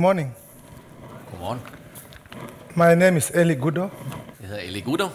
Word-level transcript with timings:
morning. 0.00 0.34
Good 1.30 1.40
morning. 1.40 1.66
My 2.74 2.94
name 2.94 3.16
is 3.16 3.30
Eli 3.34 3.54
Gudo. 3.54 3.80
Jeg 4.40 4.48
hedder 4.48 4.62
Eli 4.62 4.80
Gudo. 4.80 5.06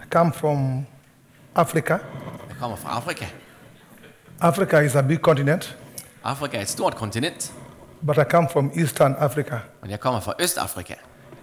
I 0.00 0.06
come 0.10 0.32
from 0.32 0.86
Africa. 1.54 1.92
Jeg 2.48 2.56
kommer 2.60 2.76
fra 2.76 2.96
Afrika. 2.96 3.24
Africa 4.40 4.78
is 4.78 4.94
a 4.96 5.02
big 5.02 5.18
continent, 5.18 5.76
Afrika 6.24 6.56
er 6.56 6.60
et 6.62 6.68
stort 6.68 6.94
kontinent, 6.94 7.52
but 8.06 8.16
I 8.16 8.24
come 8.30 8.48
from 8.52 8.70
Eastern 8.76 9.14
Africa 9.18 9.58
men 9.82 9.90
jeg 9.90 10.00
kommer 10.00 10.20
fra 10.20 10.32
Østafrika. 10.40 10.94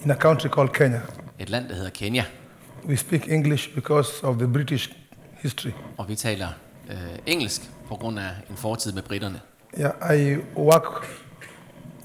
in 0.04 0.12
a 0.12 0.16
country 0.16 0.50
called 0.50 0.70
Kenya. 0.74 1.02
Et 1.40 1.50
land, 1.50 1.70
der 1.70 1.76
hedder 1.76 1.90
Kenya. 1.90 2.24
We 2.88 2.98
speak 2.98 3.28
English 3.28 3.76
because 3.76 4.24
of 4.26 4.38
the 4.38 4.48
British 4.48 4.90
history. 5.34 5.72
Og 5.98 6.10
vi 6.10 6.16
taler 6.16 6.48
øh, 6.90 6.96
engelsk 7.26 7.62
på 7.88 7.96
grund 7.96 8.20
af 8.20 8.30
en 8.50 8.58
fortid 8.58 8.92
med 8.94 9.02
britterne. 9.02 9.42
Yeah, 9.80 10.18
I 10.20 10.38
work 10.56 11.06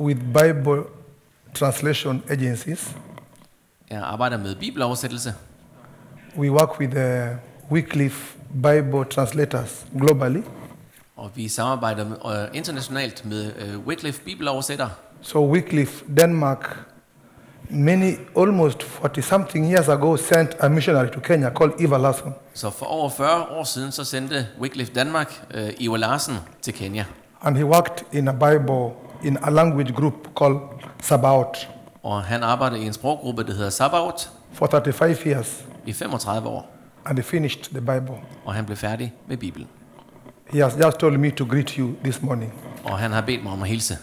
with 0.00 0.20
Bible 0.32 0.82
translation 1.54 2.22
agencies. 2.30 2.96
Jeg 3.90 3.98
arbejder 4.02 4.36
med 4.38 4.54
bibeloversættelse, 4.54 5.34
We 6.38 6.50
work 6.52 6.78
with 6.80 6.92
uh, 6.96 7.00
the 7.02 7.38
Wycliffe 7.70 8.36
Bible 8.62 9.04
translators 9.10 9.86
globally. 9.98 10.42
og 11.16 11.30
vi 11.34 11.48
samarbejder 11.48 12.04
med, 12.08 12.48
internationalt 12.52 13.24
med 13.24 13.52
uh, 13.62 13.74
øh, 13.74 13.86
Wycliffe 13.86 14.20
bibeloversætter. 14.24 14.88
So 15.22 15.50
Wycliffe, 15.52 16.04
Denmark, 16.16 16.84
many, 17.70 18.14
almost 18.38 18.82
40 18.82 19.22
something 19.22 19.72
years 19.72 19.88
ago, 19.88 20.16
sent 20.16 20.50
a 20.60 20.68
missionary 20.68 21.08
to 21.08 21.20
Kenya 21.20 21.50
called 21.50 21.72
Eva 21.80 21.96
Larson. 21.98 22.34
Så 22.54 22.70
for 22.70 22.86
over 22.86 23.10
40 23.10 23.42
år 23.50 23.64
siden, 23.64 23.92
så 23.92 24.04
sendte 24.04 24.46
Wycliffe 24.60 24.92
Danmark 24.94 25.46
øh, 25.54 25.64
uh, 25.64 25.70
Ivar 25.78 25.96
Larsen 25.96 26.34
til 26.62 26.74
Kenya. 26.74 27.04
And 27.42 27.56
he 27.56 27.64
worked 27.64 28.04
in 28.12 28.28
a 28.28 28.32
Bible, 28.32 28.90
in 29.24 29.38
a 29.42 29.50
language 29.50 29.92
group 29.92 30.14
called 30.40 30.58
Sabaoth 31.02 31.68
Og 32.02 32.22
han 32.22 32.42
arbejdede 32.42 32.82
i 32.82 32.86
en 32.86 32.92
sproggruppe, 32.92 33.44
der 33.44 33.52
hedder 33.52 33.70
Sabaoth, 33.70 34.24
for 34.52 34.66
35 34.66 35.16
years. 35.26 35.64
i 35.86 35.92
35 35.92 36.48
år. 36.48 36.70
And 37.04 37.18
he 37.18 37.22
finished 37.22 37.64
the 37.64 37.80
Bible. 37.80 38.14
Og 38.44 38.54
han 38.54 38.64
blev 38.64 38.76
færdig 38.76 39.12
med 39.26 39.36
Bibelen. 39.36 39.68
He 40.50 40.62
has 40.62 40.76
just 40.84 40.98
told 40.98 41.18
me 41.18 41.30
to 41.30 41.44
greet 41.44 41.70
you 41.70 41.90
this 42.04 42.22
morning. 42.22 42.52
Og 42.84 42.98
han 42.98 43.12
har 43.12 43.20
bedt 43.20 43.42
mig 43.42 43.52
om 43.52 43.62
at 43.62 43.68
hilse. 43.68 43.98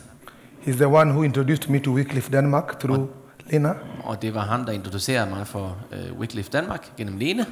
He's 0.67 0.72
the 0.75 0.88
one 0.88 1.11
who 1.11 1.23
introduced 1.23 1.70
me 1.70 1.80
to 1.80 1.92
Wycliffe 1.92 2.31
Denmark 2.31 2.80
through 2.80 3.08
Lena. 3.52 3.73
Og 4.03 4.22
det 4.22 4.33
var 4.33 4.42
ham, 4.42 4.66
der 4.66 4.72
introducerede 4.72 5.30
mig 5.30 5.48
for 5.48 5.77
øh, 5.92 6.20
Wycliffe 6.20 6.52
Danmark 6.52 6.92
gennem 6.98 7.17
Lene. 7.17 7.45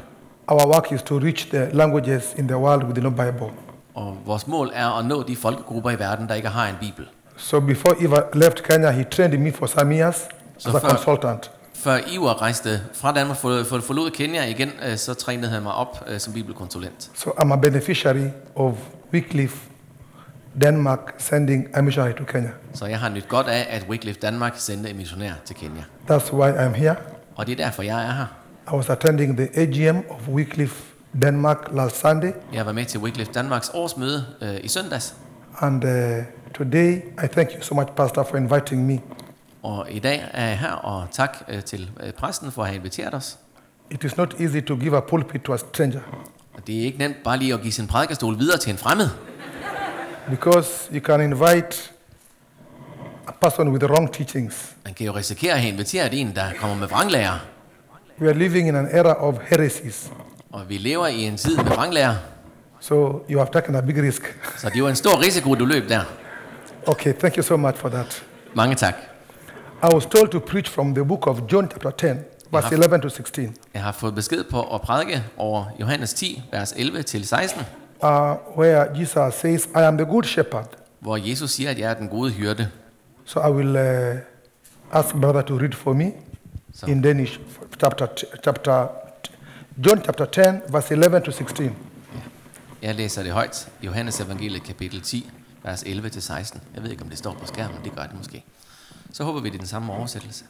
Our 0.48 0.74
work 0.74 0.92
is 0.92 1.04
to 1.04 1.20
reach 1.20 1.50
the 1.50 1.70
languages 1.74 2.34
in 2.38 2.48
the 2.48 2.58
world 2.58 2.84
with 2.84 3.04
no 3.04 3.10
Bible. 3.10 3.50
Og 3.96 4.18
vores 4.26 4.48
mål 4.48 4.70
er 4.74 5.00
at 5.00 5.06
nå 5.06 5.24
de 5.24 5.36
folkegrupper 5.36 5.92
i 5.92 6.00
verden, 6.00 6.28
der 6.28 6.34
ikke 6.36 6.48
har 6.48 6.68
en 6.70 6.76
bibel. 6.80 7.08
So 7.42 7.60
before 7.60 7.96
Eva 8.04 8.22
left 8.34 8.64
Kenya, 8.64 8.92
he 8.92 9.04
trained 9.04 9.38
me 9.40 9.52
for 9.52 9.68
some 9.68 9.92
years 9.96 10.16
So 10.58 10.70
as 10.70 10.76
a 10.76 10.80
far- 10.80 10.90
consultant. 10.90 11.52
Før 11.74 11.98
Ivar 12.12 12.42
rejste 12.42 12.82
fra 12.94 13.14
Danmark 13.14 13.38
for, 13.38 13.64
for 13.64 13.80
forlod 13.80 14.12
Kenya 14.12 14.46
igen, 14.46 14.70
øh, 14.88 14.98
så 14.98 15.14
trænede 15.14 15.50
han 15.52 15.64
mig 15.64 15.74
op 15.74 16.04
øh, 16.08 16.20
som 16.20 16.34
bibelkonsulent. 16.34 17.12
So 17.16 17.30
I'm 17.30 17.54
a 17.54 17.56
beneficiary 17.56 18.28
of 18.56 18.74
Wycliffe 19.14 19.58
Denmark 20.62 21.14
sending 21.18 21.68
a 21.74 21.82
missionary 21.82 22.14
to 22.14 22.24
Kenya. 22.24 22.50
Så 22.74 22.86
jeg 22.86 23.00
har 23.00 23.10
nyt 23.10 23.28
godt 23.28 23.48
af, 23.48 23.68
at 23.70 23.86
Wycliffe 23.90 24.22
Danmark 24.22 24.54
sendte 24.58 24.90
en 24.90 24.98
missionær 24.98 25.32
til 25.46 25.56
Kenya. 25.56 25.84
That's 26.10 26.34
why 26.34 26.52
I'm 26.52 26.76
here. 26.78 26.96
Og 27.36 27.48
det 27.48 27.60
er 27.60 27.64
derfor, 27.66 27.84
jeg 27.84 28.06
er 28.08 28.12
her. 28.12 28.26
I 28.74 28.76
was 28.76 28.90
attending 28.90 29.38
the 29.38 29.50
AGM 29.56 29.98
of 30.10 30.28
Wycliffe 30.28 30.76
Denmark 31.22 31.70
last 31.74 32.00
Sunday, 32.00 32.32
Jeg 32.54 32.66
var 32.66 32.72
med 32.72 32.86
til 32.86 33.00
Wycliffe 33.00 33.34
Danmarks 33.34 33.72
årsmøde 33.74 34.26
øh, 34.42 34.56
i 34.64 34.68
søndags. 34.68 35.16
And 35.62 35.84
uh, 35.84 36.24
today 36.54 37.02
I 37.24 37.28
thank 37.28 37.50
you 37.56 37.62
so 37.62 37.76
much, 37.76 37.88
Pastor, 37.96 38.24
for 38.24 38.38
inviting 38.38 38.86
me. 38.86 39.00
Og 39.64 39.88
i 39.92 40.00
dag 40.00 40.24
er 40.34 40.48
jeg 40.48 40.60
her, 40.60 40.72
og 40.72 41.08
tak 41.12 41.38
øh, 41.48 41.64
til 41.64 41.90
øh, 42.04 42.14
præsten 42.14 42.52
for 42.52 42.62
at 42.62 42.68
have 42.68 42.76
inviteret 42.78 43.14
os. 43.14 43.38
It 43.92 44.04
is 44.04 44.18
not 44.18 44.34
easy 44.40 44.60
to 44.68 44.76
give 44.76 44.98
a 44.98 45.00
pulpit 45.00 45.42
to 45.42 45.54
a 45.54 45.58
stranger 45.58 46.00
Og 46.54 46.68
det 46.68 46.80
er 46.80 46.84
ikke 46.84 46.98
nemt 46.98 47.16
bare 47.24 47.38
lige 47.38 47.54
at 47.54 47.62
give 47.62 47.72
sin 47.74 47.88
prædikestol 47.88 48.40
videre 48.40 48.58
til 48.58 48.72
en 48.72 48.78
fremmed. 48.78 49.10
because 50.30 50.90
you 50.94 51.00
can 51.00 51.22
invite 51.22 51.92
a 53.28 53.32
person 53.42 53.70
with 53.70 53.80
the 53.86 53.94
wrong 53.94 54.14
teachings. 54.14 54.76
Man 54.86 54.94
kan 54.94 55.06
jo 55.06 55.12
risikere 55.16 55.54
at 55.54 55.60
have 55.62 55.72
inviteret 55.72 56.22
en, 56.22 56.36
der 56.36 56.46
kommer 56.60 56.78
med 56.78 56.88
vranglærer. 56.88 57.40
We 58.22 58.30
are 58.30 58.34
living 58.38 58.68
in 58.68 58.76
an 58.76 58.88
era 58.92 59.14
of 59.14 59.36
heresies, 59.42 60.12
Og 60.52 60.70
vi 60.70 60.78
lever 60.78 61.08
i 61.08 61.22
en 61.22 61.38
tid 61.38 61.58
med 61.58 61.66
vranglærer, 61.66 62.16
so 62.82 63.24
you 63.30 63.38
have 63.38 63.52
taken 63.52 63.76
a 63.76 63.82
big 63.82 63.98
risk. 64.04 64.22
så 64.60 64.68
det 64.70 64.76
er 64.76 64.80
jo 64.80 64.88
en 64.88 64.96
stor 64.96 65.22
risiko, 65.22 65.54
du 65.56 65.66
løb 65.66 65.90
der. 65.90 66.02
Okay, 66.88 67.14
thank 67.14 67.36
you 67.38 67.44
so 67.44 67.58
much 67.58 67.76
for 67.78 67.90
that. 67.90 68.24
Mange 68.54 68.76
tak. 68.76 68.96
I 69.84 69.94
was 69.96 70.06
told 70.06 70.30
to 70.30 70.40
preach 70.40 70.70
from 70.70 70.96
the 70.96 71.06
book 71.06 71.28
of 71.28 71.40
John, 71.52 71.68
chapter 71.72 71.92
10, 71.92 72.08
verse 72.52 72.68
Yeah. 72.72 72.84
11 72.84 73.02
to 73.02 73.10
16, 73.10 73.56
Jeg 73.74 73.84
har 73.84 73.92
fået 73.92 74.16
besked 74.16 74.44
på 74.44 74.76
at 74.76 74.82
prædike 74.82 75.24
over 75.38 75.66
Johannes 75.80 76.14
10, 76.14 76.42
vers 76.52 76.74
11 76.78 77.04
til 77.04 77.28
16, 77.28 77.62
uh, 78.04 78.08
where 78.58 79.00
Jesus 79.00 79.34
says, 79.34 79.66
I 79.66 79.80
am 79.80 79.98
the 79.98 80.06
good 80.06 80.24
shepherd. 80.24 80.66
hvor 81.00 81.18
Jesus 81.30 81.52
siger, 81.52 81.70
at 81.70 81.80
jeg 81.80 81.90
er 81.90 81.94
den 81.94 82.08
gode 82.10 82.32
hyrde. 82.32 82.70
So 83.26 83.40
I 83.40 83.52
will 83.52 83.76
uh, 83.76 84.18
ask 85.00 85.16
brother 85.16 85.42
to 85.42 85.58
read 85.58 85.74
for 85.74 85.94
me 85.94 86.12
So- 86.76 86.88
in 86.88 87.02
Danish, 87.02 87.40
chapter, 87.80 88.08
chapter, 88.44 88.88
John 89.86 90.02
chapter 90.04 90.26
10, 90.26 90.62
verse 90.70 90.94
11 90.94 91.22
to 91.22 91.32
16. 91.32 91.76
Jeg 92.82 92.96
læser 92.96 93.24
det 93.24 93.32
højt. 93.32 93.70
Johannes 93.84 94.20
evangeliet 94.20 94.64
kapitel 94.64 95.02
10, 95.02 95.30
vers 95.64 95.84
11 95.84 96.10
til 96.10 96.22
16. 96.22 96.62
Jeg 96.76 96.84
ved 96.84 96.92
ikke, 96.92 97.04
om 97.04 97.10
det 97.10 97.18
står 97.18 97.34
på 97.34 97.46
skærmen, 97.46 97.84
det 97.84 97.96
gør 97.96 98.04
det 98.04 98.18
måske. 98.18 98.44
Så 99.14 99.24
håber 99.24 99.40
vi, 99.40 99.50
det 99.50 99.56
er 99.56 99.60
den 99.60 99.68
samme 99.68 99.94
oversættelse. 99.94 100.46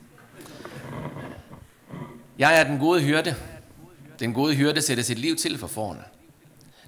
Jeg 2.39 2.59
er 2.59 2.63
den 2.63 2.79
gode 2.79 3.01
hyrde. 3.01 3.35
Den 4.19 4.33
gode 4.33 4.55
hyrde 4.55 4.81
sætter 4.81 5.03
sit 5.03 5.19
liv 5.19 5.35
til 5.35 5.57
for 5.57 5.67
forerne. 5.67 6.03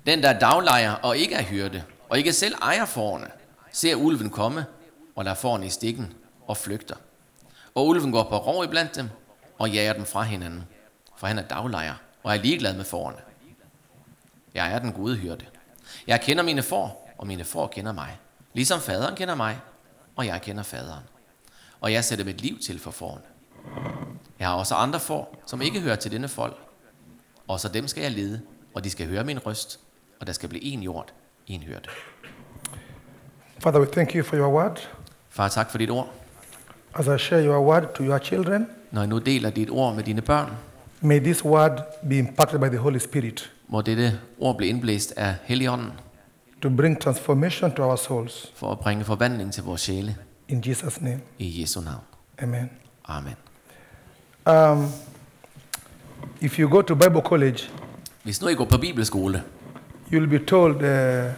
Den, 0.06 0.24
der 0.24 0.30
er 0.30 0.40
daglejer 0.40 0.92
og 0.92 1.18
ikke 1.18 1.36
er 1.36 1.44
hyrde, 1.44 1.84
og 2.10 2.18
ikke 2.18 2.34
selv 2.34 2.56
ejer 2.62 2.86
forerne, 2.86 3.28
ser 3.72 3.96
ulven 3.96 4.30
komme 4.30 4.66
og 5.16 5.24
lader 5.24 5.36
forerne 5.36 5.66
i 5.66 5.70
stikken 5.70 6.14
og 6.48 6.58
flygter. 6.58 6.96
Og 7.76 7.88
ulven 7.88 8.12
går 8.12 8.24
på 8.24 8.38
rov 8.38 8.64
iblandt 8.64 8.96
dem 8.96 9.10
og 9.60 9.70
jager 9.70 9.94
dem 9.94 10.06
fra 10.06 10.22
hinanden, 10.22 10.64
for 11.18 11.28
han 11.28 11.38
er 11.38 11.44
daglejer 11.44 11.94
og 12.24 12.36
er 12.36 12.42
ligeglad 12.42 12.76
med 12.76 12.84
forerne. 12.86 13.18
Jeg 14.54 14.74
er 14.74 14.80
den 14.80 14.92
gode 14.94 15.16
hyrde. 15.16 15.46
Jeg 16.08 16.22
kender 16.22 16.44
mine 16.44 16.64
får, 16.64 17.10
og 17.18 17.28
mine 17.28 17.44
får 17.44 17.68
kender 17.68 17.94
mig. 17.94 18.20
Ligesom 18.54 18.80
faderen 18.80 19.16
kender 19.16 19.36
mig, 19.36 19.60
og 20.16 20.26
jeg 20.26 20.42
kender 20.42 20.64
faderen. 20.64 21.04
Og 21.82 21.94
jeg 21.94 22.04
sætter 22.04 22.26
mit 22.26 22.42
liv 22.42 22.60
til 22.60 22.80
for 22.80 22.92
fårene. 22.92 23.24
Jeg 24.40 24.48
har 24.48 24.56
også 24.56 24.76
andre 24.76 25.00
får, 25.00 25.44
som 25.46 25.62
ikke 25.62 25.80
hører 25.80 25.96
til 25.96 26.12
denne 26.12 26.28
folk. 26.28 26.58
Også 27.48 27.68
dem 27.68 27.88
skal 27.88 28.02
jeg 28.02 28.12
lede, 28.12 28.42
og 28.74 28.84
de 28.84 28.90
skal 28.90 29.08
høre 29.08 29.24
min 29.24 29.40
røst, 29.46 29.80
og 30.20 30.28
der 30.28 30.34
skal 30.34 30.50
blive 30.50 30.64
en 30.64 30.84
jord, 30.84 31.14
en 31.48 31.62
hyrde. 31.64 31.90
Father, 33.60 33.80
we 33.80 33.86
thank 33.86 34.16
you 34.16 34.24
for 34.24 34.38
your 34.38 34.54
word. 34.54 34.90
Far, 35.30 35.48
tak 35.48 35.72
for 35.72 35.78
dit 35.78 35.90
ord. 35.90 36.10
As 36.96 37.08
I 37.08 37.18
share 37.18 37.46
your 37.46 37.60
word 37.60 37.84
to 37.96 38.04
your 38.04 38.18
children, 38.18 38.68
Når 38.92 39.02
jeg 39.02 39.08
nu 39.08 39.18
deler 39.18 39.50
dit 39.50 39.70
ord 39.70 39.96
med 39.96 40.04
dine 40.04 40.22
børn, 40.22 40.58
may 41.04 41.20
this 41.20 41.46
word 41.46 41.72
be 42.10 42.18
impacted 42.20 42.60
by 42.60 42.68
the 42.68 42.78
Holy 42.78 43.00
Spirit 43.00 43.50
må 43.68 43.82
dette 43.82 44.20
ord 44.40 44.58
blive 44.58 44.70
indblæst 44.70 45.14
af 45.18 45.36
Helligånden, 45.44 45.92
to 46.62 46.70
bring 46.70 47.02
transformation 47.02 47.72
to 47.76 47.84
our 47.84 47.96
souls. 47.96 48.52
for 48.56 48.72
at 48.72 48.80
bringe 48.80 49.04
forvandling 49.06 49.54
til 49.54 49.64
vores 49.64 49.82
sjæle. 49.82 50.16
In 50.48 50.64
Jesus' 50.66 51.02
name, 51.04 51.20
I 51.40 51.62
Jesu 51.62 51.82
navn. 51.82 52.02
amen. 52.44 52.70
Amen. 53.06 53.36
Um, 54.50 54.92
if 56.42 56.60
you 56.60 56.70
go 56.70 56.82
to 56.82 56.96
Bible 56.96 57.22
college, 57.22 57.60
Hvis 58.24 58.42
nu 58.42 58.48
I 58.48 58.54
går 58.56 58.66
på 58.66 58.78
bibelskole, 58.78 59.44
you'll 60.12 60.30
be 60.30 60.40
told 60.46 60.76
uh, 60.76 61.32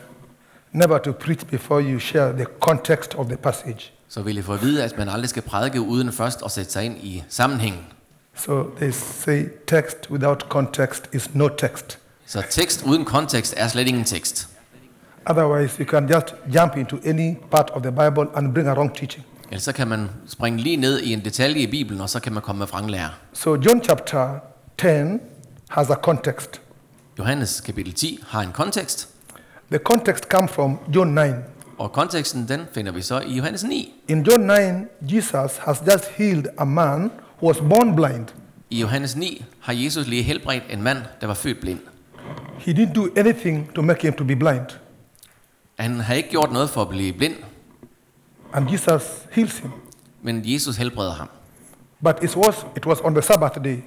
never 0.71 0.97
to 0.97 1.12
preach 1.12 1.45
before 1.47 1.81
you 1.91 2.00
share 2.00 2.33
the 2.33 2.45
context 2.59 3.15
of 3.15 3.25
the 3.27 3.38
passage. 3.38 3.91
så 4.07 4.21
vil 4.21 4.38
I 4.38 4.41
få 4.41 4.53
at 4.53 4.62
vide, 4.62 4.83
at 4.83 4.97
man 4.97 5.09
aldrig 5.09 5.29
skal 5.29 5.41
prædike 5.41 5.81
uden 5.81 6.12
først 6.12 6.41
at 6.45 6.51
sætte 6.51 6.71
sig 6.71 6.83
ind 6.85 6.97
i 6.97 7.23
sammenhængen. 7.29 7.81
So 8.35 8.63
they 8.77 8.91
say 8.91 9.45
text 9.67 10.11
without 10.11 10.49
context 10.49 11.09
is 11.13 11.35
no 11.35 11.47
text. 11.47 11.99
Så 12.25 12.43
tekst 12.49 12.83
uden 12.85 13.05
kontekst 13.05 13.53
er 13.57 13.67
slet 13.67 13.87
ingen 13.87 14.03
tekst. 14.03 14.47
Otherwise, 15.25 15.79
you 15.79 15.85
can 15.89 16.09
just 16.09 16.35
jump 16.53 16.77
into 16.77 16.97
any 17.05 17.35
part 17.51 17.69
of 17.69 17.81
the 17.81 17.91
Bible 17.91 18.27
and 18.35 18.53
bring 18.53 18.67
a 18.67 18.73
wrong 18.73 18.95
teaching. 18.95 19.25
Ellers 19.49 19.63
så 19.63 19.71
kan 19.73 19.87
man 19.87 20.09
springe 20.27 20.59
lige 20.61 20.77
ned 20.77 20.99
i 20.99 21.13
en 21.13 21.19
detalje 21.25 21.61
i 21.61 21.67
Bibelen, 21.67 22.01
og 22.01 22.09
så 22.09 22.19
kan 22.19 22.33
man 22.33 22.41
komme 22.41 22.59
med 22.59 22.67
vranglærer. 22.67 23.09
So 23.33 23.55
John 23.55 23.83
chapter 23.83 24.39
10 24.77 24.88
has 25.69 25.89
a 25.89 25.95
context. 25.95 26.61
Johannes 27.19 27.61
kapitel 27.61 27.93
10 27.93 28.19
har 28.27 28.41
en 28.41 28.51
kontekst, 28.51 29.09
The 29.69 29.79
context 29.79 30.23
comes 30.29 30.51
from 30.51 30.77
John 30.95 31.15
9. 31.15 31.21
og 31.77 31.91
konteksten 31.91 32.47
den 32.47 32.61
finder 32.73 32.91
vi 32.91 33.01
så 33.01 33.19
i 33.19 33.38
Johannes 33.38 33.63
9. 33.63 33.93
In 34.07 34.21
John 34.23 34.41
9, 34.41 35.15
Jesus 35.15 35.57
has 35.57 35.81
just 35.91 36.05
healed 36.17 36.45
a 36.57 36.63
man 36.65 37.11
was 37.41 37.57
born 37.59 37.95
blind. 37.95 38.27
I 38.69 38.81
Johannes 38.81 39.15
9 39.15 39.45
har 39.59 39.73
Jesus 39.73 40.07
lige 40.07 40.23
helbredt 40.23 40.63
en 40.69 40.81
mand, 40.81 40.97
der 41.21 41.27
var 41.27 41.33
født 41.33 41.59
blind. 41.61 41.79
He 42.59 42.73
didn't 42.73 42.93
do 42.93 43.07
anything 43.17 43.73
to 43.75 43.81
make 43.81 44.01
him 44.01 44.13
to 44.13 44.23
be 44.23 44.35
blind. 44.35 44.65
Han 45.79 45.99
har 45.99 46.13
ikke 46.13 46.29
gjort 46.29 46.51
noget 46.51 46.69
for 46.69 46.81
at 46.81 46.89
blive 46.89 47.13
blind, 47.13 47.35
And 48.53 48.69
Jesus 48.71 49.03
heals 49.31 49.57
him. 49.59 49.71
men 50.21 50.41
Jesus 50.45 50.75
helbreder 50.77 51.13
ham. 51.13 51.29
But 52.03 52.23
it 52.23 52.35
was, 52.35 52.65
it 52.77 52.85
was 52.85 52.99
on 53.01 53.13
the 53.13 53.21
Sabbath 53.21 53.63
day. 53.63 53.77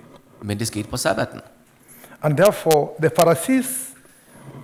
Men 0.42 0.58
det 0.58 0.66
skete 0.66 0.88
på 0.88 0.96
sabbaten. 0.96 1.40
And 2.22 2.36
therefore, 2.36 2.88
the 3.00 3.10
Pharisees 3.18 3.88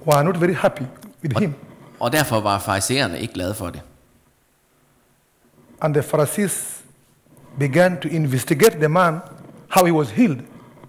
were 0.06 0.24
not 0.24 0.40
very 0.40 0.54
happy 0.54 0.82
with 1.22 1.38
him. 1.40 1.54
Og 2.00 2.12
derfor 2.12 2.40
var 2.40 2.58
farisæerne 2.58 3.20
ikke 3.20 3.34
glade 3.34 3.54
for 3.54 3.70
det. 3.70 3.80
And 5.80 5.94
the 5.94 6.02
Pharisees 6.02 6.73
began 7.58 7.96
to 8.00 8.08
investigate 8.08 8.78
the 8.78 8.88
man, 8.88 9.20
how 9.68 9.84
he 9.84 9.92
was 9.92 10.10
healed. 10.10 10.38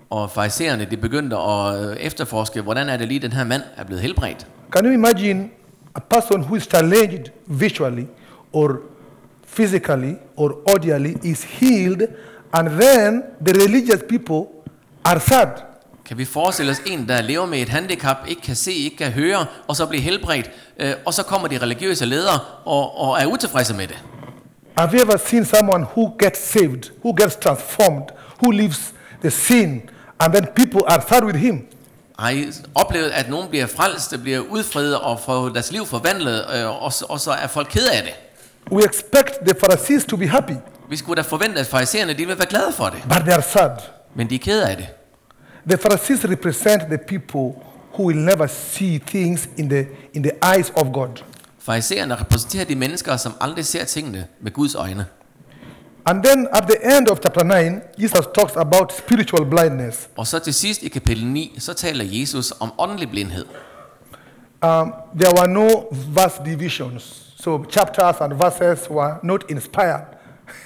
Og 0.09 0.31
farisæerne 0.31 0.87
de 0.91 0.97
begyndte 0.97 1.35
at 1.35 1.89
øh, 1.89 1.97
efterforske, 1.97 2.61
hvordan 2.61 2.89
er 2.89 2.97
det 2.97 3.07
lige, 3.07 3.19
den 3.19 3.33
her 3.33 3.43
mand 3.43 3.61
er 3.77 3.83
blevet 3.83 4.01
helbredt. 4.01 4.47
Can 4.71 4.85
you 4.85 4.91
imagine 4.91 5.49
a 5.95 5.99
person 5.99 6.41
who 6.41 6.55
is 6.55 6.63
challenged 6.63 7.25
visually 7.47 8.05
or 8.53 8.79
physically 9.47 10.13
or 10.37 10.57
audially 10.69 11.15
is 11.23 11.43
healed, 11.43 12.07
and 12.53 12.69
then 12.69 13.23
the 13.45 13.53
religious 13.63 14.01
people 14.09 14.45
are 15.05 15.19
sad? 15.19 15.47
Kan 16.05 16.17
vi 16.17 16.25
forestille 16.25 16.71
os 16.71 16.81
en, 16.85 17.07
der 17.07 17.21
lever 17.21 17.45
med 17.45 17.59
et 17.59 17.69
handicap, 17.69 18.17
ikke 18.27 18.41
kan 18.41 18.55
se, 18.55 18.71
ikke 18.71 18.97
kan 18.97 19.11
høre, 19.11 19.45
og 19.67 19.75
så 19.75 19.85
bliver 19.85 20.01
helbredt, 20.01 20.51
øh, 20.79 20.93
og 21.05 21.13
så 21.13 21.23
kommer 21.23 21.47
de 21.47 21.57
religiøse 21.57 22.05
ledere 22.05 22.39
og, 22.65 22.99
og 22.99 23.21
er 23.21 23.25
utilfredse 23.25 23.73
med 23.73 23.87
det. 23.87 24.03
Have 24.77 24.93
you 24.93 25.01
ever 25.01 25.17
seen 25.17 25.45
someone 25.45 25.83
who 25.95 26.11
gets 26.19 26.39
saved, 26.39 26.91
who 27.03 27.13
gets 27.13 27.35
transformed, 27.35 28.09
who 28.43 28.51
leaves 28.51 28.93
the 29.21 29.31
sin, 29.31 29.81
and 30.19 30.33
then 30.33 30.45
people 30.55 30.81
are 30.87 31.01
sad 31.09 31.23
with 31.23 31.37
him? 31.37 31.67
Har 32.19 32.29
I 32.29 32.47
oplevet, 32.75 33.09
at 33.09 33.29
nogen 33.29 33.49
bliver 33.49 33.65
frelst, 33.67 34.15
bliver 34.23 34.39
udfriet 34.39 34.99
og 34.99 35.19
får 35.19 35.49
deres 35.49 35.71
liv 35.71 35.85
forvandlet, 35.85 36.45
øh, 36.55 36.83
og, 36.83 36.93
så- 36.93 37.05
og 37.09 37.19
så 37.19 37.31
er 37.31 37.47
folk 37.47 37.67
ked 37.71 37.87
af 37.87 38.03
det? 38.03 38.13
We 38.71 38.85
expect 38.85 39.33
the 39.45 39.53
Pharisees 39.53 40.05
to 40.05 40.17
be 40.17 40.27
happy, 40.27 40.53
Vi 40.89 40.97
skulle 40.97 41.23
da 41.23 41.27
forvente, 41.27 41.59
at 41.59 41.67
farisæerne 41.67 42.13
de 42.13 42.25
vil 42.27 42.37
være 42.37 42.47
glade 42.49 42.71
for 42.73 42.85
det, 42.85 43.01
but 43.03 43.17
they 43.23 43.33
are 43.33 43.41
sad. 43.41 43.71
men 44.15 44.29
de 44.29 44.35
er 44.35 44.39
ked 44.39 44.61
af 44.61 44.77
det. 44.77 44.87
The 45.69 45.77
Pharisees 45.77 46.25
represent 46.29 46.81
the 46.83 46.97
people 46.97 47.61
who 47.93 48.03
will 48.07 48.17
never 48.19 48.47
see 48.47 48.99
things 49.07 49.49
in 49.57 49.69
the, 49.69 49.87
in 50.13 50.23
the 50.23 50.31
eyes 50.55 50.69
of 50.75 50.87
God. 50.93 51.09
Farisæerne 51.65 52.15
repræsenterer 52.15 52.65
de 52.65 52.75
mennesker, 52.75 53.17
som 53.17 53.33
aldrig 53.41 53.65
ser 53.65 53.85
tingene 53.85 54.27
med 54.41 54.51
Guds 54.51 54.75
øjne. 54.75 55.05
And 56.05 56.23
then 56.23 56.47
at 56.53 56.63
the 56.63 56.97
end 56.97 57.07
of 57.07 57.17
chapter 57.19 57.43
9, 57.43 57.79
Jesus 57.97 58.25
talks 58.35 58.55
about 58.55 58.93
spiritual 58.93 59.45
blindness. 59.49 60.09
Og 60.17 60.27
så 60.27 60.39
til 60.39 60.53
sidst 60.53 60.83
i 60.83 60.89
kapitel 60.89 61.25
9, 61.27 61.55
så 61.59 61.73
taler 61.73 62.05
Jesus 62.07 62.53
om 62.59 62.71
åndelig 62.77 63.09
blindhed. 63.09 63.45
Um, 64.65 64.93
there 65.19 65.33
were 65.37 65.47
no 65.47 65.67
verse 66.15 66.41
divisions, 66.45 67.33
so 67.37 67.63
chapters 67.71 68.15
and 68.21 68.33
verses 68.33 68.89
were 68.89 69.13
not 69.23 69.43
inspired. 69.49 70.05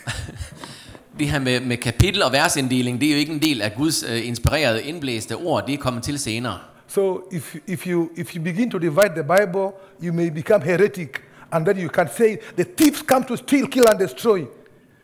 Det 1.20 1.30
her 1.30 1.40
med, 1.40 1.60
med 1.60 1.78
kapitel- 1.78 2.24
og 2.24 2.32
versinddeling, 2.32 3.02
det 3.02 3.08
er 3.08 3.12
jo 3.12 3.18
ikke 3.18 3.34
en 3.34 3.42
del 3.42 3.62
af 3.62 3.74
Guds 3.78 4.04
øh, 4.04 4.28
inspirerede, 4.28 4.84
indblæste 4.84 5.36
ord. 5.36 5.66
Det 5.66 5.74
er 5.74 5.78
kommet 5.78 6.04
til 6.04 6.20
senere. 6.20 6.58
So 6.90 7.22
if, 7.32 7.56
if, 7.68 7.86
you, 7.88 8.10
if 8.18 8.36
you 8.36 8.42
begin 8.44 8.72
to 8.72 8.80
divide 8.80 9.10
the 9.16 9.24
Bible, 9.24 9.74
you 10.04 10.12
may 10.14 10.30
become 10.30 10.62
heretic, 10.62 11.22
and 11.52 11.66
then 11.66 11.78
you 11.78 11.90
can 11.90 12.08
say, 12.18 12.38
the 12.58 12.64
thieves 12.78 13.02
come 13.08 13.24
to 13.26 13.36
steal, 13.36 13.68
kill, 13.68 13.88
and 13.90 14.00
destroy. 14.00 14.46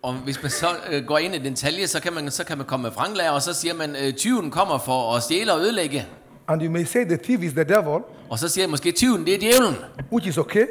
Og 0.02 0.14
hvis 0.14 0.42
man 0.42 0.52
så 0.52 0.68
øh, 0.92 1.06
går 1.06 1.18
ind 1.18 1.36
i 1.36 1.38
detalje, 1.40 1.88
så 1.88 2.00
kan 2.02 2.14
man, 2.14 2.32
så 2.32 2.44
kan 2.44 2.58
man 2.58 2.68
komme 2.68 2.84
med 2.84 2.92
vranglærer, 2.92 3.32
og 3.32 3.42
så 3.42 3.54
siger 3.54 3.74
man, 3.74 3.96
øh, 3.96 4.14
tyven 4.14 4.52
kommer 4.52 4.78
for 4.78 5.16
at 5.16 5.24
stjæle 5.24 5.54
og 5.54 5.60
ødelægge. 5.60 6.06
And 6.48 6.62
you 6.62 6.72
may 6.72 6.84
say 6.84 7.06
the 7.06 7.18
thief 7.18 7.44
is 7.44 7.52
the 7.54 7.64
devil, 7.64 8.02
Og 8.30 8.40
så 8.40 8.48
siger 8.50 8.64
jeg 8.64 8.70
måske, 8.70 8.92
tyven, 8.92 9.26
det 9.26 9.34
er 9.34 9.40
djævlen. 9.40 9.76
which 10.12 10.28
is 10.28 10.38
okay. 10.38 10.66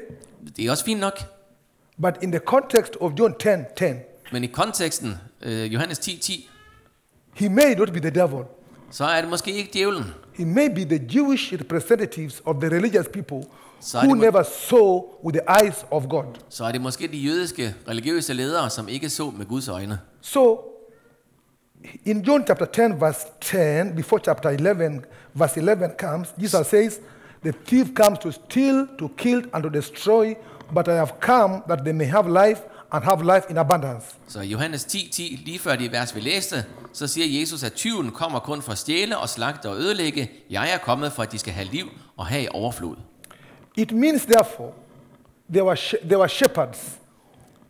Det 0.57 0.67
er 0.67 0.71
også 0.71 0.85
fint 0.85 1.01
nok. 1.01 1.19
But 2.03 2.15
in 2.23 2.31
the 2.33 2.41
context 2.47 2.97
of 3.01 3.13
John 3.19 3.35
10 3.39 3.49
10, 3.77 3.85
Men 4.33 4.45
i 4.45 4.47
konteksten, 4.47 5.15
øh, 5.43 5.75
Johannes 5.75 5.99
10, 5.99 6.17
10, 6.17 6.51
he 7.35 7.49
may 7.49 7.75
not 7.79 7.93
be 7.93 8.01
the 8.01 8.11
devil. 8.11 8.45
så 8.91 9.05
er 9.05 9.21
det 9.21 9.31
måske 9.31 9.53
ikke 9.53 9.71
djævlen. 9.75 10.05
He 10.37 10.45
may 10.45 10.69
be 10.69 10.85
the 10.85 10.99
Jewish 10.99 11.53
representatives 11.53 12.43
of 12.45 12.61
the 12.61 12.69
religious 12.69 13.07
people 13.13 13.47
er 13.95 14.07
who 14.07 14.15
never 14.15 14.43
saw 14.45 15.03
with 15.23 15.37
the 15.37 15.65
eyes 15.65 15.85
of 15.91 16.09
God. 16.09 16.27
Så 16.49 16.65
er 16.65 16.73
det 16.73 16.81
måske 16.81 17.09
de 17.09 17.17
jødiske 17.17 17.75
religiøse 17.89 18.35
ledere, 18.35 18.71
som 18.71 18.89
ikke 18.89 19.11
så 19.11 19.31
med 19.31 19.47
Guds 19.47 19.69
øjne. 19.69 19.99
So, 20.21 20.59
in 22.05 22.21
John 22.21 22.47
chapter 22.47 22.67
10, 22.67 23.01
verse 23.01 23.27
10, 23.41 23.95
before 23.97 24.21
chapter 24.25 24.51
11, 24.51 25.05
verse 25.35 25.61
11 25.61 25.89
comes, 25.99 26.35
Jesus 26.43 26.67
says, 26.67 27.01
The 27.43 27.53
thief 27.67 27.95
comes 27.95 28.19
to 28.19 28.31
steal, 28.33 28.87
to 28.99 29.09
kill, 29.17 29.43
and 29.53 29.63
to 29.63 29.69
destroy, 29.69 30.35
but 30.75 30.89
I 30.89 30.95
have 30.95 31.13
come 31.21 31.63
that 31.69 31.85
they 31.85 31.93
may 31.93 32.07
have 32.07 32.27
life 32.27 32.61
and 32.95 33.05
have 33.05 33.23
life 33.35 33.47
in 33.51 33.59
abundance. 33.59 34.07
Så 34.29 34.41
Johannes 34.41 34.85
10, 34.85 35.09
10, 35.13 35.43
lige 35.45 35.59
før 35.59 35.77
de 35.77 35.93
vers 35.93 36.15
vi 36.15 36.21
læste, 36.21 36.65
så 36.93 37.07
siger 37.07 37.41
Jesus, 37.41 37.63
at 37.63 37.73
tyven 37.73 38.11
kommer 38.11 38.39
kun 38.39 38.63
for 38.63 38.73
at 38.73 38.79
stjæle 38.79 39.19
og 39.19 39.29
slagte 39.29 39.69
og 39.69 39.77
ødelægge. 39.77 40.31
Jeg 40.51 40.71
er 40.71 40.79
kommet 40.79 41.13
for, 41.13 41.23
at 41.23 41.33
de 41.33 41.39
skal 41.39 41.53
have 41.53 41.69
liv 41.69 41.87
og 42.17 42.27
have 42.27 42.43
i 42.43 42.49
overflod. 42.51 42.97
It 43.77 43.93
means, 43.93 44.23
therefore, 44.25 44.73
there 45.53 45.65
were, 45.65 45.77
there 46.03 46.19
were 46.19 46.29
shepherds 46.29 46.99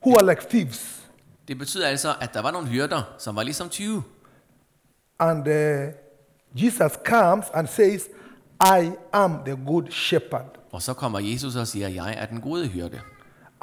who 0.06 0.16
are 0.16 0.26
like 0.26 0.42
thieves, 0.50 1.00
Det 1.48 1.58
betyder 1.58 1.88
altså, 1.88 2.14
at 2.20 2.34
der 2.34 2.42
var 2.42 2.50
nogle 2.50 2.68
hyrder, 2.68 3.02
som 3.18 3.36
var 3.36 3.42
ligesom 3.42 3.68
tyve. 3.68 4.02
and 5.18 5.48
uh, 5.48 6.64
Jesus 6.64 6.92
comes 7.04 7.46
and 7.54 7.68
says, 7.68 8.02
I 8.60 8.90
am 9.12 9.38
the 9.46 9.56
good 9.66 9.90
shepherd. 9.90 10.58
Og 10.72 10.82
så 10.82 10.94
kommer 10.94 11.18
Jesus 11.18 11.56
og 11.56 11.66
siger, 11.66 11.88
jeg 11.88 12.14
er 12.18 12.26
den 12.26 12.40
gode 12.40 12.66
hyrde. 12.68 13.00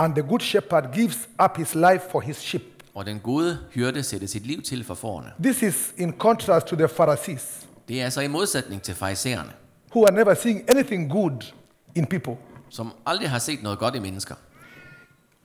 And 0.01 0.13
the 0.15 0.24
good 0.24 0.39
shepherd 0.42 0.83
gives 0.94 1.30
up 1.45 1.57
his 1.57 1.75
life 1.75 2.01
for 2.12 2.21
his 2.21 2.38
sheep. 2.38 2.63
Og 2.95 3.06
den 3.06 3.19
gode 3.19 3.59
hyrde 3.71 4.03
sætter 4.03 4.27
sit 4.27 4.45
liv 4.45 4.62
til 4.62 4.83
for 4.83 4.94
forerne. 4.94 5.31
This 5.44 5.62
is 5.62 5.94
in 5.98 6.13
contrast 6.18 6.68
to 6.68 6.75
the 6.75 6.88
Pharisees, 6.88 7.68
Det 7.88 8.00
er 8.00 8.03
altså 8.03 8.21
i 8.21 8.27
modsætning 8.27 8.81
til 8.81 8.95
farisæerne, 8.95 9.51
who 9.95 10.06
are 10.06 10.12
never 10.15 10.33
seeing 10.33 10.69
anything 10.69 11.12
good 11.12 11.53
in 11.95 12.06
people. 12.06 12.36
som 12.69 12.92
aldrig 13.06 13.30
har 13.30 13.39
set 13.39 13.63
noget 13.63 13.80
godt 13.80 13.95
i 13.95 14.00
mennesker. 14.00 14.36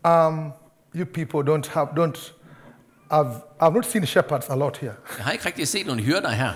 Um, 0.08 0.52
you 0.94 1.04
people 1.04 1.54
don't 1.54 1.70
have, 1.72 1.88
don't, 1.88 2.32
I've, 3.12 3.62
I've 3.62 3.74
not 3.74 3.86
seen 3.86 4.06
shepherds 4.06 4.48
a 4.48 4.54
lot 4.56 4.76
here. 4.76 4.92
Jeg 5.16 5.24
har 5.24 5.32
ikke 5.32 5.46
rigtig 5.46 5.68
set 5.68 5.86
nogle 5.86 6.02
hyrder 6.02 6.30
her. 6.30 6.52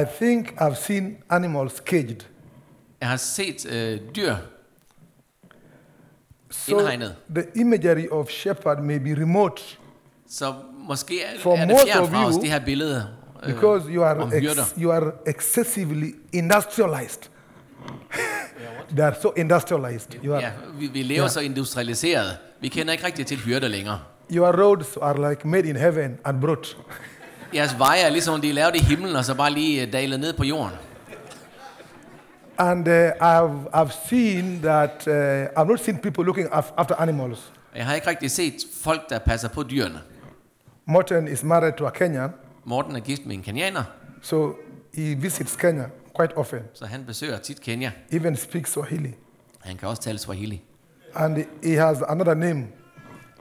I 0.00 0.04
think 0.22 0.52
I've 0.60 0.74
seen 0.86 1.16
animals 1.30 1.72
caged. 1.86 2.20
Jeg 3.00 3.08
har 3.08 3.16
set 3.16 3.66
øh, 3.72 4.00
dyr, 4.16 4.36
So 6.52 6.78
Indhegnet. 6.78 7.14
the 7.34 7.44
imagery 7.60 8.06
of 8.10 8.30
shepherd 8.30 8.78
may 8.82 8.98
be 8.98 9.20
remote 9.22 9.62
så 10.30 10.54
måske 10.88 11.22
er, 11.22 11.26
For 11.40 11.52
er 11.56 11.56
det 11.56 11.68
most 11.68 11.84
fjern 11.92 12.02
of 12.02 12.08
fra 12.08 12.26
os, 12.26 12.34
det 12.36 12.50
her 12.50 12.58
billede 12.64 13.08
øh, 13.46 13.52
because 13.54 13.86
you 13.88 14.02
are, 14.04 14.36
ex, 14.38 14.74
you 14.82 14.92
are 14.92 15.12
excessively 15.26 16.14
industrialized. 16.32 17.22
they 18.96 19.02
are 19.04 19.14
so 19.22 19.32
industrialized. 19.36 20.14
You 20.24 20.34
are, 20.34 20.40
Ja, 20.42 20.50
vi, 20.78 20.86
vi 20.86 21.02
lever 21.02 21.22
Ja. 21.22 21.28
så 21.28 21.40
industrialiseret. 21.40 22.36
Vi 22.60 22.68
kender 22.68 22.92
ikke 22.92 23.06
rigtig 23.06 23.26
til 23.26 23.36
hyrder 23.36 23.68
længere. 23.68 24.00
Your 24.32 24.52
roads 24.62 24.96
are 25.02 25.30
like 25.30 25.48
made 25.48 25.68
in 25.68 25.76
heaven 25.76 26.18
and 26.24 26.40
brought. 26.40 26.76
Jeres 27.54 27.78
veje 27.78 28.00
er 28.00 28.10
ligesom, 28.10 28.40
de 28.40 28.50
er 28.50 28.54
lavet 28.54 28.76
i 28.76 28.78
himlen, 28.78 29.16
og 29.16 29.24
så 29.24 29.34
bare 29.34 29.50
lige 29.52 29.86
øh, 29.86 29.92
dalet 29.92 30.20
ned 30.20 30.32
på 30.32 30.44
jorden. 30.44 30.72
And 32.58 32.88
uh, 32.88 32.92
I've, 33.20 33.68
I've 33.74 33.92
seen 34.08 34.60
that, 34.62 35.06
uh, 35.06 35.60
I've 35.60 35.68
not 35.68 35.80
seen 35.80 35.98
people 35.98 36.24
looking 36.24 36.48
af- 36.52 36.72
after 36.76 36.94
animals. 36.94 37.52
Jeg 37.76 37.86
har 37.86 37.94
ikke 37.94 38.06
rigtig 38.06 38.30
set 38.30 38.54
folk, 38.82 39.10
der 39.10 39.18
passer 39.18 39.48
på 39.48 39.62
dyrene. 39.62 40.00
Morten 40.86 41.28
is 41.28 41.42
married 41.44 41.72
to 41.72 41.86
a 41.86 41.90
Kenyan, 41.90 42.30
Morten 42.64 42.96
er 42.96 43.00
gift 43.00 43.26
med 43.26 43.34
en 43.36 43.42
kenianer, 43.42 43.82
so 44.22 44.52
he 44.94 45.14
visits 45.14 45.56
Kenya 45.56 45.84
quite 46.18 46.36
often, 46.36 46.60
så 46.74 46.86
han 46.86 47.04
besøger 47.06 47.38
tit 47.38 47.60
Kenya. 47.60 47.90
even 48.12 48.36
speaks 48.36 48.70
Swahili. 48.72 49.14
Han 49.60 49.76
kan 49.76 49.88
også 49.88 50.02
tale 50.02 50.18
Swahili. 50.18 50.62
And 51.14 51.44
he 51.64 51.74
has 51.76 52.02
another 52.08 52.34
name. 52.34 52.66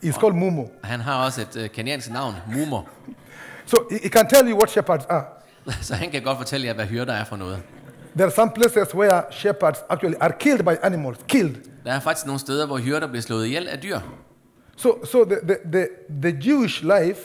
He's 0.04 0.20
called 0.20 0.36
Mumu. 0.36 0.68
Han 0.84 1.00
har 1.00 1.26
også 1.26 1.42
et 1.42 1.56
øh, 1.58 1.70
keniansk 1.70 2.12
navn, 2.12 2.34
Mumo. 2.56 2.82
So 3.66 3.78
he, 3.92 4.00
he 4.04 4.10
can 4.10 4.28
tell 4.28 4.50
you 4.50 4.58
what 4.58 4.70
shepherds 4.70 5.06
are. 5.06 5.24
Så 5.82 5.96
han 5.96 6.12
kan 6.12 6.22
godt 6.24 6.38
fortælle 6.38 6.68
jer, 6.68 6.74
hvad 6.74 6.86
hyrder 6.86 7.14
er 7.14 7.24
for 7.24 7.36
noget. 7.36 7.62
There 8.16 8.26
are 8.28 8.32
some 8.32 8.52
places 8.52 8.94
where 8.94 9.24
shepherds 9.32 9.80
actually 9.90 10.16
are 10.20 10.34
killed 10.40 10.64
by 10.66 10.76
animals, 10.84 11.18
killed. 11.28 11.56
Der 11.86 11.92
er 11.92 12.00
faktisk 12.00 12.26
nogle 12.26 12.40
steder, 12.40 12.66
hvor 12.66 12.78
hyrder 12.78 13.08
bliver 13.08 13.22
slået 13.22 13.46
ihjel 13.46 13.68
af 13.68 13.80
dyr. 13.80 14.00
So, 14.76 15.06
so 15.06 15.26
the, 15.26 15.36
the, 15.44 15.58
the, 15.72 15.88
the 16.22 16.40
Jewish 16.46 16.84
life 16.84 17.20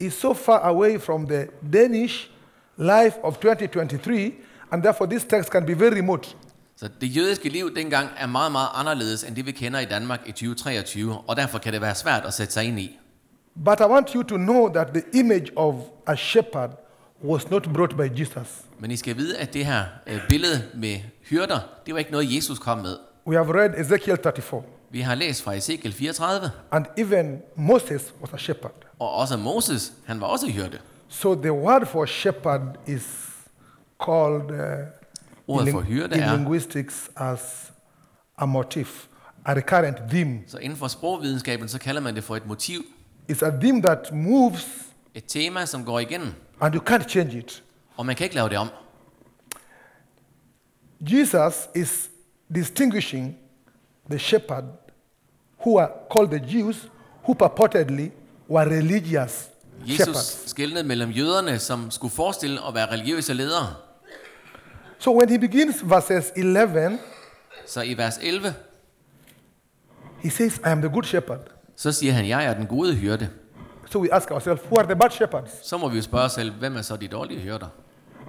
is 0.00 0.14
so 0.14 0.34
far 0.34 0.58
away 0.58 1.00
from 1.00 1.26
the 1.26 1.46
Danish 1.72 2.30
life 2.76 3.18
of 3.22 3.34
2023, 3.38 4.32
and 4.70 4.82
therefore 4.82 5.06
this 5.10 5.24
text 5.24 5.50
can 5.50 5.66
be 5.66 5.74
very 5.74 5.94
remote. 5.94 6.36
Så 6.76 6.88
det 7.00 7.16
jødiske 7.16 7.48
liv 7.48 7.74
dengang 7.76 8.08
er 8.16 8.26
meget, 8.26 8.52
meget 8.52 8.68
anderledes 8.74 9.24
end 9.24 9.36
det, 9.36 9.46
vi 9.46 9.52
kender 9.52 9.80
i 9.80 9.84
Danmark 9.84 10.20
i 10.26 10.32
2023, 10.32 11.18
og 11.26 11.36
derfor 11.36 11.58
kan 11.58 11.72
det 11.72 11.80
være 11.80 11.94
svært 11.94 12.24
at 12.26 12.34
sætte 12.34 12.52
sig 12.52 12.64
ind 12.64 12.80
i. 12.80 12.98
But 13.64 13.80
I 13.80 13.84
want 13.84 14.10
you 14.10 14.22
to 14.22 14.36
know 14.36 14.72
that 14.72 14.88
the 14.88 15.02
image 15.14 15.50
of 15.56 15.74
a 16.06 16.16
shepherd 16.16 16.70
was 17.24 17.50
not 17.50 17.72
brought 17.72 17.96
by 17.96 18.20
Jesus. 18.20 18.62
Men 18.78 18.90
I 18.90 18.96
skal 18.96 19.16
vide, 19.16 19.38
at 19.38 19.54
det 19.54 19.66
her 19.66 19.84
øh, 20.06 20.20
billede 20.28 20.62
med 20.74 20.98
hyrder, 21.22 21.60
det 21.86 21.94
var 21.94 21.98
ikke 21.98 22.10
noget, 22.10 22.36
Jesus 22.36 22.58
kom 22.58 22.78
med. 22.78 22.96
We 23.26 23.36
have 23.36 23.54
read 23.54 23.80
Ezekiel 23.80 24.16
34. 24.22 24.62
Vi 24.90 25.00
har 25.00 25.14
læst 25.14 25.42
fra 25.42 25.54
Ezekiel 25.54 25.92
34, 25.92 26.50
and 26.70 26.86
even 26.96 27.38
Moses 27.56 28.14
was 28.20 28.32
a 28.32 28.36
shepherd. 28.38 28.86
og 28.98 29.14
også 29.14 29.36
Moses, 29.36 29.92
han 30.06 30.20
var 30.20 30.26
også 30.26 30.50
hyrde. 30.50 30.78
So 31.08 31.34
the 31.34 31.52
word 31.52 31.86
for 31.86 32.06
shepherd 32.06 32.60
is 32.86 33.28
called 34.04 34.50
uh, 34.50 34.86
Ordet 35.46 35.72
for 35.72 35.80
hyrde 35.80 36.16
in 36.16 36.22
er, 36.22 36.36
linguistics 36.36 37.10
as 37.16 37.72
a 38.38 38.46
motif, 38.46 39.06
a 39.44 39.54
recurrent 39.54 39.96
theme. 40.10 40.38
så 40.46 40.58
inden 40.58 40.78
for 40.78 40.88
sprogvidenskaben, 40.88 41.68
så 41.68 41.78
kalder 41.78 42.00
man 42.00 42.14
det 42.14 42.24
for 42.24 42.36
et 42.36 42.46
motiv. 42.46 42.80
It's 43.32 43.46
a 43.46 43.50
theme 43.60 43.82
that 43.82 44.12
moves 44.12 44.84
Et 45.14 45.24
tema, 45.28 45.66
som 45.66 45.84
går 45.84 45.98
igennem, 45.98 46.34
and 46.60 46.74
you 46.74 46.80
can't 46.90 47.08
change 47.08 47.38
it. 47.38 47.62
og 47.96 48.06
man 48.06 48.16
kan 48.16 48.24
ikke 48.24 48.34
lave 48.36 48.48
det 48.48 48.58
om. 48.58 48.68
Jesus 51.00 51.68
is 51.74 52.10
distinguishing 52.54 53.36
the 54.10 54.18
shepherd 54.18 54.64
who 55.64 55.78
are 55.78 55.90
called 56.12 56.30
the 56.30 56.40
Jews, 56.58 56.88
who 57.24 57.34
purportedly 57.34 58.10
were 58.50 58.64
religious 58.70 59.48
Jesus 59.86 59.96
shepherds. 59.96 60.50
skældnede 60.50 60.84
mellem 60.84 61.10
jøderne, 61.10 61.58
som 61.58 61.90
skulle 61.90 62.14
forestille 62.14 62.66
at 62.68 62.74
være 62.74 62.90
religiøse 62.92 63.34
ledere. 63.34 63.74
So 64.98 65.16
when 65.18 65.28
he 65.28 65.38
begins 65.38 65.76
verses 65.84 66.32
11, 66.36 66.98
Så 67.66 67.82
i 67.82 67.94
vers 67.98 68.18
11, 68.22 68.54
he 70.22 70.30
says, 70.30 70.56
I 70.56 70.60
am 70.64 70.80
the 70.80 70.90
good 70.90 71.04
shepherd. 71.04 71.40
så 71.76 71.92
siger 71.92 72.12
han, 72.12 72.28
jeg 72.28 72.44
er 72.44 72.54
den 72.54 72.66
gode 72.66 72.94
hyrde. 72.94 73.28
So 73.90 73.98
we 74.00 74.10
ask 74.12 74.30
ourselves, 74.30 74.62
who 74.70 74.76
are 74.78 74.86
the 74.86 74.96
bad 74.96 75.10
shepherds? 75.12 75.50
Så 75.62 75.78
må 75.78 75.88
vi 75.88 75.96
jo 75.96 76.02
spørge 76.02 76.24
os 76.24 76.32
selv, 76.32 76.50
hvem 76.52 76.76
er 76.76 76.82
så 76.82 76.96
de 76.96 77.08
dårlige 77.08 77.40
hyrder? 77.40 77.68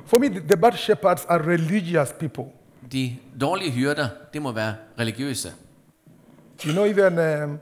For 0.05 0.17
me, 0.17 0.27
the 0.29 0.39
the 0.39 0.57
bad 0.57 0.71
shepherds 0.73 1.25
are 1.25 1.39
religious 1.43 2.11
people. 2.19 2.43
De 2.91 3.17
dårlige 3.41 3.71
hyrder, 3.71 4.07
det 4.33 4.41
må 4.41 4.51
være 4.51 4.75
religiøse. 4.99 5.53
You 6.65 6.71
know, 6.73 6.85
even 6.85 7.19
um, 7.43 7.59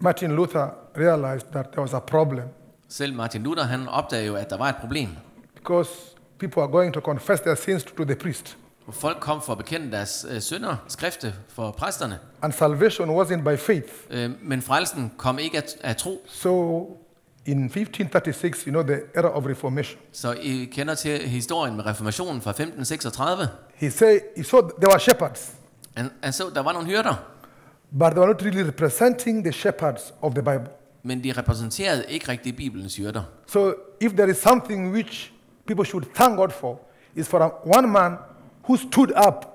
Martin 0.00 0.36
Luther 0.36 0.68
realized 0.96 1.46
that 1.52 1.66
there 1.72 1.82
was 1.82 1.94
a 1.94 2.00
problem 2.00 2.44
Selv 2.88 3.14
Martin 3.14 3.42
Luther, 3.42 3.62
han 3.64 3.88
opdagede 3.88 4.26
jo, 4.26 4.34
at 4.34 4.50
der 4.50 4.56
var 4.56 4.68
et 4.68 4.76
problem. 4.76 5.08
because 5.54 5.90
people 6.38 6.62
are 6.62 6.68
going 6.70 6.94
to 6.94 7.00
confess 7.00 7.40
their 7.40 7.54
sins 7.54 7.84
to 7.84 8.04
the 8.04 8.14
priest. 8.14 8.56
Folk 8.90 9.20
kom 9.20 9.42
for 9.42 9.52
at 9.52 9.58
bekende 9.58 9.92
deres 9.92 10.26
øh, 10.30 10.40
synder, 10.40 10.76
skrifte 10.88 11.34
for 11.48 11.70
præsterne. 11.70 12.18
And 12.42 12.52
salvation 12.52 13.20
wasn't 13.20 13.42
by 13.42 13.56
faith. 13.58 13.92
Øh, 14.10 14.30
men 14.42 14.62
frelsen 14.62 15.12
kom 15.16 15.38
ikke 15.38 15.56
af, 15.56 15.64
af 15.82 15.96
tro. 15.96 16.22
So 16.26 16.82
in 17.46 17.64
1536, 17.64 18.66
you 18.66 18.70
know, 18.70 18.82
the 18.82 19.00
era 19.14 19.28
of 19.36 19.46
Reformation, 19.46 19.98
Så 20.12 20.32
I 20.32 20.64
kender 20.72 20.94
til 20.94 21.18
historien 21.28 21.76
med 21.76 21.86
reformationen 21.86 22.42
fra 22.42 22.50
1536. 22.50 23.48
he 23.74 23.90
said 23.90 24.20
he 24.36 24.44
saw 24.44 24.60
there 24.60 24.90
were 24.90 25.00
shepherds, 25.00 25.52
Han, 25.96 26.10
han 26.22 26.32
så, 26.32 26.50
der 26.54 26.62
var 26.62 26.72
nogle 26.72 26.88
hyrder, 26.88 27.14
but 27.98 28.10
they 28.10 28.18
were 28.18 28.26
not 28.26 28.42
really 28.42 28.62
representing 28.68 29.44
the 29.44 29.52
shepherds 29.52 30.14
of 30.22 30.32
the 30.34 30.42
Bible. 30.42 30.66
men 31.02 31.24
de 31.24 31.32
repræsenterede 31.32 32.04
ikke 32.08 32.28
rigtig 32.28 32.56
Bibelens 32.56 32.96
hyrder. 32.96 33.22
So 33.46 33.72
if 34.00 34.12
there 34.12 34.30
is 34.30 34.36
something 34.36 34.92
which 34.92 35.32
people 35.66 35.86
should 35.86 36.04
thank 36.14 36.36
God 36.36 36.50
for, 36.50 36.80
is 37.14 37.28
for 37.28 37.38
a, 37.38 37.50
one 37.78 37.86
man 37.88 38.12
who 38.68 38.76
stood 38.76 39.12
up 39.28 39.52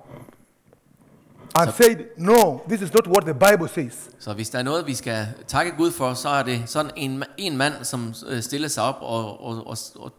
and 1.56 1.72
said, 1.74 1.98
no, 2.18 2.62
this 2.70 2.82
is 2.82 2.94
not 2.94 3.08
what 3.08 3.26
the 3.26 3.34
Bible 3.34 3.68
says. 3.68 4.10
Så 4.20 4.34
hvis 4.34 4.50
der 4.50 4.60
er 4.60 4.64
noget, 4.64 4.88
vi 4.88 4.96
skal 4.96 5.28
takke 5.48 5.72
Gud 5.78 5.92
for, 5.92 6.14
så 6.14 6.30
er 6.30 6.44
det 6.44 6.62
sådan 6.66 6.92
en, 6.96 7.24
en 7.38 7.58
mand, 7.58 7.74
som 7.84 8.14
øh, 8.30 8.42
stiller 8.42 8.68
sig 8.68 8.84
op 8.84 8.98
og, 9.02 9.46
og, 9.46 9.68
og, 9.68 9.78
og, 9.96 10.12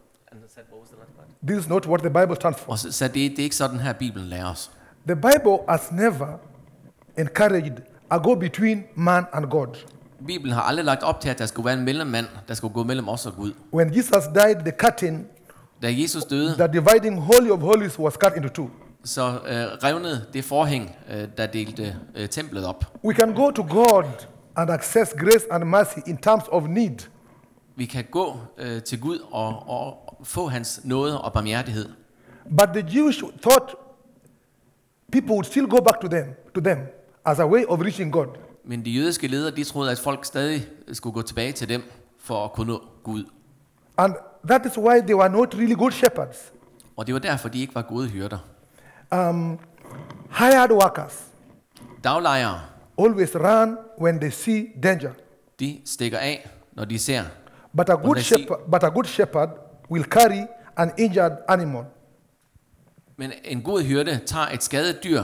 This 1.47 1.59
is 1.59 1.69
not 1.69 1.87
what 1.87 1.99
the 1.99 2.09
Bible 2.09 2.35
stands 2.35 2.59
for. 2.59 2.71
og 2.71 2.79
så 2.79 2.91
så 2.91 3.07
det, 3.07 3.13
det 3.13 3.39
er 3.39 3.43
ikke 3.43 3.55
sådan 3.55 3.79
her, 3.79 3.93
Bibelen 3.93 4.27
lærer 4.27 4.51
os. 4.51 4.71
The 5.07 5.15
Bible 5.15 5.57
has 5.69 5.91
never 5.91 6.27
encouraged 7.17 7.77
a 8.09 8.17
go 8.17 8.35
between 8.35 8.83
man 8.95 9.25
and 9.33 9.45
God. 9.45 9.67
Bibelen 10.27 10.53
har 10.53 10.61
aldrig 10.61 10.85
lagt 10.85 11.03
op 11.03 11.19
til, 11.19 11.29
at 11.29 11.39
der 11.39 11.45
skulle 11.45 11.65
være 11.65 11.73
en 11.73 11.85
mellemmand, 11.85 12.25
der 12.47 12.53
skulle 12.53 12.73
gå 12.73 12.83
mellem 12.83 13.09
os 13.09 13.25
og 13.25 13.35
Gud. 13.35 13.53
When 13.73 13.95
Jesus 13.95 14.23
died, 14.35 14.55
the 14.55 14.71
curtain, 14.71 15.27
Da 15.81 15.87
Jesus 15.91 16.23
døde, 16.23 16.55
the 16.55 16.67
dividing 16.67 17.19
Holy 17.21 17.49
of 17.49 17.59
Holies, 17.59 17.99
was 17.99 18.13
cut 18.13 18.33
into 18.35 18.49
two. 18.49 18.69
Så 19.03 19.27
øh, 19.27 19.65
revnede 19.83 20.25
det 20.33 20.45
forhæng, 20.45 20.95
øh, 21.11 21.27
der 21.37 21.45
delte 21.45 21.95
øh, 22.15 22.29
templet 22.29 22.65
op. 22.65 22.85
We 23.03 23.13
can 23.13 23.33
go 23.33 23.51
to 23.51 23.63
God 23.69 24.03
and 24.55 24.69
access 24.69 25.13
grace 25.13 25.45
and 25.51 25.63
mercy 25.63 25.97
in 26.07 26.17
times 26.17 26.43
of 26.51 26.63
need. 26.67 27.09
Vi 27.75 27.85
kan 27.85 28.05
gå 28.11 28.37
øh, 28.57 28.83
til 28.83 29.01
Gud 29.01 29.19
og, 29.31 29.69
og 29.69 30.17
få 30.23 30.47
hans 30.47 30.81
nåde 30.83 31.21
og 31.21 31.33
barmhjertighed. 31.33 31.89
But 32.57 32.69
the 32.73 32.85
Jews 32.95 33.17
thought 33.17 33.75
people 35.11 35.31
would 35.31 35.45
still 35.45 35.67
go 35.67 35.77
back 35.77 36.01
to 36.01 36.07
them, 36.07 36.25
to 36.55 36.61
them 36.61 36.77
as 37.25 37.39
a 37.39 37.45
way 37.45 37.65
of 37.65 37.81
reaching 37.81 38.13
God. 38.13 38.27
Men 38.65 38.85
de 38.85 38.91
jødiske 38.91 39.27
ledere, 39.27 39.55
de 39.55 39.63
troede, 39.63 39.91
at 39.91 39.99
folk 39.99 40.25
stadig 40.25 40.67
skulle 40.91 41.13
gå 41.13 41.21
tilbage 41.21 41.51
til 41.51 41.69
dem 41.69 41.83
for 42.19 42.45
at 42.45 42.53
kunne 42.53 42.67
nå 42.67 42.81
Gud. 43.03 43.23
And 43.97 44.13
that 44.47 44.65
is 44.65 44.77
why 44.77 45.01
they 45.01 45.13
were 45.13 45.29
not 45.29 45.55
really 45.55 45.75
good 45.75 45.91
shepherds. 45.91 46.53
Og 46.97 47.07
det 47.07 47.13
var 47.13 47.19
derfor, 47.19 47.49
de 47.49 47.61
ikke 47.61 47.75
var 47.75 47.81
gode 47.81 48.09
hyrder. 48.09 48.37
Um, 49.13 49.59
hired 50.31 50.71
workers 50.71 51.13
Daglejere, 52.03 52.59
always 52.97 53.35
run 53.35 53.77
when 54.01 54.19
they 54.19 54.29
see 54.31 54.65
danger. 54.83 55.11
de 55.59 55.79
stikker 55.85 56.17
af, 56.17 56.49
når 56.73 56.85
de 56.85 56.99
ser. 56.99 57.23
But 57.77 57.89
a 57.89 57.93
good 57.95 58.15
they 58.15 58.23
see- 58.23 58.37
shepherd, 58.37 58.59
but 58.71 58.83
a 58.83 58.89
good 58.89 59.05
shepherd 59.05 59.49
will 59.91 60.03
carry 60.03 60.45
an 60.77 60.91
injured 60.97 61.31
animal. 61.49 61.83
Men 63.17 63.31
en 63.43 63.61
god 63.61 63.81
hyrde 63.81 64.19
tager 64.25 64.45
et 64.47 64.63
skadet 64.63 65.03
dyr 65.03 65.23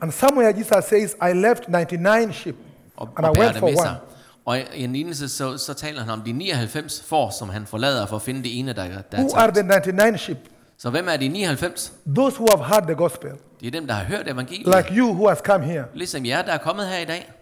And 0.00 0.12
somewhere 0.12 0.54
Jesus 0.58 0.84
says, 0.88 1.16
I 1.22 1.32
left 1.32 1.68
99 1.68 2.34
sheep 2.34 2.56
og, 2.96 3.08
and 3.16 3.26
og 3.26 3.34
I 3.34 3.38
bærer 3.38 3.44
went 3.44 3.54
det 3.54 3.60
for 3.60 3.66
med 3.66 3.76
one. 3.78 3.86
sig. 3.86 3.96
Og 4.44 4.58
i 4.58 4.62
i 4.74 4.84
en 4.84 4.92
lignelse, 4.92 5.28
så, 5.28 5.56
så 5.58 5.74
taler 5.74 6.00
han 6.00 6.10
om 6.10 6.20
de 6.22 6.32
99 6.32 7.02
får, 7.06 7.30
som 7.30 7.48
han 7.48 7.66
forlader 7.66 8.06
for 8.06 8.16
at 8.16 8.22
finde 8.22 8.42
det 8.42 8.58
ene, 8.58 8.72
der, 8.72 8.84
der 8.88 9.18
er 9.18 9.22
Who 9.22 9.36
are 9.36 9.46
tabt. 9.52 9.54
the 9.84 9.92
99 9.92 10.20
sheep? 10.20 10.38
Så 10.78 10.90
hvem 10.90 11.08
er 11.08 11.16
de 11.16 11.28
99? 11.28 11.92
Those 12.16 12.36
who 12.36 12.46
have 12.56 12.64
heard 12.64 12.82
the 12.86 12.94
gospel, 12.94 13.30
Det 13.60 13.66
er 13.66 13.70
dem, 13.70 13.86
der 13.86 13.94
har 13.94 14.04
hørt 14.04 14.28
evangeliet. 14.30 14.66
like 14.76 14.94
you 15.00 15.12
who 15.12 15.28
has 15.28 15.38
come 15.38 15.64
here. 15.64 15.84
Ligesom 15.94 16.26
jer, 16.26 16.42
der 16.42 16.52
er 16.52 16.58
kommet 16.58 16.86
her 16.86 16.98
i 16.98 17.04
dag. 17.04 17.32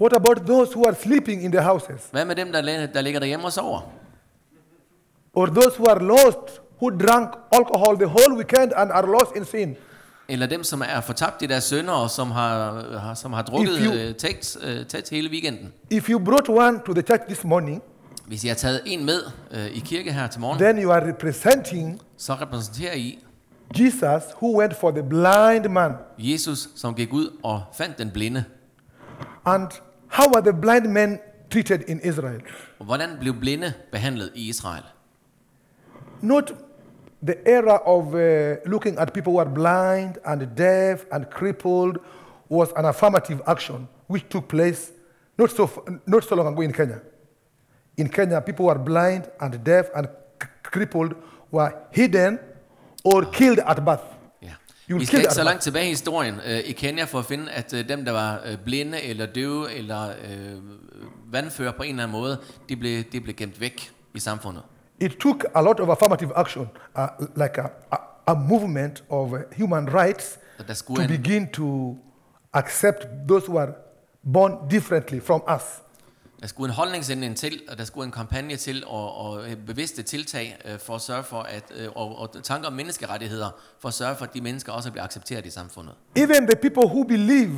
What 0.00 0.12
about 0.12 0.36
those 0.46 0.72
who 0.76 0.86
are 0.86 0.94
sleeping 0.94 1.42
in 1.44 1.52
the 1.52 1.60
houses? 1.62 2.00
Hvad 2.10 2.24
med 2.24 2.36
dem, 2.36 2.52
der, 2.52 2.86
der 2.86 3.00
ligger 3.00 3.20
derhjemme 3.20 3.46
og 3.46 3.52
sover? 3.52 3.80
Or 5.34 5.46
those 5.46 5.76
who 5.78 5.84
are 5.90 5.98
lost, 6.04 6.60
who 6.82 6.90
drank 6.90 7.28
alcohol 7.52 7.96
the 7.96 8.06
whole 8.06 8.34
weekend 8.36 8.72
and 8.76 8.90
are 8.92 9.06
lost 9.06 9.36
in 9.36 9.44
sin? 9.44 9.76
Eller 10.28 10.46
dem, 10.46 10.64
som 10.64 10.82
er 10.82 11.00
fortabt 11.00 11.42
i 11.42 11.46
deres 11.46 11.64
sønder, 11.64 11.92
og 11.92 12.10
som 12.10 12.30
har, 12.30 12.82
har, 12.98 13.14
som 13.14 13.32
har 13.32 13.42
drukket 13.42 13.72
you- 13.76 13.94
øh, 13.94 14.14
tæt, 14.14 14.56
øh, 14.62 14.86
tæt 14.86 15.08
hele 15.10 15.30
weekenden. 15.30 15.72
If 15.90 16.08
you 16.10 16.18
brought 16.24 16.48
one 16.48 16.80
to 16.86 16.92
the 16.92 17.02
church 17.02 17.22
this 17.26 17.44
morning, 17.44 17.82
Hvis 18.26 18.44
jeg 18.44 18.50
har 18.50 18.56
taget 18.56 18.82
en 18.86 19.04
med 19.04 19.20
øh, 19.50 19.66
i 19.66 19.78
kirke 19.78 20.12
her 20.12 20.26
til 20.26 20.40
morgen, 20.40 20.58
then 20.58 20.82
you 20.82 20.90
are 20.90 21.08
representing 21.08 22.00
så 22.16 22.34
repræsenterer 22.34 22.94
I 22.94 23.18
Jesus 23.78 24.22
who 24.42 24.58
went 24.60 24.76
for 24.76 24.90
the 24.90 25.02
blind 25.02 25.68
man. 25.68 25.92
Jesus, 26.18 26.68
som 26.74 26.94
gik 26.94 27.12
ud 27.12 27.36
og 27.42 27.62
fandt 27.72 27.98
den 27.98 28.10
blinde. 28.10 28.44
And 29.44 29.68
how 30.08 30.26
were 30.34 30.52
the 30.52 30.60
blind 30.60 30.86
men 30.86 31.18
treated 31.50 31.80
in 31.88 32.00
Israel? 32.04 32.42
Og 32.78 32.84
hvordan 32.84 33.08
blev 33.20 33.34
blinde 33.34 33.72
behandlet 33.92 34.32
i 34.34 34.48
Israel? 34.48 34.82
Not 36.20 36.52
the 37.26 37.34
era 37.46 37.78
of 37.86 38.06
uh, 38.06 38.70
looking 38.72 38.98
at 38.98 39.12
people 39.12 39.32
who 39.32 39.40
are 39.40 39.54
blind 39.54 40.14
and 40.24 40.42
deaf 40.56 41.04
and 41.12 41.24
crippled 41.24 41.96
was 42.50 42.68
an 42.76 42.84
affirmative 42.84 43.40
action 43.46 43.88
which 44.10 44.24
took 44.30 44.48
place 44.48 44.92
not 45.38 45.50
so, 45.50 45.68
not 46.06 46.24
so 46.24 46.34
long 46.34 46.48
ago 46.48 46.60
in 46.60 46.72
Kenya. 46.72 47.00
In 47.96 48.08
Kenya, 48.08 48.40
people 48.40 48.64
who 48.64 48.70
are 48.70 48.78
blind 48.84 49.24
and 49.40 49.54
deaf 49.66 49.84
and 49.94 50.06
c- 50.42 50.48
crippled 50.62 51.12
were 51.52 51.70
hidden 51.92 52.38
or 53.04 53.22
killed 53.32 53.58
at 53.66 53.84
birth. 53.84 54.00
Ja. 54.42 54.48
You 54.90 54.98
Vi 54.98 55.04
skal 55.04 55.18
ikke 55.20 55.32
så 55.34 55.42
langt 55.44 55.62
tilbage 55.62 55.86
i 55.86 55.88
historien 55.88 56.40
øh, 56.46 56.58
i 56.58 56.72
Kenya 56.72 57.04
for 57.04 57.18
at 57.18 57.24
finde, 57.24 57.50
at 57.52 57.74
øh, 57.74 57.88
dem, 57.88 58.04
der 58.04 58.12
var 58.12 58.40
øh, 58.46 58.58
blinde 58.64 59.02
eller 59.02 59.26
døve 59.26 59.72
eller 59.72 60.08
øh, 60.08 60.58
vandfører 61.32 61.72
på 61.72 61.82
en 61.82 61.90
eller 61.90 62.02
anden 62.02 62.20
måde, 62.20 62.38
de 62.68 62.76
blev, 62.76 63.02
de 63.12 63.20
blev 63.20 63.34
gemt 63.34 63.60
væk 63.60 63.90
i 64.14 64.20
samfundet. 64.20 64.62
It 65.00 65.16
took 65.20 65.44
a 65.54 65.62
lot 65.62 65.80
of 65.80 65.88
affirmative 65.88 66.32
action, 66.36 66.68
uh, 66.98 67.04
like 67.36 67.60
a, 67.60 67.66
a, 67.92 67.96
a 68.26 68.34
movement 68.34 69.04
of 69.08 69.32
uh, 69.32 69.38
human 69.58 69.94
rights, 69.94 70.38
der 70.68 70.74
skulle 70.74 71.06
to 71.06 71.12
en, 71.12 71.22
begin 71.22 71.48
to 71.48 71.96
accept 72.52 73.06
those 73.28 73.48
who 73.48 73.58
are 73.58 73.72
born 74.32 74.52
differently 74.70 75.20
from 75.20 75.42
us. 75.56 75.62
Der 76.40 76.46
skulle 76.46 76.70
en 76.70 76.74
holdningsændring 76.74 77.36
til, 77.36 77.60
og 77.68 77.78
der 77.78 77.84
skulle 77.84 78.06
en 78.06 78.12
kampagne 78.12 78.56
til, 78.56 78.84
og, 78.86 79.16
og 79.16 79.50
øh, 79.50 79.56
bevidste 79.56 80.02
tiltag 80.02 80.58
øh, 80.64 80.78
for 80.78 80.94
at 80.94 81.00
sørge 81.00 81.24
for, 81.24 81.40
at, 81.40 81.64
øh, 81.76 81.88
og, 81.94 82.18
og 82.18 82.42
tanker 82.42 82.68
om 82.68 82.72
menneskerettigheder, 82.72 83.50
for 83.80 83.88
at 83.88 83.94
sørge 83.94 84.16
for, 84.16 84.24
at 84.24 84.34
de 84.34 84.40
mennesker 84.40 84.72
også 84.72 84.90
bliver 84.90 85.04
accepteret 85.04 85.46
i 85.46 85.50
samfundet. 85.50 85.94
Even 86.16 86.46
the 86.46 86.56
people 86.56 86.86
who 86.86 87.02
believe 87.02 87.56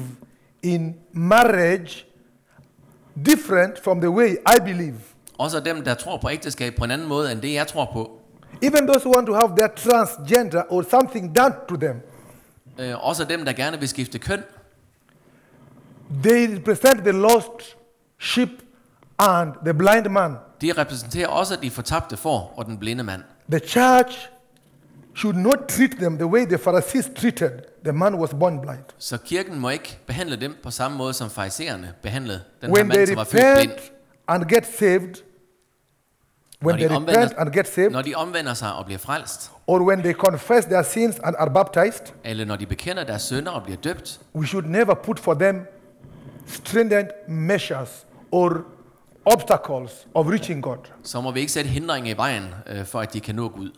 in 0.62 0.97
marriage 1.12 2.04
different 3.26 3.78
from 3.85 4.00
the 4.00 4.11
way 4.11 4.30
I 4.30 4.61
believe. 4.64 5.00
Også 5.38 5.61
dem, 5.61 5.85
der 5.85 5.94
tror 5.94 6.16
på 6.16 6.30
ægteskab 6.30 6.75
på 6.75 6.85
en 6.85 6.90
anden 6.90 7.08
måde, 7.08 7.32
end 7.32 7.40
det 7.40 7.54
jeg 7.54 7.66
tror 7.66 7.90
på. 7.92 8.20
Even 8.62 8.87
those 8.87 9.06
who 9.06 9.14
want 9.14 9.26
to 9.26 9.35
have 9.35 9.49
their 9.56 9.68
transgender 9.76 10.62
or 10.68 10.82
something 10.90 11.37
done 11.37 11.54
to 11.68 11.76
them. 11.76 11.97
Øh, 12.78 13.06
også 13.06 13.25
dem, 13.25 13.44
der 13.44 13.52
gerne 13.52 13.78
vil 13.78 13.88
skifte 13.88 14.18
køn. 14.18 14.42
They 16.23 16.56
represent 16.56 16.99
the 16.99 17.12
lost 17.12 17.76
sheep 18.20 18.49
and 19.18 19.52
the 19.64 19.75
blind 19.75 20.08
man. 20.08 20.37
De 20.60 20.72
repræsenterer 20.72 21.28
også 21.28 21.56
de 21.62 21.70
fortabte 21.70 22.16
får 22.16 22.54
og 22.56 22.66
den 22.66 22.78
blinde 22.78 23.04
mand. 23.04 23.22
The 23.50 23.58
church 23.58 24.28
should 25.16 25.37
not 25.37 25.58
treat 25.68 25.90
them 25.90 26.18
the 26.18 26.26
way 26.26 26.46
the 26.46 26.58
Pharisees 26.58 27.10
treated 27.16 27.50
the 27.84 27.92
man 27.92 28.12
who 28.12 28.20
was 28.20 28.30
born 28.40 28.60
blind. 28.60 28.84
Så 28.98 29.18
kirken 29.18 29.58
må 29.58 29.68
ikke 29.70 29.98
behandle 30.06 30.37
dem 30.37 30.54
på 30.62 30.70
samme 30.70 30.96
måde, 30.98 31.12
som 31.14 31.30
farisæerne 31.30 31.94
behandlede 32.02 32.40
den 32.60 32.70
her 32.70 32.76
When 32.76 32.90
they 32.90 32.98
mand, 32.98 33.06
som 33.08 33.16
var 33.16 33.25
født 33.25 33.56
blind. 33.58 33.72
and 34.28 34.44
get 34.44 34.66
saved, 34.78 35.14
when 36.64 36.76
they 36.76 36.88
repent 36.90 37.32
and 37.38 37.50
get 37.52 37.68
saved, 37.68 37.90
når 37.90 38.02
de 38.02 38.14
omvender 38.14 38.54
sig 38.54 38.75
og 38.75 38.84
bliver 38.84 38.98
frelst, 38.98 39.50
or 39.66 39.80
when 39.80 40.02
they 40.02 40.12
confess 40.12 40.66
their 40.66 40.82
sins 40.82 41.16
and 41.25 41.37
are 41.38 41.50
baptized, 41.50 42.14
eller 42.25 42.44
når 42.44 42.56
de 42.56 42.66
bekender 42.66 43.04
deres 43.04 43.22
synder 43.22 43.52
og 43.52 43.62
bliver 43.62 43.76
døbt, 43.76 44.20
we 44.34 44.46
should 44.46 44.66
never 44.66 44.94
put 44.94 45.18
for 45.20 45.34
them 45.34 45.66
stringent 46.46 47.08
measures 47.28 48.06
or 48.32 48.64
obstacles 49.25 50.06
of 50.14 50.26
reaching 50.26 50.62
God. 50.62 50.78
så 51.02 51.20
må 51.20 51.30
vi 51.30 51.40
ikke 51.40 51.52
sætte 51.52 51.70
hindringer 51.70 52.14
i 52.14 52.16
vejen 52.16 52.44
øh, 52.66 52.84
for, 52.84 53.00
at 53.00 53.12
de 53.12 53.20
kan 53.20 53.34
nå 53.34 53.48
Gud. 53.48 53.70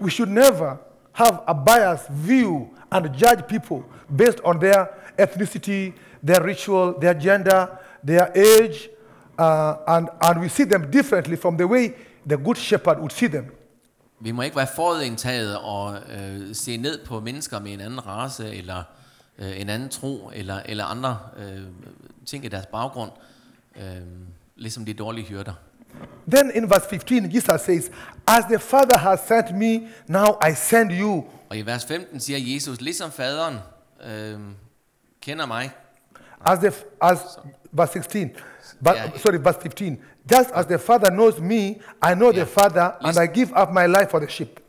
We 0.00 0.10
should 0.10 0.30
never 0.30 0.76
have 1.12 1.38
a 1.46 1.54
biased 1.54 2.08
view 2.26 2.66
and 2.90 3.06
judge 3.06 3.42
people 3.48 3.84
based 4.18 4.40
on 4.44 4.60
their 4.60 4.86
ethnicity, 5.18 5.92
their 6.26 6.46
ritual, 6.46 6.94
their 7.00 7.14
gender, 7.14 7.66
their 8.06 8.26
age, 8.34 8.88
uh, 9.38 9.96
and, 9.96 10.08
and 10.20 10.40
we 10.40 10.48
see 10.48 10.64
them 10.64 10.90
differently 10.90 11.36
from 11.36 11.56
the 11.56 11.66
way 11.66 11.92
the 12.26 12.36
good 12.36 12.56
shepherd 12.56 12.98
would 12.98 13.12
see 13.12 13.28
them. 13.28 13.44
Vi 14.20 14.30
må 14.32 14.42
ikke 14.42 14.56
være 14.56 14.66
forudindtaget 14.76 15.58
og 15.58 15.96
øh, 15.96 16.54
se 16.54 16.76
ned 16.76 17.04
på 17.06 17.20
mennesker 17.20 17.60
med 17.60 17.72
en 17.72 17.80
anden 17.80 18.06
race, 18.06 18.54
eller 18.54 18.82
øh, 19.38 19.60
en 19.60 19.68
anden 19.68 19.88
tro, 19.88 20.30
eller, 20.34 20.60
eller 20.64 20.84
andre 20.84 21.18
øh, 21.36 21.62
ting 22.26 22.44
i 22.44 22.48
deres 22.48 22.66
baggrund, 22.66 23.10
øh, 23.76 23.82
ligesom 24.56 24.84
de 24.84 24.94
dårlige 24.94 25.26
hyrder. 25.26 25.52
Then 26.30 26.50
in 26.54 26.70
verse 26.70 26.86
15, 26.90 27.34
Jesus 27.34 27.60
says, 27.60 27.90
As 28.26 28.44
the 28.44 28.58
Father 28.58 28.98
has 28.98 29.20
sent 29.28 29.56
me, 29.56 29.88
now 30.08 30.38
I 30.50 30.54
send 30.54 30.90
you. 30.92 31.24
Og 31.48 31.56
i 31.58 31.62
vers 31.62 31.84
15 31.84 32.20
siger 32.20 32.38
Jesus, 32.54 32.80
ligesom 32.80 33.10
faderen 33.12 33.58
øh, 34.06 34.38
kender 35.20 35.46
mig, 35.46 35.70
As 36.44 36.58
the 36.58 36.72
as 37.00 37.18
verse 37.72 37.92
16, 37.92 38.30
but, 38.84 38.94
Yeah. 38.94 39.18
sorry, 39.18 39.36
verse 39.36 39.58
15. 39.62 39.98
Just 40.32 40.50
as 40.54 40.66
the 40.66 40.78
Father 40.78 41.10
knows 41.10 41.38
me, 41.38 41.66
I 42.10 42.14
know 42.14 42.30
the 42.32 42.38
Yeah. 42.40 42.48
Father, 42.48 42.82
and 42.82 43.06
Listen. 43.06 43.22
I 43.24 43.26
give 43.26 43.62
up 43.62 43.68
my 43.72 43.86
life 43.86 44.10
for 44.10 44.18
the 44.18 44.28
sheep. 44.30 44.60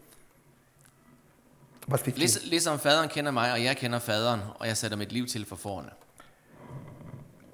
Verse 1.88 2.04
15. 2.04 2.20
Liges, 2.20 2.46
ligesom 2.46 2.80
faderen 2.80 3.10
kender 3.10 3.32
mig, 3.32 3.52
og 3.52 3.64
jeg 3.64 3.78
kender 3.78 4.00
faderen, 4.00 4.40
og 4.56 4.68
jeg 4.68 4.78
sætter 4.78 4.98
mit 4.98 5.12
liv 5.12 5.28
til 5.28 5.46
for 5.46 5.56
forne. 5.56 5.90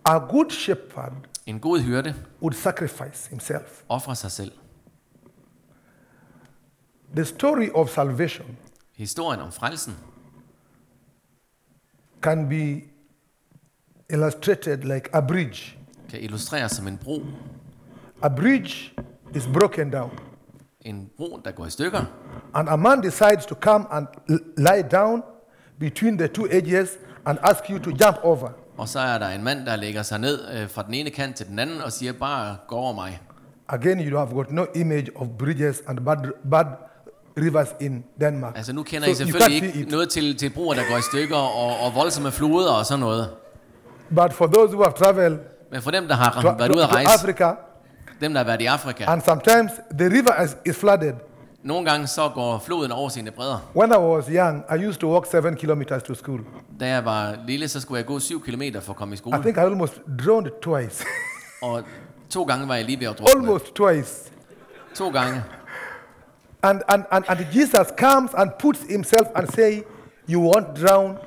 A 0.06 0.18
good 0.18 0.50
shepherd 0.52 1.14
En 1.50 1.60
god 1.60 1.80
hyrde 1.80 2.16
would 2.42 2.54
sacrifice 2.56 3.30
himself. 3.30 3.84
offrer 3.90 4.14
sig 4.14 4.32
selv. 4.32 4.52
The 7.16 7.26
story 7.26 7.70
of 7.74 7.90
salvation 7.90 8.58
Historien 8.96 9.40
om 9.42 9.52
frelsen 9.52 9.94
can 12.22 12.50
be 12.50 12.82
illustrated 14.10 14.78
like 14.84 15.10
a 15.14 15.22
bridge. 15.22 15.78
kan 16.10 16.20
illustreres 16.20 16.72
som 16.72 16.88
en 16.88 16.98
bro. 16.98 17.22
A 18.22 18.30
bridge 18.30 18.94
is 19.36 19.48
broken 19.54 19.90
down, 19.92 20.12
En 20.82 21.10
bro, 21.18 21.42
der 21.46 21.52
går 21.52 21.66
i 21.66 21.70
stykker, 21.70 22.06
and 22.54 22.70
a 22.70 22.76
man 22.76 23.02
decides 23.02 23.46
to 23.46 23.56
come 23.56 23.86
and 23.92 24.08
l- 24.30 24.40
lie 24.58 24.82
down 24.92 25.24
between 25.80 26.18
the 26.18 26.28
two 26.28 26.48
edges 26.52 26.90
and 27.26 27.40
ask 27.42 27.70
you 27.70 27.80
to 27.80 27.92
jump 27.92 28.18
over. 28.24 28.50
Og 28.80 28.88
så 28.88 29.00
er 29.00 29.18
der 29.18 29.30
en 29.30 29.44
mand, 29.44 29.66
der 29.66 29.76
lægger 29.76 30.04
sig 30.04 30.20
ned 30.20 30.40
øh, 30.54 30.70
fra 30.70 30.84
den 30.84 30.94
ene 30.94 31.10
kant 31.10 31.36
til 31.36 31.46
den 31.48 31.60
anden 31.60 31.82
og 31.82 31.92
siger, 31.92 32.14
bare 32.14 32.58
gå 32.68 32.76
over 32.76 32.94
mig. 32.94 33.20
Again, 33.70 34.00
you 34.00 34.18
have 34.18 34.30
got 34.34 34.52
no 34.52 34.66
image 34.76 35.08
of 35.16 35.28
bridges 35.40 35.82
and 35.88 36.00
bad, 36.06 36.18
bad 36.52 36.66
rivers 37.38 37.68
in 37.80 38.04
Denmark. 38.22 38.58
Altså 38.58 38.74
nu 38.74 38.84
kender 38.84 39.08
So 39.08 39.12
I 39.12 39.16
selvfølgelig 39.16 39.76
ikke 39.76 39.92
noget 39.92 40.10
til, 40.10 40.38
til 40.38 40.50
broer, 40.50 40.74
der 40.74 40.82
går 40.90 40.98
i 40.98 41.02
stykker, 41.02 41.36
og, 41.36 41.86
og 41.86 41.96
voldsomme 41.96 42.32
floder 42.32 42.72
og 42.72 42.86
sådan 42.86 43.00
noget. 43.00 43.30
But 44.16 44.34
for 44.34 44.48
those 44.48 44.74
who 44.74 44.84
have 44.84 44.94
traveled 44.94 45.38
Men 45.72 45.82
for 45.82 45.92
dem, 45.92 46.08
der 46.08 46.16
har 46.16 46.56
været 46.58 46.72
ude 46.72 46.84
at 46.84 46.94
rejse, 46.94 47.10
Africa, 47.20 47.52
dem, 48.22 48.34
der 48.34 48.40
har 48.40 48.46
været 48.46 48.62
i 48.62 48.66
Afrika, 48.66 49.04
and 49.08 49.22
sometimes 49.22 49.72
the 50.00 50.08
river 50.10 50.44
is, 50.44 50.58
is 50.66 50.78
flooded. 50.78 51.14
Nogle 51.64 51.90
gange 51.92 52.08
så 52.08 52.30
går 52.30 52.60
floden 52.60 52.92
over 52.92 53.10
sine 53.10 53.32
bredder. 53.32 53.58
When 53.76 53.92
I 53.92 53.96
was 53.98 54.26
young, 54.28 54.64
I 54.72 54.88
used 54.88 55.00
to 55.00 55.08
walk 55.14 55.26
seven 55.32 55.56
kilometers 55.56 56.04
to 56.04 56.14
school. 56.16 56.40
Da 56.80 56.88
jeg 56.88 57.06
var 57.06 57.38
lille, 57.48 57.68
så 57.68 57.80
skulle 57.82 57.98
jeg 57.98 58.06
gå 58.06 58.20
7 58.20 58.42
km 58.42 58.62
for 58.82 58.90
at 58.94 58.96
komme 58.98 59.14
i 59.14 59.16
I 59.16 59.18
skole. 59.18 59.42
think 59.42 59.58
I 59.58 59.60
almost 59.60 60.02
drowned 60.26 60.50
twice. 60.62 61.06
Og 61.62 61.84
to 62.30 62.44
gange 62.44 62.68
var 62.68 62.76
jeg 62.76 62.86
lige 62.86 63.00
ved 63.00 63.08
at 63.08 63.20
drukne. 63.20 63.34
almost 63.36 63.74
twice. 63.76 64.32
To 64.96 65.10
gange. 65.10 65.44
And, 66.64 66.82
and, 66.88 67.04
and, 67.12 67.26
and 67.28 67.40
Jesus 67.56 67.88
comes 67.98 68.32
and 68.38 68.52
puts 68.60 68.80
himself 68.90 69.28
and 69.36 69.48
say, 69.54 69.82
you 70.30 70.52
won't 70.52 70.86
drown, 70.86 71.18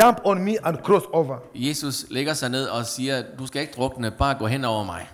jump 0.00 0.20
on 0.24 0.44
me 0.44 0.56
and 0.64 0.76
cross 0.78 1.04
over. 1.12 1.36
Jesus 1.54 2.06
lægger 2.10 2.34
sig 2.34 2.50
ned 2.50 2.64
og 2.66 2.86
siger, 2.86 3.22
du 3.38 3.46
skal 3.46 3.60
ikke 3.62 3.72
drukne, 3.76 4.10
bare 4.10 4.34
gå 4.38 4.46
hen 4.46 4.64
over 4.64 4.84
mig. 4.84 5.08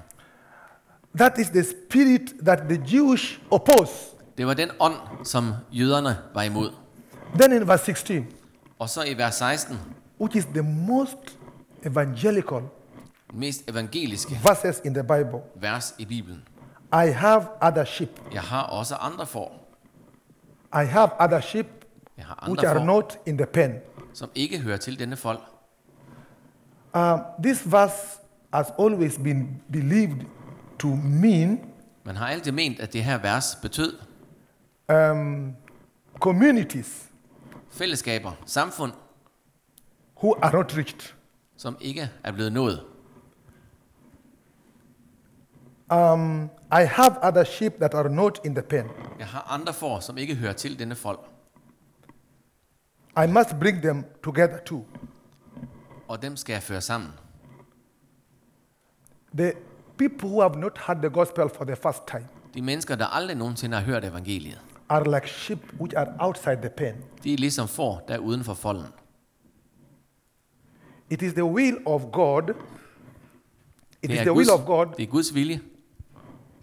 That 1.18 1.38
is 1.38 1.46
the 1.48 1.64
spirit 1.64 2.34
that 2.46 2.58
the 2.68 2.82
Jewish 2.92 3.40
oppose. 3.50 3.92
Det 4.38 4.46
var 4.46 4.54
den 4.54 4.70
ånd, 4.80 4.94
som 5.24 5.54
jøderne 5.72 6.18
var 6.34 6.42
imod. 6.42 6.70
Then 7.34 7.52
in 7.52 7.68
verse 7.68 7.84
16, 7.84 8.26
Og 8.78 8.88
så 8.88 9.02
i 9.04 9.18
vers 9.18 9.34
16, 9.34 9.78
which 10.20 10.36
is 10.36 10.44
the 10.44 10.62
most 10.62 11.38
evangelical 11.84 12.60
den 13.30 13.40
mest 13.40 13.70
evangeliske 13.70 14.40
verses 14.44 14.80
in 14.84 14.94
the 14.94 15.02
Bible, 15.02 15.40
vers 15.54 15.94
i 15.98 16.04
Bibelen. 16.04 16.42
I 16.92 17.10
have 17.10 17.46
other 17.62 17.84
sheep. 17.84 18.10
Jeg 18.32 18.42
har 18.42 18.62
også 18.62 18.94
andre 18.94 19.26
får. 19.26 19.78
I 20.82 20.84
have 20.84 21.10
other 21.20 21.40
sheep 21.40 21.66
Jeg 22.16 22.24
har 22.26 22.44
which 22.48 22.66
andre 22.66 22.68
are 22.68 22.78
får, 22.78 22.84
not 22.84 23.18
in 23.26 23.38
the 23.38 23.46
pen. 23.46 23.72
som 24.14 24.30
ikke 24.34 24.58
hører 24.58 24.76
til 24.76 24.98
denne 24.98 25.16
folk. 25.16 25.40
Um, 26.94 27.20
this 27.42 27.72
verse 27.72 28.18
has 28.54 28.66
always 28.78 29.18
been 29.18 29.62
believed 29.72 30.20
to 30.78 30.88
mean 30.88 31.60
Man 32.04 32.16
har 32.16 32.26
altid 32.26 32.52
ment, 32.52 32.80
at 32.80 32.92
det 32.92 33.04
her 33.04 33.18
vers 33.18 33.58
betød 33.62 33.98
um, 34.92 35.56
communities 36.20 37.08
fællesskaber, 37.70 38.32
samfund, 38.46 38.92
who 40.22 40.34
are 40.42 40.52
not 40.52 40.76
reached. 40.76 41.14
som 41.58 41.76
ikke 41.80 42.10
er 42.24 42.32
blevet 42.32 42.52
nået. 42.52 42.84
Um, 45.92 46.50
I 46.72 46.84
have 46.84 47.16
other 47.22 47.44
sheep 47.44 47.72
that 47.78 47.94
are 47.94 48.08
not 48.08 48.40
in 48.44 48.54
the 48.54 48.62
pen. 48.62 48.86
Jeg 49.18 49.26
har 49.26 49.40
andre 49.40 49.74
får, 49.74 50.00
som 50.00 50.18
ikke 50.18 50.34
hører 50.34 50.52
til 50.52 50.78
denne 50.78 50.94
folk. 50.94 51.20
I 53.24 53.26
must 53.26 53.48
bring 53.60 53.82
them 53.82 54.04
together 54.24 54.58
too. 54.66 54.84
Og 56.08 56.22
dem 56.22 56.36
skal 56.36 56.52
jeg 56.52 56.62
føre 56.62 56.80
sammen. 56.80 57.10
The 59.34 59.52
people 59.98 60.28
who 60.28 60.40
have 60.40 60.56
not 60.56 60.78
heard 60.86 60.98
the 61.02 61.10
gospel 61.10 61.48
for 61.48 61.64
the 61.64 61.76
first 61.76 62.06
time 62.06 62.28
De 62.54 62.62
mennesker, 62.62 62.96
der 62.96 63.06
aldrig 63.06 63.36
nogensinde 63.36 63.76
har 63.76 63.84
hørt 63.84 64.04
evangeliet, 64.04 64.60
are 64.88 65.04
like 65.04 65.26
sheep 65.26 65.58
which 65.80 65.94
are 65.96 66.10
outside 66.20 66.56
the 66.56 66.70
pen. 66.70 66.94
de 67.24 67.32
er 67.32 67.36
ligesom 67.36 67.68
får, 67.68 68.04
der 68.08 68.14
er 68.14 68.18
uden 68.18 68.44
for 68.44 68.54
folden. 68.54 68.86
It 71.10 71.22
is 71.22 71.32
the 71.32 71.44
will 71.44 71.76
of 71.86 72.02
God. 72.12 72.42
It 74.02 74.10
is 74.10 74.18
er, 74.18 74.22
the 74.24 74.32
will 74.32 74.50
of 74.50 74.66
God 74.66 74.86
det 74.96 75.02
er 75.02 75.06
Guds 75.06 75.34
vilje, 75.34 75.60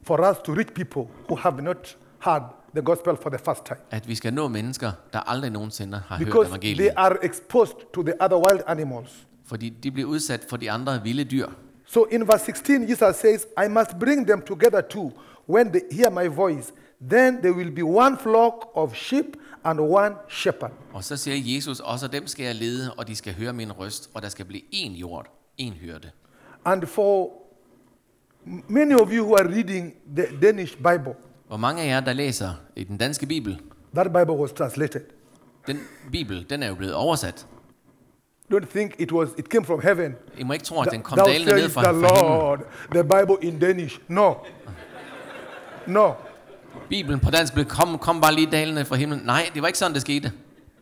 for 0.04 0.30
us 0.32 0.38
to 0.46 0.54
reach 0.54 0.74
people 0.74 1.02
who 1.30 1.36
have 1.36 1.62
not 1.62 1.98
heard 2.20 2.44
the 2.74 2.82
gospel 2.82 3.18
for 3.22 3.30
the 3.30 3.40
first 3.46 3.66
time. 3.66 3.80
at 3.92 4.08
vi 4.08 4.16
skal 4.16 4.34
nå 4.34 4.48
mennesker, 4.48 4.92
der 5.14 5.20
aldrig 5.20 5.52
nogensinde 5.52 5.98
har 6.08 6.18
hørt 6.18 6.26
Because 6.26 6.50
they 6.50 6.58
evangeliet. 6.58 6.94
are 6.98 7.16
exposed 7.26 7.76
to 7.94 8.04
the 8.04 8.14
other 8.24 8.38
wild 8.38 8.62
animals. 8.68 9.28
Fordi 9.46 9.70
de 9.70 9.92
bliver 9.92 10.10
udsat 10.10 10.46
for 10.50 10.58
de 10.58 10.72
andre 10.72 11.04
vilde 11.04 11.24
dyr. 11.24 11.48
So 11.86 12.04
in 12.12 12.28
verse 12.28 12.46
16, 12.46 12.90
Jesus 12.90 13.16
says, 13.16 13.46
I 13.66 13.68
must 13.68 14.00
bring 14.00 14.28
them 14.28 14.42
together 14.42 14.82
too. 14.82 15.12
When 15.50 15.72
they 15.72 15.82
hear 15.92 16.10
my 16.10 16.28
voice, 16.28 16.72
then 17.10 17.38
there 17.38 17.54
will 17.54 17.72
be 17.72 17.84
one 17.84 18.18
flock 18.18 18.68
of 18.74 18.96
sheep 18.96 19.26
and 19.64 19.80
one 19.80 20.16
shepherd. 20.30 20.72
Og 20.94 21.04
så 21.04 21.18
siger 21.18 21.56
Jesus, 21.56 21.80
også 21.80 22.08
dem 22.08 22.28
skal 22.28 22.46
jeg 22.46 22.56
lede, 22.56 22.94
og 22.98 23.08
de 23.08 23.16
skal 23.16 23.34
høre 23.34 23.54
min 23.54 23.72
røst, 23.72 24.10
og 24.14 24.22
der 24.22 24.30
skal 24.30 24.46
blive 24.46 24.62
én 24.74 24.92
jord, 24.92 25.28
én 25.62 25.72
hyrde. 25.74 26.10
And 26.66 26.86
for 26.86 27.32
many 28.68 28.94
of 28.96 29.10
you 29.12 29.26
who 29.26 29.36
are 29.36 29.48
reading 29.56 29.94
the 30.16 30.26
Danish 30.42 30.78
Bible, 30.78 31.14
Hvor 31.48 31.58
mange 31.58 31.82
af 31.82 31.88
jer, 31.88 32.00
der 32.00 32.14
læser 32.14 32.50
i 32.76 32.84
den 32.84 32.98
danske 32.98 33.26
bibel, 33.26 33.62
that 33.96 34.08
Bible 34.14 34.34
was 34.34 34.52
translated. 34.52 35.02
den 35.68 35.80
bibel, 36.12 36.46
den 36.50 36.64
er 36.64 36.68
jo 36.68 36.76
blevet 36.76 36.94
oversat. 36.96 37.48
Don't 38.54 38.66
think 38.70 38.96
it 39.00 39.12
was 39.12 39.30
it 39.38 39.46
came 39.46 39.66
from 39.66 39.82
heaven. 39.82 40.16
I 40.38 40.44
må 40.44 40.54
ikke 40.54 40.66
tro, 40.66 40.82
at 40.82 40.92
den 40.92 41.02
kom 41.02 41.18
Thou 41.18 41.28
dalende 41.28 41.52
ned 41.52 41.62
says 41.62 41.74
fra, 41.74 41.82
the 41.82 42.02
fra 42.02 42.16
himlen. 42.16 42.38
Lord, 42.40 42.60
the 42.92 43.04
Bible 43.04 43.38
in 43.50 43.60
Danish. 43.60 44.00
No. 44.08 44.34
No. 45.88 46.14
Bibelen 46.90 47.20
på 47.20 47.32
dansk 47.32 47.54
blev 47.54 47.66
kom, 47.66 47.98
kom 47.98 48.22
bare 48.22 48.36
lige 48.36 48.52
dalende 48.52 48.86
fra 48.86 48.96
himlen. 48.96 49.22
Nej, 49.26 49.50
det 49.54 49.62
var 49.62 49.68
ikke 49.68 49.80
sådan, 49.80 49.94
det 49.94 50.02
skete. 50.02 50.32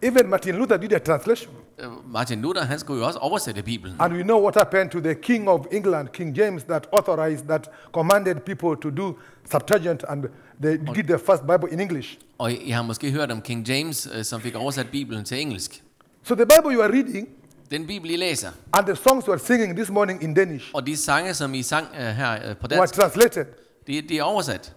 Even 0.01 0.29
Martin 0.29 0.55
Luther 0.55 0.77
did 0.77 0.93
a 0.93 0.97
translation. 0.99 1.53
Øh, 1.79 2.11
Martin 2.13 2.41
Luther, 2.41 2.63
han 2.63 2.79
skulle 2.79 2.99
jo 3.01 3.07
også 3.07 3.19
oversætte 3.19 3.63
Bibelen. 3.63 3.95
And 3.99 4.13
we 4.13 4.23
know 4.23 4.41
what 4.41 4.55
happened 4.55 4.89
to 4.89 4.99
the 4.99 5.13
king 5.15 5.49
of 5.49 5.65
England, 5.71 6.07
King 6.07 6.37
James, 6.37 6.63
that 6.63 6.87
authorized, 6.91 7.45
that 7.47 7.69
commanded 7.93 8.35
people 8.35 8.81
to 8.81 8.89
do 8.89 9.17
Septuagint, 9.51 10.03
and 10.09 10.23
they 10.61 10.77
did 10.95 11.03
the 11.03 11.19
first 11.19 11.41
Bible 11.41 11.71
in 11.71 11.79
English. 11.79 12.17
Og 12.37 12.51
I 12.51 12.69
har 12.69 12.81
måske 12.81 13.11
hørt 13.11 13.31
om 13.31 13.41
King 13.41 13.67
James, 13.67 14.09
øh, 14.17 14.23
som 14.23 14.41
fik 14.41 14.55
oversat 14.55 14.87
Bibelen 14.91 15.25
til 15.25 15.41
engelsk. 15.41 15.83
So 16.23 16.35
the 16.35 16.45
Bible 16.45 16.75
you 16.75 16.81
are 16.81 16.91
reading 16.91 17.27
Den 17.71 17.87
Bibel, 17.87 18.11
I 18.11 18.15
læser, 18.15 18.49
and 18.73 18.85
the 18.85 18.95
songs 18.95 19.25
you 19.25 19.33
are 19.33 19.39
singing 19.39 19.75
this 19.75 19.89
morning 19.89 20.23
in 20.23 20.33
Danish 20.33 20.71
og 20.73 20.87
de 20.87 20.97
sange, 20.97 21.33
som 21.33 21.53
I 21.53 21.61
sang 21.61 21.87
øh, 21.99 22.05
her 22.05 22.33
øh, 22.33 22.39
på 22.39 22.67
were 22.67 22.79
dansk, 22.79 22.93
translated. 22.93 23.45
de, 23.87 24.01
de 24.01 24.17
er 24.17 24.23
oversat. 24.23 24.73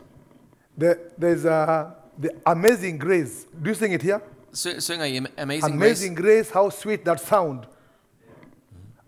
The, 0.78 0.98
there's 1.18 1.44
uh, 1.44 1.90
the 2.18 2.30
Amazing 2.46 2.98
Grace. 2.98 3.46
Do 3.62 3.70
you 3.70 3.74
sing 3.74 3.92
it 3.92 4.02
here? 4.02 4.20
Sø, 4.52 4.80
synger 4.80 5.04
I 5.04 5.16
Am- 5.16 5.26
Amazing, 5.38 5.60
Grace? 5.60 5.74
Amazing 5.74 6.14
Grace, 6.14 6.50
how 6.50 6.70
sweet 6.70 7.04
that 7.04 7.20
sound. 7.20 7.66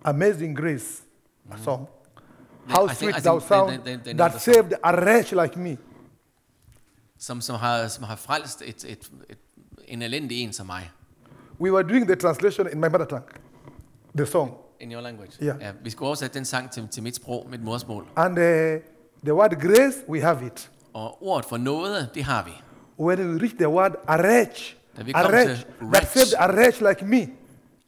Amazing 0.04 0.54
Grace, 0.54 1.02
a 1.50 1.58
song. 1.58 1.88
How 2.66 2.86
I 2.86 2.94
sweet 2.94 3.16
thou 3.22 3.38
think 3.38 3.48
sound 3.48 3.70
they- 3.84 3.96
they- 3.96 3.96
they 4.04 4.12
that 4.14 4.32
the 4.32 4.38
song. 4.38 4.54
saved 4.54 4.74
a 4.84 4.92
wretch 4.92 5.32
like 5.32 5.56
me. 5.56 5.76
Som, 7.18 7.40
som, 7.40 7.56
har, 7.56 7.88
som 7.88 8.04
har 8.04 8.16
frelst 8.16 8.62
et, 8.62 8.84
et, 8.84 9.10
et, 9.28 9.38
en 9.88 10.02
elendig 10.02 10.42
en 10.44 10.52
som 10.52 10.66
mig. 10.66 10.90
We 11.58 11.70
were 11.72 11.82
doing 11.82 12.06
the 12.06 12.16
translation 12.16 12.66
in 12.72 12.80
my 12.80 12.88
mother 12.88 13.06
tongue, 13.06 13.26
the 14.16 14.26
song. 14.26 14.52
In 14.80 14.92
your 14.92 15.00
language. 15.02 15.32
Ja. 15.40 15.54
ja 15.60 15.72
vi 15.82 15.90
skulle 15.90 16.06
oversætte 16.06 16.34
den 16.34 16.44
sang 16.44 16.70
til, 16.70 16.88
til 16.88 17.02
mit 17.02 17.16
sprog, 17.16 17.46
mit 17.50 17.62
modersmål. 17.62 18.06
And 18.16 18.38
uh, 18.38 18.44
the 19.24 19.34
word 19.34 19.50
grace, 19.60 20.04
we 20.08 20.20
have 20.20 20.46
it. 20.46 20.70
Og 20.98 21.22
ordet 21.22 21.44
for 21.48 21.56
noget, 21.56 22.10
det 22.14 22.24
har 22.24 22.42
vi. 22.44 22.50
When 23.00 23.18
we 23.34 23.40
reach 23.40 23.54
the 23.56 23.68
word 23.68 23.92
a 24.08 24.16
wretch, 24.16 24.76
Da 24.96 25.02
vi 25.02 25.12
a 25.14 25.22
kom 25.22 25.32
wretch, 25.32 25.64
til 25.66 25.86
that 25.92 26.08
saved 26.12 26.34
a 26.38 26.52
wretch 26.52 26.82
like 26.88 27.04
me. 27.04 27.28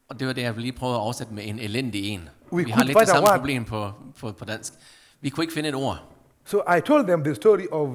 Og 0.09 0.21
det 0.21 0.27
var 0.27 0.33
det, 0.33 0.43
jeg 0.43 0.57
lige 0.57 0.73
prøvede 0.73 0.97
at 0.97 1.01
oversætte 1.01 1.35
med 1.35 1.43
en 1.47 1.59
elendig 1.59 2.05
en. 2.09 2.29
We 2.53 2.65
vi 2.65 2.71
har 2.71 2.85
lidt 2.85 2.99
det 2.99 3.03
a 3.03 3.07
samme 3.07 3.29
word. 3.29 3.39
problem 3.39 3.65
på, 3.65 3.91
på, 4.21 4.33
på 4.33 4.45
dansk. 4.45 4.73
Vi 5.21 5.31
kunne 5.31 5.45
ikke 5.45 5.55
finde 5.55 5.69
et 5.69 5.75
ord. 5.75 6.03
So 6.45 6.59
I 6.77 6.81
told 6.81 7.07
them 7.07 7.25
the 7.25 7.35
story 7.35 7.67
of 7.73 7.89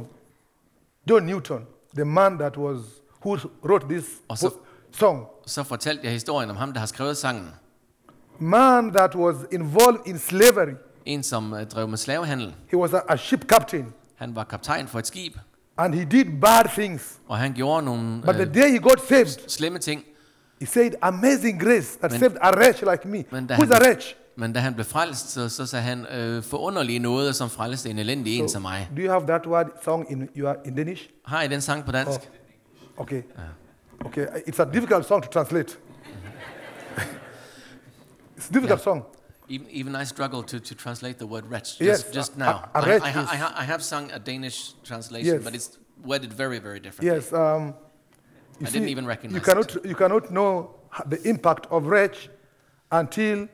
John 1.09 1.23
Newton, 1.25 1.65
the 1.95 2.05
man 2.05 2.37
that 2.37 2.57
was 2.57 2.77
who 3.25 3.37
wrote 3.63 3.87
this 3.89 4.05
Also- 4.29 4.47
po- 4.47 4.65
song. 4.91 5.25
Så 5.45 5.63
fortalte 5.63 6.03
jeg 6.03 6.11
historien 6.13 6.49
om 6.49 6.55
ham, 6.55 6.71
der 6.73 6.79
har 6.79 6.87
skrevet 6.87 7.17
sangen. 7.17 7.49
Man 8.39 8.91
that 8.93 9.15
was 9.15 9.35
involved 9.51 9.99
in 10.05 10.17
slavery. 10.19 10.73
En, 11.05 11.23
som 11.23 11.53
uh, 11.53 11.61
drev 11.61 11.87
med 11.87 11.97
slavehandel. 11.97 12.55
He 12.71 12.77
was 12.77 12.93
a, 12.93 12.99
a 13.09 13.17
ship 13.17 13.45
captain, 13.45 13.93
Han 14.15 14.35
var 14.35 14.43
kaptajn 14.43 14.87
for 14.87 14.99
et 14.99 15.07
skib, 15.07 15.33
and 15.77 15.93
he 15.93 16.05
did 16.05 16.25
bad 16.41 16.65
things. 16.69 17.19
og 17.27 17.37
han 17.37 17.53
gjorde 17.53 17.85
nogle 17.85 18.21
But 18.21 18.35
the 18.35 18.43
øh, 18.47 18.53
day 18.55 18.69
he 18.71 18.79
got 18.79 19.01
saved, 19.09 19.49
slemme 19.49 19.79
ting. 19.79 20.03
he 20.59 20.65
said, 20.65 20.91
"Amazing 21.01 21.61
grace 21.63 21.99
that 21.99 22.11
Men- 22.11 22.19
saved 22.19 22.37
a 22.41 22.51
wretch 22.51 22.83
like 22.91 23.07
me." 23.07 23.23
Men 23.31 23.47
da, 23.47 23.55
Who's 23.55 23.71
a 23.71 23.73
han, 23.73 23.81
wretch? 23.83 24.15
men 24.37 24.53
da 24.53 24.59
han 24.59 24.73
blev 24.73 24.85
frelst, 24.85 25.29
så, 25.29 25.49
så 25.49 25.65
sagde 25.65 25.83
han, 25.83 26.05
øh, 26.05 26.43
forunderlige 26.43 26.99
noget, 26.99 27.35
som 27.35 27.49
frelste 27.49 27.89
en 27.89 27.99
elendig 27.99 28.39
en 28.39 28.49
som 28.49 28.61
mig. 28.61 28.89
Do 28.97 29.01
you 29.01 29.09
have 29.11 29.27
that 29.27 29.47
word 29.47 29.65
song 29.83 30.11
in 30.11 30.29
your 30.35 30.55
in 30.65 30.75
Danish? 30.75 31.09
Har 31.25 31.41
I 31.41 31.47
den 31.47 31.61
sang 31.61 31.85
på 31.85 31.91
dansk? 31.91 32.19
Okay. 32.97 33.21
Okay. 34.05 34.25
It's 34.25 34.61
a 34.61 34.65
difficult 34.73 35.05
song 35.07 35.23
to 35.23 35.29
translate. 35.31 35.77
it's 38.37 38.49
a 38.49 38.53
difficult 38.53 38.81
song. 38.81 39.03
Even, 39.47 39.67
even 39.69 39.95
I 39.95 40.05
struggle 40.05 40.43
to, 40.43 40.59
to 40.59 40.75
translate 40.75 41.17
the 41.19 41.27
word 41.27 41.45
wretch 41.51 41.77
just, 41.77 41.81
Yes, 41.81 42.11
just 42.15 42.37
now. 42.37 42.69
I- 42.73 42.79
I, 42.79 43.09
ha- 43.11 43.29
I, 43.31 43.61
I 43.61 43.63
have 43.63 43.81
sung 43.83 44.11
a 44.11 44.19
Danish 44.19 44.73
translation, 44.83 45.33
Yes. 45.35 45.43
but 45.43 45.53
it's 45.55 45.77
worded 46.05 46.33
very, 46.33 46.59
very 46.59 46.79
differently. 46.79 47.15
Yes. 47.15 47.31
Um, 47.33 47.73
you 48.59 48.67
I 48.67 48.69
didn't 48.71 48.89
even 48.89 49.05
recognize 49.07 49.35
you 49.35 49.41
cannot 49.41 49.77
you 49.85 49.95
cannot 49.95 50.23
know 50.29 50.69
the 51.09 51.17
impact 51.29 51.65
of 51.71 51.83
wretch 51.87 52.29
until 52.91 53.47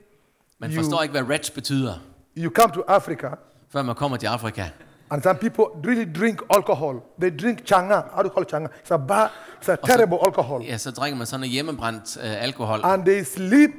Man 0.59 0.71
you, 0.71 0.75
forstår 0.77 1.01
ikke, 1.01 1.11
hvad 1.11 1.23
wretch 1.23 1.53
betyder, 1.53 1.93
you 2.37 2.49
come 2.51 2.71
to 2.73 2.81
Africa 2.87 3.27
før 3.69 3.81
man 3.81 3.95
kommer 3.95 4.17
til 4.17 4.27
Afrika. 4.27 4.69
and 5.11 5.23
some 5.23 5.37
people 5.39 5.63
really 5.87 6.05
drink 6.19 6.41
alcohol. 6.49 6.95
They 7.21 7.29
drink 7.41 7.65
changa. 7.65 8.01
How 8.13 8.21
do 8.21 8.27
you 8.27 8.33
call 8.33 8.43
it 8.43 8.49
changa? 8.49 8.67
It's 8.83 8.91
a 8.91 8.97
bad, 8.97 9.29
it's 9.61 9.69
a 9.69 9.75
terrible 9.75 10.17
alcohol. 10.25 10.61
Ja, 10.63 10.77
så 10.77 10.91
drikker 10.91 11.17
man 11.17 11.27
sådan 11.27 11.39
noget 11.39 11.51
hjemmebrændt 11.51 12.17
øh, 12.17 12.43
alkohol, 12.43 12.79
And 12.83 13.05
they 13.05 13.23
sleep 13.23 13.71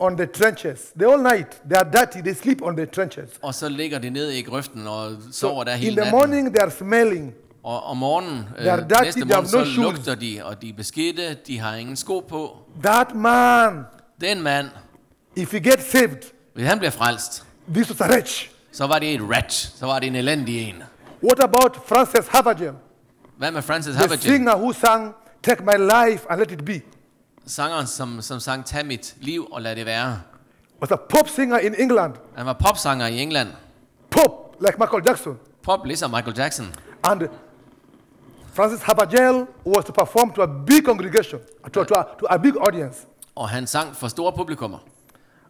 on 0.00 0.16
the 0.16 0.26
trenches. 0.26 0.80
The 0.98 1.06
all 1.12 1.22
night 1.22 1.60
they 1.70 1.76
are 1.78 1.90
dirty. 1.90 2.20
They 2.22 2.34
sleep 2.34 2.62
on 2.62 2.76
the 2.76 2.86
trenches. 2.86 3.28
og 3.42 3.54
så 3.54 3.68
ligger 3.68 3.98
de 3.98 4.10
nede 4.10 4.38
i 4.38 4.42
grøften 4.42 4.86
og 4.86 5.10
sover 5.32 5.64
der 5.64 5.74
in 5.74 5.80
the 5.80 5.90
natten. 5.94 6.10
morning 6.10 6.54
they 6.54 6.62
are 6.62 6.70
smelling. 6.70 7.34
Og 7.62 7.82
om 7.82 7.96
morgenen, 7.96 8.38
øh, 8.38 8.62
They 8.62 8.68
are 8.72 8.80
dirty, 8.80 9.02
næste 9.04 9.20
they 9.20 9.30
have 9.32 9.42
morgen, 9.42 9.48
så 9.48 9.58
no 9.58 9.64
shoes. 9.64 9.76
lugter 9.76 10.14
de, 10.14 10.40
og 10.44 10.62
de 10.62 10.68
er 10.68 10.72
beskidte, 10.76 11.34
de 11.46 11.58
har 11.58 11.74
ingen 11.74 11.96
sko 11.96 12.20
på. 12.28 12.56
That 12.82 13.14
man, 13.14 13.84
Den 14.20 14.42
mand, 14.42 14.66
if 15.36 15.52
he 15.52 15.60
gets 15.60 15.90
saved, 15.90 16.22
hvis 16.54 16.66
han 16.66 16.78
bliver 16.78 16.90
frelst, 16.90 17.44
this 17.74 17.90
was 17.90 18.00
a 18.00 18.08
wretch. 18.12 18.50
så 18.72 18.86
var 18.86 18.98
det 18.98 19.14
et 19.14 19.20
wretch, 19.22 19.76
så 19.78 19.86
var 19.86 19.98
det 19.98 20.06
en 20.06 20.14
elendig 20.14 20.68
en. 20.68 20.82
What 21.24 21.40
about 21.42 21.76
Francis 21.86 22.26
Havergal, 22.28 22.72
Hvad 23.38 23.50
med 23.52 23.62
Francis 23.62 23.94
the 23.96 24.16
singer 24.18 24.56
who 24.56 24.72
sang 24.72 25.14
"Take 25.42 25.62
My 25.64 25.76
Life 25.76 26.26
and 26.30 26.40
Let 26.40 26.50
It 26.52 26.64
Be"? 26.64 26.80
Sangeren, 27.48 27.86
som, 27.86 28.22
som 28.22 28.40
sang 28.40 28.64
Tag 28.64 28.86
mit 28.86 29.16
liv 29.20 29.46
og 29.52 29.62
lad 29.62 29.76
det 29.76 29.86
være. 29.86 30.20
Was 30.80 30.90
a 30.90 30.96
pop 30.96 31.28
singer 31.28 31.58
in 31.58 31.74
England. 31.78 32.14
Han 32.36 32.46
var 32.46 32.52
popsanger 32.52 33.06
i 33.06 33.18
England. 33.22 33.48
Pop, 34.10 34.56
like 34.60 34.78
Michael 34.78 35.02
Jackson. 35.06 35.38
Pop 35.62 35.86
ligesom 35.86 36.10
Michael 36.10 36.38
Jackson. 36.38 36.74
And 37.04 37.22
Francis 38.52 38.82
Havergal 38.82 39.46
was 39.64 39.84
to 39.84 39.92
perform 39.92 40.32
to 40.32 40.42
a 40.42 40.46
big 40.46 40.84
congregation, 40.84 41.40
to, 41.72 41.84
to, 41.84 41.94
a, 41.94 42.04
to 42.18 42.26
a 42.30 42.38
big 42.38 42.56
audience. 42.56 43.06
Og 43.34 43.48
han 43.48 43.66
sang 43.66 43.96
for 43.96 44.08
store 44.08 44.32
publikummer. 44.32 44.78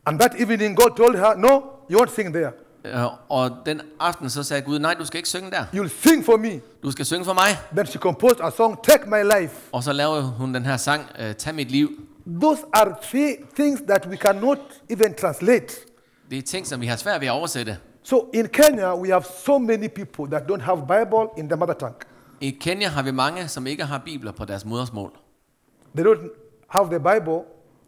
And 0.06 0.20
that 0.20 0.34
evening, 0.40 0.76
God 0.76 0.96
told 0.96 1.16
her, 1.16 1.36
No, 1.36 1.62
you 1.90 1.98
won't 1.98 2.10
sing 2.10 2.34
there. 2.34 2.52
Øh, 2.84 3.04
Og 3.28 3.50
den 3.66 3.80
aften 4.00 4.30
så 4.30 4.42
sagde 4.42 4.62
Gud, 4.62 4.78
nej, 4.78 4.94
du 4.94 5.04
skal 5.04 5.18
ikke 5.18 5.28
synge 5.28 5.50
der. 5.50 5.64
You'll 5.64 5.88
sing 6.08 6.24
for 6.24 6.36
me. 6.36 6.60
Du 6.82 6.90
skal 6.90 7.04
synge 7.06 7.24
for 7.24 7.32
mig. 7.32 7.58
Then 7.72 7.86
she 7.86 7.98
composed 7.98 8.40
a 8.40 8.50
song, 8.50 8.82
Take 8.84 9.10
My 9.10 9.40
Life. 9.40 9.54
Og 9.72 9.82
så 9.82 9.92
lavede 9.92 10.22
hun 10.22 10.54
den 10.54 10.64
her 10.66 10.76
sang, 10.76 11.02
øh, 11.18 11.34
Tag 11.34 11.54
mit 11.54 11.70
liv. 11.70 11.90
Those 12.40 12.62
are 12.72 12.94
three 13.02 13.36
things 13.54 13.80
that 13.88 14.06
we 14.06 14.16
cannot 14.16 14.58
even 14.90 15.14
translate. 15.14 15.74
Det 16.30 16.38
er 16.38 16.42
ting, 16.42 16.66
som 16.66 16.80
vi 16.80 16.86
har 16.86 16.96
svært 16.96 17.20
ved 17.20 17.28
at 17.28 17.32
oversætte. 17.32 17.78
So 18.02 18.30
in 18.34 18.48
Kenya, 18.48 18.94
we 18.96 19.08
have 19.10 19.22
so 19.44 19.58
many 19.58 19.88
people 19.88 20.26
that 20.30 20.42
don't 20.50 20.60
have 20.62 20.78
Bible 20.78 21.28
in 21.38 21.48
their 21.48 21.56
mother 21.58 21.74
tongue. 21.74 21.96
I 22.40 22.50
Kenya 22.50 22.88
har 22.88 23.02
vi 23.02 23.10
mange, 23.10 23.48
som 23.48 23.66
ikke 23.66 23.84
har 23.84 23.98
bibler 24.04 24.32
på 24.32 24.44
deres 24.44 24.64
modersmål. 24.64 25.12
They 25.96 26.06
don't 26.06 26.28
have 26.68 26.86
the 26.90 26.98
Bible 26.98 27.40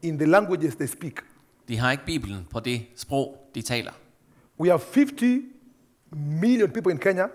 in 0.02 0.18
the 0.18 0.26
languages 0.26 0.74
they 0.74 0.86
speak. 0.86 1.12
De 1.68 1.78
har 1.78 1.90
ikke 1.92 2.04
bibelen 2.04 2.46
på 2.50 2.60
det 2.60 2.82
sprog, 2.96 3.50
de 3.54 3.62
taler. 3.62 3.92
We 4.60 4.68
have 4.68 4.80
50 4.80 5.42
million 6.12 6.70
people 6.70 6.92
in 6.92 6.98
Kenya, 6.98 7.26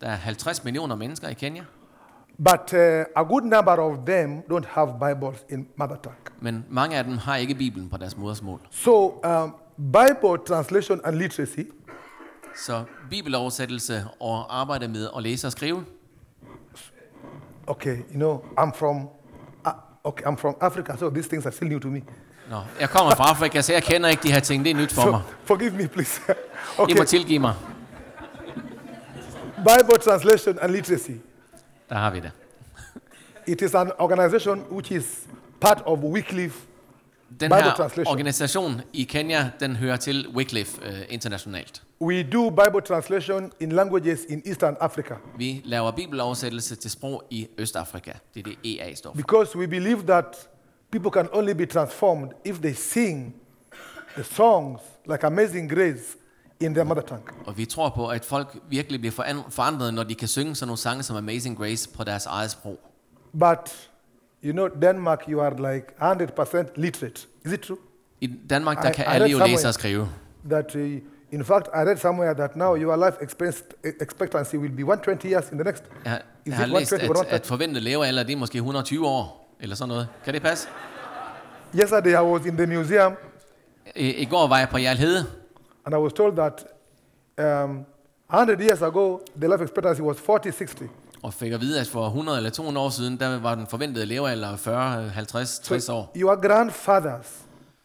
Der 0.00 0.08
er 0.08 0.16
50 0.16 0.64
millioner 0.64 0.96
mennesker 0.96 1.28
i 1.28 1.34
Kenya, 1.34 1.62
but 2.38 2.72
uh, 2.72 2.78
a 3.16 3.22
good 3.24 3.42
number 3.42 3.72
of 3.78 3.98
them 4.06 4.42
don't 4.50 4.66
have 4.68 4.88
Bibles 5.00 5.44
in 5.48 5.68
mother 5.76 5.96
tongue. 5.96 6.16
men 6.40 6.64
mange 6.70 6.96
af 6.96 7.04
dem 7.04 7.18
har 7.18 7.36
ikke 7.36 7.54
bibelen 7.54 7.88
på 7.88 7.96
deres 7.96 8.16
modersmål. 8.16 8.60
So 8.70 9.08
um, 9.24 9.54
Bible 9.76 10.44
translation 10.46 11.00
and 11.04 11.16
literacy 11.16 11.60
Så 12.56 12.84
bibeloversættelse 13.10 14.04
og 14.20 14.60
arbejde 14.60 14.88
med 14.88 15.08
at 15.16 15.22
læse 15.22 15.46
og 15.46 15.52
skrive, 15.52 15.84
Okay, 17.66 17.96
you 17.96 18.14
know, 18.14 18.38
I'm 18.58 18.72
from, 18.74 19.08
uh, 19.66 19.72
okay, 20.04 20.24
I'm 20.24 20.36
from 20.36 20.56
Africa, 20.60 20.96
so 20.96 21.10
these 21.10 21.28
things 21.28 21.46
are 21.46 21.52
still 21.52 21.68
new 21.68 21.78
to 21.78 21.88
me. 21.88 22.00
Nå, 22.50 22.60
jeg 22.80 22.90
kommer 22.90 23.14
fra 23.14 23.24
Afrika, 23.30 23.60
så 23.62 23.72
jeg 23.72 23.82
kender 23.82 24.08
ikke 24.08 24.22
de 24.22 24.32
her 24.32 24.40
ting. 24.40 24.64
Det 24.64 24.70
er 24.70 24.74
nyt 24.74 24.92
for 24.92 25.02
So 25.02 25.10
mig. 25.10 25.20
forgive 25.44 25.70
me, 25.70 25.88
please. 25.88 26.20
I 26.28 26.32
okay, 26.78 26.96
må 26.98 27.04
tilgive 27.04 27.38
mig. 27.38 27.54
Bible 29.56 29.98
translation 30.04 30.58
and 30.58 30.72
literacy. 30.72 31.10
Der 31.88 31.94
har 31.94 32.10
vi 32.10 32.20
det. 32.20 32.30
It 33.46 33.62
is 33.62 33.74
an 33.74 33.92
organization 33.98 34.64
which 34.70 34.92
is 34.92 35.04
part 35.60 35.82
of 35.86 35.98
Wycliffe. 35.98 36.58
Den 37.40 37.50
Bible 37.50 37.62
her 37.62 37.74
translation. 37.74 38.12
organisation 38.12 38.80
i 38.92 39.04
Kenya, 39.04 39.50
den 39.60 39.76
hører 39.76 39.96
til 39.96 40.28
Wycliffe 40.34 40.80
uh, 40.86 40.92
internationalt. 41.08 41.82
We 42.00 42.22
do 42.32 42.50
Bible 42.50 42.80
translation 42.86 43.52
in 43.60 43.72
languages 43.72 44.20
in 44.28 44.42
Eastern 44.46 44.76
Africa 44.80 45.14
Vi 45.38 45.60
laver 45.64 45.90
bibeloversættelse 45.90 46.76
til 46.76 46.90
sprog 46.90 47.22
i 47.30 47.48
Østafrika. 47.58 48.12
Det 48.34 48.46
er 48.46 48.50
det 48.62 48.78
EA 48.80 48.94
står 48.94 49.10
for. 49.10 49.16
because 49.16 49.58
we 49.58 49.66
believe 49.66 50.02
that 50.06 50.48
people 50.92 51.10
can 51.10 51.28
only 51.32 51.52
be 51.54 51.66
transformed 51.66 52.30
if 52.44 52.58
they 52.58 52.72
sing 52.74 53.34
the 54.14 54.24
songs 54.24 54.80
like 55.10 55.26
Amazing 55.26 55.70
Grace 55.74 56.16
in 56.60 56.74
their 56.74 56.84
mother 56.84 57.02
tongue. 57.02 57.24
Og 57.46 57.58
vi 57.58 57.64
tror 57.64 57.88
på, 57.88 58.08
at 58.08 58.24
folk 58.24 58.56
virkelig 58.68 59.00
bliver 59.00 59.12
foran- 59.12 59.50
forandret, 59.50 59.94
når 59.94 60.02
de 60.02 60.14
kan 60.14 60.28
synge 60.28 60.54
sådan 60.54 60.68
nogle 60.68 60.78
sange 60.78 61.02
som 61.02 61.16
Amazing 61.16 61.58
Grace 61.58 61.88
på 61.96 62.04
deres 62.04 62.26
eget 62.26 62.50
sprog. 62.50 62.78
But 63.38 63.88
you 64.44 64.52
know, 64.52 64.68
Denmark, 64.82 65.24
you 65.28 65.40
are 65.40 65.74
like 65.74 65.86
100% 66.00 66.72
literate. 66.76 67.26
Is 67.44 67.52
it 67.52 67.60
true? 67.60 67.76
I 68.20 68.26
Danmark, 68.50 68.82
der 68.82 68.90
I- 68.90 68.92
kan 68.92 69.04
I 69.04 69.08
alle 69.08 69.28
jo 69.30 69.38
læse 69.46 69.68
og 69.68 69.74
skrive. 69.74 70.08
That, 70.50 70.74
uh, 70.74 70.82
in 71.30 71.44
fact, 71.44 71.66
I 71.66 71.70
read 71.78 71.96
somewhere 71.96 72.34
that 72.34 72.56
now 72.56 72.76
your 72.76 72.96
life 73.04 73.16
expect- 73.22 73.72
expectancy 74.02 74.54
will 74.56 74.72
be 74.72 74.82
120 74.82 75.30
years 75.32 75.50
in 75.50 75.58
the 75.58 75.64
next. 75.64 75.84
Jeg, 76.04 76.20
Is 76.44 76.50
jeg 76.50 76.56
har 76.56 76.66
læst, 76.66 76.92
120 76.92 77.26
at, 77.26 77.32
at 77.40 77.46
forventet 77.46 77.82
levealder, 77.82 78.22
det 78.22 78.32
er 78.32 78.36
måske 78.36 78.56
120 78.58 79.06
år, 79.06 79.41
eller 79.62 79.76
sådan 79.76 79.88
noget. 79.88 80.08
Kan 80.24 80.34
det 80.34 80.42
passe? 80.42 80.68
Yesterday 81.80 82.10
I 82.12 82.22
was 82.22 82.46
in 82.46 82.56
the 82.56 82.66
museum 82.66 83.12
I, 83.96 84.14
I 84.14 84.24
går 84.24 84.46
var 84.48 84.58
jeg 84.58 84.68
på 84.68 84.78
Jarl 84.78 84.96
Hede, 84.96 85.26
and 85.86 85.94
I 85.94 85.98
was 85.98 86.12
told 86.12 86.36
that 86.36 86.64
um, 87.64 87.84
100 88.30 88.60
years 88.64 88.82
ago 88.82 89.18
the 89.40 89.48
life 89.48 89.62
expectancy 89.64 90.00
was 90.00 90.16
40-60. 90.16 90.84
og 91.22 91.34
fik 91.34 91.52
at 91.52 91.60
vide, 91.60 91.80
at 91.80 91.86
for 91.88 92.06
100 92.06 92.36
eller 92.36 92.50
200 92.50 92.86
år 92.86 92.90
siden, 92.90 93.20
der 93.20 93.38
var 93.40 93.54
den 93.54 93.66
forventede 93.66 94.06
levealder 94.06 94.56
40, 94.56 95.08
50, 95.08 95.58
60 95.58 95.88
år. 95.88 96.12
Your 96.16 96.48
grandfathers 96.48 97.40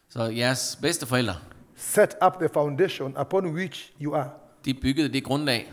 Så 0.08 0.22
jeres 0.22 0.78
bedsteforældre, 0.82 1.34
set 1.76 2.14
up 2.26 2.32
the 2.40 2.48
foundation 2.52 3.16
upon 3.20 3.46
which 3.46 3.92
you 4.00 4.14
are. 4.14 4.30
de 4.64 4.74
byggede 4.74 5.08
det 5.12 5.24
grundlag, 5.24 5.72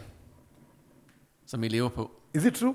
som 1.48 1.64
I 1.64 1.68
lever 1.68 1.90
på. 1.90 2.12
Is 2.34 2.46
it 2.46 2.54
true? 2.54 2.74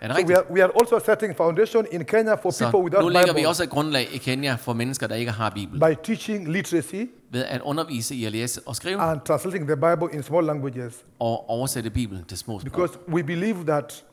Er 0.00 0.08
det 0.08 0.16
So 0.16 0.22
we 0.22 0.34
rigtigt? 0.36 0.38
are, 0.38 0.52
we 0.54 0.62
are 0.62 0.70
also 0.80 0.98
setting 0.98 1.36
foundation 1.36 1.86
in 1.90 2.04
Kenya 2.04 2.34
for 2.34 2.50
Så 2.50 2.64
people 2.64 2.78
nu 2.78 2.84
without 2.84 3.12
lægger 3.12 3.32
vi 3.32 3.38
Bible 3.38 3.48
også 3.48 3.62
et 3.62 3.70
grundlag 3.70 4.08
i 4.12 4.18
Kenya 4.18 4.54
for 4.54 4.72
mennesker, 4.72 5.06
der 5.06 5.14
ikke 5.14 5.30
har 5.32 5.50
Bibel, 5.50 5.80
by 5.80 5.94
teaching 6.04 6.48
literacy 6.48 7.04
ved 7.30 7.44
at 7.44 7.60
undervise 7.60 8.14
i 8.14 8.24
at 8.24 8.32
læse 8.32 8.60
og 8.66 8.76
skrive 8.76 9.00
and 9.00 9.20
translating 9.26 9.66
the 9.68 9.76
Bible 9.76 10.08
in 10.16 10.22
small 10.22 10.44
languages 10.44 11.04
og 11.18 11.50
oversætte 11.50 11.90
Bibelen 11.90 12.24
til 12.24 12.38
små 12.38 12.60
sprog. 12.60 12.64
because 12.72 12.98
we 13.08 13.22
believe 13.22 13.64
that 13.64 14.04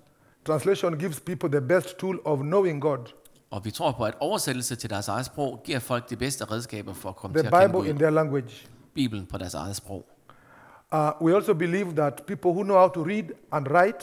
translation 0.46 0.98
gives 1.00 1.20
people 1.20 1.50
the 1.50 1.62
best 1.62 1.98
tool 1.98 2.20
of 2.26 2.40
knowing 2.40 2.82
God. 2.82 2.98
Og 3.52 3.66
vi 3.66 3.72
tror 3.72 3.92
på, 3.92 4.04
at 4.04 4.14
oversættelse 4.20 4.76
til 4.76 4.90
deres 4.90 5.08
eget 5.08 5.26
sprog 5.26 5.62
giver 5.64 5.80
folk 5.80 6.10
de 6.10 6.16
bedste 6.16 6.46
redskaber 6.46 6.94
for 6.94 7.10
at 7.10 7.16
komme 7.16 7.34
The 7.34 7.42
til 7.50 7.56
at 7.56 7.62
kende 7.62 7.74
Bible 7.78 7.90
in 7.90 7.98
their 7.98 8.10
language. 8.10 8.68
Bibelen 8.96 9.26
på 9.26 9.38
deres 9.38 9.54
eget 9.54 9.76
sprog. 9.76 10.06
Uh, 10.94 11.00
we 11.22 11.36
also 11.36 11.54
believe 11.54 11.92
that 11.96 12.22
people 12.28 12.52
who 12.52 12.64
know 12.64 12.78
how 12.78 12.88
to 12.88 13.04
read 13.04 13.24
and 13.52 13.68
write 13.68 13.98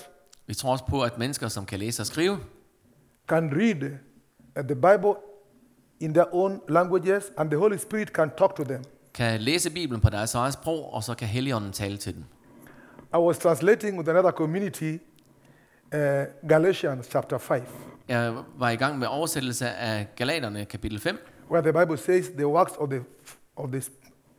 Vi 0.50 0.54
tror 0.54 0.72
også 0.72 0.84
på, 0.84 1.02
at 1.02 1.18
mennesker, 1.18 1.48
som 1.48 1.66
kan 1.66 1.78
læse 1.78 2.02
og 2.02 2.06
skrive, 2.06 2.38
can 3.28 3.50
read 3.52 3.82
uh, 3.82 4.64
the 4.64 4.74
Bible 4.74 5.14
in 6.00 6.14
their 6.14 6.34
own 6.34 6.60
languages 6.68 7.24
and 7.38 7.50
the 7.50 7.58
Holy 7.58 7.76
Spirit 7.76 8.08
can 8.08 8.30
talk 8.38 8.56
to 8.56 8.64
them. 8.64 8.84
kan 9.14 9.40
læse 9.40 9.70
Bibelen 9.70 10.00
på 10.00 10.10
deres 10.10 10.34
eget 10.34 10.52
sprog, 10.52 10.94
og 10.94 11.04
så 11.04 11.14
kan 11.14 11.28
Helligånden 11.28 11.72
tale 11.72 11.96
til 11.96 12.14
dem. 12.14 12.24
I 13.14 13.16
was 13.16 13.38
translating 13.38 13.98
with 13.98 14.10
another 14.10 14.30
community 14.30 14.96
uh, 15.94 16.00
Galatians 16.48 17.06
chapter 17.06 17.38
5, 17.38 17.62
Jeg 18.08 18.34
var 18.58 18.70
i 18.70 18.76
gang 18.76 18.98
med 18.98 19.06
oversættelse 19.06 19.68
af 19.70 20.08
Galaterne 20.16 20.64
kapitel 20.64 21.00
5, 21.00 21.18
where 21.50 21.72
the 21.72 21.80
Bible 21.80 21.98
says 21.98 22.28
the 22.28 22.46
works 22.48 22.72
of 22.78 22.88
the, 22.88 23.04
of 23.56 23.68
the, 23.70 23.82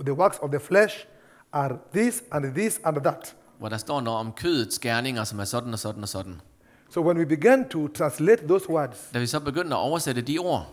the 0.05 0.13
works 0.13 0.37
of 0.41 0.49
the 0.49 0.59
flesh 0.59 1.05
are 1.53 1.77
this 1.93 2.23
and 2.31 2.55
this 2.55 2.81
and 2.83 2.97
that. 2.97 3.35
Hvor 3.61 3.69
der 3.69 3.77
står 3.77 4.01
noget 4.01 4.19
om 4.19 4.31
kødets 4.31 4.79
gerninger, 4.79 5.23
som 5.23 5.39
er 5.39 5.43
sådan 5.43 5.73
og 5.73 5.79
sådan 5.79 6.03
og 6.03 6.09
sådan. 6.09 6.41
So 6.89 7.01
when 7.01 7.17
we 7.17 7.25
began 7.25 7.69
to 7.69 7.87
translate 7.87 8.47
those 8.47 8.69
words, 8.69 9.09
Da 9.13 9.19
vi 9.19 9.25
så 9.25 9.39
begyndte 9.39 9.75
at 9.75 9.79
oversætte 9.79 10.21
de 10.21 10.37
ord, 10.37 10.67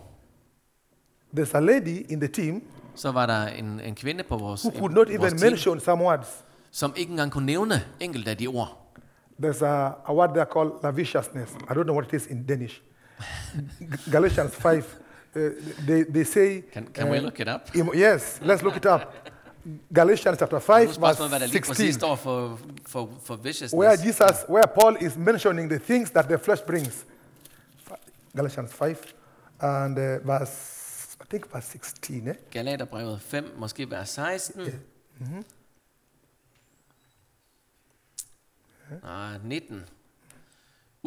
there's 1.37 1.57
a 1.57 1.61
lady 1.61 2.11
in 2.11 2.21
the 2.21 2.29
team 2.29 2.63
så 2.95 3.11
var 3.11 3.27
der 3.27 3.47
en, 3.47 3.81
en 3.81 3.95
kvinde 3.95 4.25
på 4.25 4.37
vores, 4.37 4.65
who 4.65 4.79
could 4.79 4.95
not 4.95 5.09
even 5.11 5.39
team, 5.39 5.51
mention 5.51 5.81
some 5.81 6.05
words. 6.05 6.45
som 6.71 6.93
ikke 6.97 7.11
engang 7.11 7.33
kunne 7.33 7.47
nævne 7.47 7.75
enkelte 8.01 8.31
af 8.31 8.37
de 8.37 8.47
ord. 8.47 8.95
There's 9.43 9.65
a, 9.65 9.87
a 10.07 10.15
word 10.15 10.29
there 10.35 10.47
called 10.53 10.73
lasciviousness. 10.83 11.53
I 11.53 11.73
don't 11.73 11.83
know 11.83 11.95
what 11.95 12.07
it 12.07 12.13
is 12.23 12.27
in 12.27 12.47
Danish. 12.47 12.83
Galatians 14.13 14.55
5, 14.55 14.97
uh, 15.37 15.43
they, 15.87 16.05
they 16.05 16.25
say. 16.25 16.63
Can, 16.73 16.87
can 16.95 17.11
we 17.11 17.19
look 17.19 17.41
it 17.41 17.49
up? 17.49 17.95
yes, 17.95 18.41
let's 18.43 18.63
look 18.63 18.77
it 18.77 18.87
up. 18.87 19.29
Galatians 19.95 20.39
chapter 20.39 20.59
5, 20.59 20.75
er 20.75 20.81
verse 20.81 20.95
spørgsmålet, 20.95 21.31
hvad 21.31 21.41
der 21.41 21.47
lige 21.47 21.63
præcis 21.63 21.95
16, 21.95 22.17
for, 22.17 22.61
for, 22.87 23.11
for 23.23 23.37
viciousness. 23.37 23.75
where 23.75 23.93
Jesus, 24.07 24.45
where 24.49 24.67
Paul 24.67 24.97
is 25.01 25.17
mentioning 25.17 25.71
the 25.71 25.79
things 25.79 26.11
that 26.11 26.25
the 26.25 26.39
flesh 26.39 26.63
brings. 26.67 27.07
Galatians 28.37 28.73
5, 28.73 29.15
and 29.61 29.99
uh, 29.99 30.27
verse, 30.27 31.17
I 31.21 31.25
think 31.31 31.53
verse 31.53 31.69
16. 31.69 32.29
Eh? 32.29 32.35
Galaterbrevet 32.51 33.21
5, 33.21 33.45
måske 33.57 33.91
vers 33.91 34.09
16. 34.09 34.81
Nej, 39.03 39.39
19. 39.45 39.85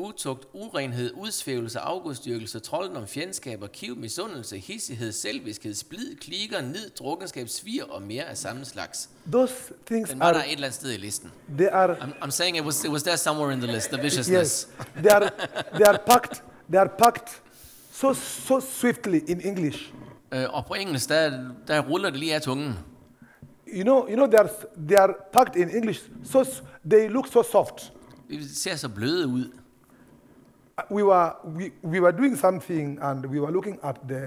Utugt, 0.01 0.47
urenhed, 0.53 1.11
udsvævelse, 1.17 1.79
afgudstyrkelse, 1.79 2.59
trolddom, 2.59 3.07
fjendskaber, 3.07 3.67
kiv, 3.67 3.95
misundelse, 3.95 4.57
hissighed, 4.57 5.11
selviskhed, 5.11 5.73
splid, 5.73 6.15
klikker, 6.15 6.61
nid, 6.61 6.89
drukkenskab, 6.99 7.47
svir 7.49 7.83
og 7.83 8.01
mere 8.01 8.23
af 8.23 8.37
samme 8.37 8.65
slags. 8.65 9.09
Those 9.31 9.53
things 9.85 10.09
Den 10.09 10.19
var 10.19 10.31
der 10.33 10.39
are, 10.39 10.47
et 10.47 10.53
eller 10.53 10.67
andet 10.67 10.79
sted 10.79 10.91
i 10.93 10.97
listen. 10.97 11.31
they 11.57 11.67
are, 11.71 11.95
I'm, 11.95 12.23
I'm 12.23 12.29
saying 12.31 12.57
it 12.57 12.63
was, 12.63 12.83
it 12.83 12.91
was 12.91 13.03
there 13.03 13.17
somewhere 13.17 13.53
in 13.53 13.59
the 13.61 13.71
list, 13.73 13.89
the 13.89 14.01
viciousness. 14.01 14.39
yes, 14.41 14.67
they 15.03 15.09
are, 15.09 15.29
they 15.73 15.85
are 15.87 15.97
packed, 16.07 16.43
they 16.69 16.79
are 16.79 16.89
packed 16.99 17.41
so, 17.91 18.13
so 18.13 18.59
swiftly 18.59 19.19
in 19.27 19.41
English. 19.41 19.93
Øh, 20.31 20.45
og 20.49 20.65
på 20.65 20.73
engelsk, 20.73 21.09
der, 21.09 21.39
der 21.67 21.79
ruller 21.79 22.09
det 22.09 22.19
lige 22.19 22.35
af 22.35 22.41
tungen. 22.41 22.73
You 23.67 23.83
know, 23.83 24.07
you 24.07 24.15
know, 24.15 24.27
they 24.27 24.39
are, 24.39 24.49
they 24.87 24.97
are 24.97 25.13
packed 25.33 25.55
in 25.55 25.69
English, 25.69 26.01
so 26.23 26.43
they 26.91 27.09
look 27.09 27.27
so 27.27 27.43
soft. 27.43 27.93
Det 28.29 28.49
ser 28.57 28.75
så 28.75 28.89
bløde 28.89 29.27
ud. 29.27 29.51
We 30.89 31.03
were, 31.03 31.29
we, 31.57 31.71
we 31.83 31.99
were 31.99 32.11
doing 32.11 32.37
something 32.37 32.99
and 33.01 33.25
we 33.25 33.39
were 33.39 33.51
looking 33.51 33.79
at 33.83 33.95
the 34.07 34.21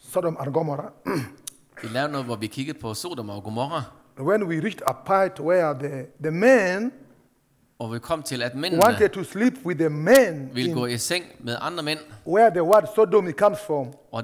Sodom 0.00 0.36
and 0.40 0.54
Gomorrah. 0.54 0.92
Vi 1.82 1.88
lavede 1.88 2.12
noget, 2.12 2.26
hvor 2.26 2.36
vi 2.36 2.46
kiggede 2.46 2.78
på 2.78 2.94
Sodom 2.94 3.30
og 3.30 3.42
Gomorra, 3.42 3.82
when 4.20 4.42
we 4.42 4.60
reached 4.60 4.82
a 4.86 4.92
part 4.92 5.40
where 5.40 5.74
the, 5.74 6.06
the 6.22 6.30
men 6.30 6.92
og 7.78 7.92
vi 7.92 7.98
kom 7.98 8.22
til, 8.22 8.42
at 8.42 8.54
mændene 8.54 8.82
wanted 8.84 9.08
to 9.08 9.24
sleep 9.24 9.54
with 9.64 9.78
the 9.80 9.88
men, 9.88 10.50
ville 10.52 10.74
gå 10.74 10.86
in, 10.86 10.94
i 10.94 10.98
seng 10.98 11.24
med 11.40 11.56
andre 11.60 11.82
mænd, 11.82 11.98
where 12.26 12.50
the 12.50 12.62
word 12.62 12.84
sodomy 12.94 13.32
comes 13.32 13.58
from, 13.66 13.86
og 14.12 14.22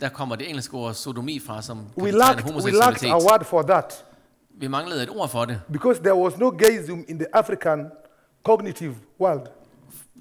der 0.00 0.08
kommer 0.08 0.36
det 0.36 0.48
engelske 0.48 0.74
ord 0.74 0.94
sodomi 0.94 1.40
fra, 1.46 1.62
som 1.62 1.76
kan 1.76 1.84
we 2.04 2.12
betegne 2.12 2.18
lacked, 2.18 2.44
we 2.44 2.48
lacked 2.50 2.52
homoseksualitet. 2.52 3.10
a 3.10 3.32
word 3.32 3.44
for 3.44 3.62
that 3.62 4.04
Vi 4.58 4.68
manglede 4.68 5.02
et 5.02 5.10
ord 5.10 5.28
for 5.28 5.44
det, 5.44 5.60
because 5.72 6.00
there 6.00 6.14
was 6.14 6.38
no 6.38 6.50
gayism 6.50 6.92
in 7.08 7.18
the 7.18 7.26
African 7.32 7.86
cognitive 8.46 8.94
world. 9.20 9.48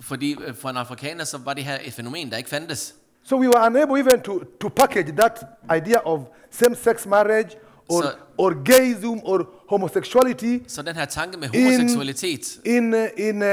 Fordi 0.01 0.35
øh, 0.47 0.55
for 0.55 0.69
en 0.69 0.77
afrikaner, 0.77 1.23
så 1.23 1.37
var 1.37 1.53
det 1.53 1.63
her 1.63 1.77
et 1.83 1.93
fænomen, 1.93 2.31
der 2.31 2.37
ikke 2.37 2.49
fandtes. 2.49 2.95
So 3.25 3.35
we 3.39 3.47
were 3.47 3.67
unable 3.67 3.99
even 3.99 4.21
to, 4.21 4.39
to 4.61 4.69
package 4.69 5.11
that 5.11 5.43
idea 5.77 5.97
of 6.05 6.19
same-sex 6.51 7.05
marriage 7.05 7.49
or, 7.89 8.01
So- 8.01 8.07
or 8.37 8.63
gayism 8.65 9.19
or 9.23 9.49
homosexuality 9.69 10.57
Så 10.67 10.81
den 10.81 10.95
her 10.95 11.05
tanke 11.05 11.37
med 11.37 11.47
homoseksualitet 11.47 12.59
in, 12.65 12.93
uh, 12.93 12.99
in 13.17 13.35
uh, 13.41 13.47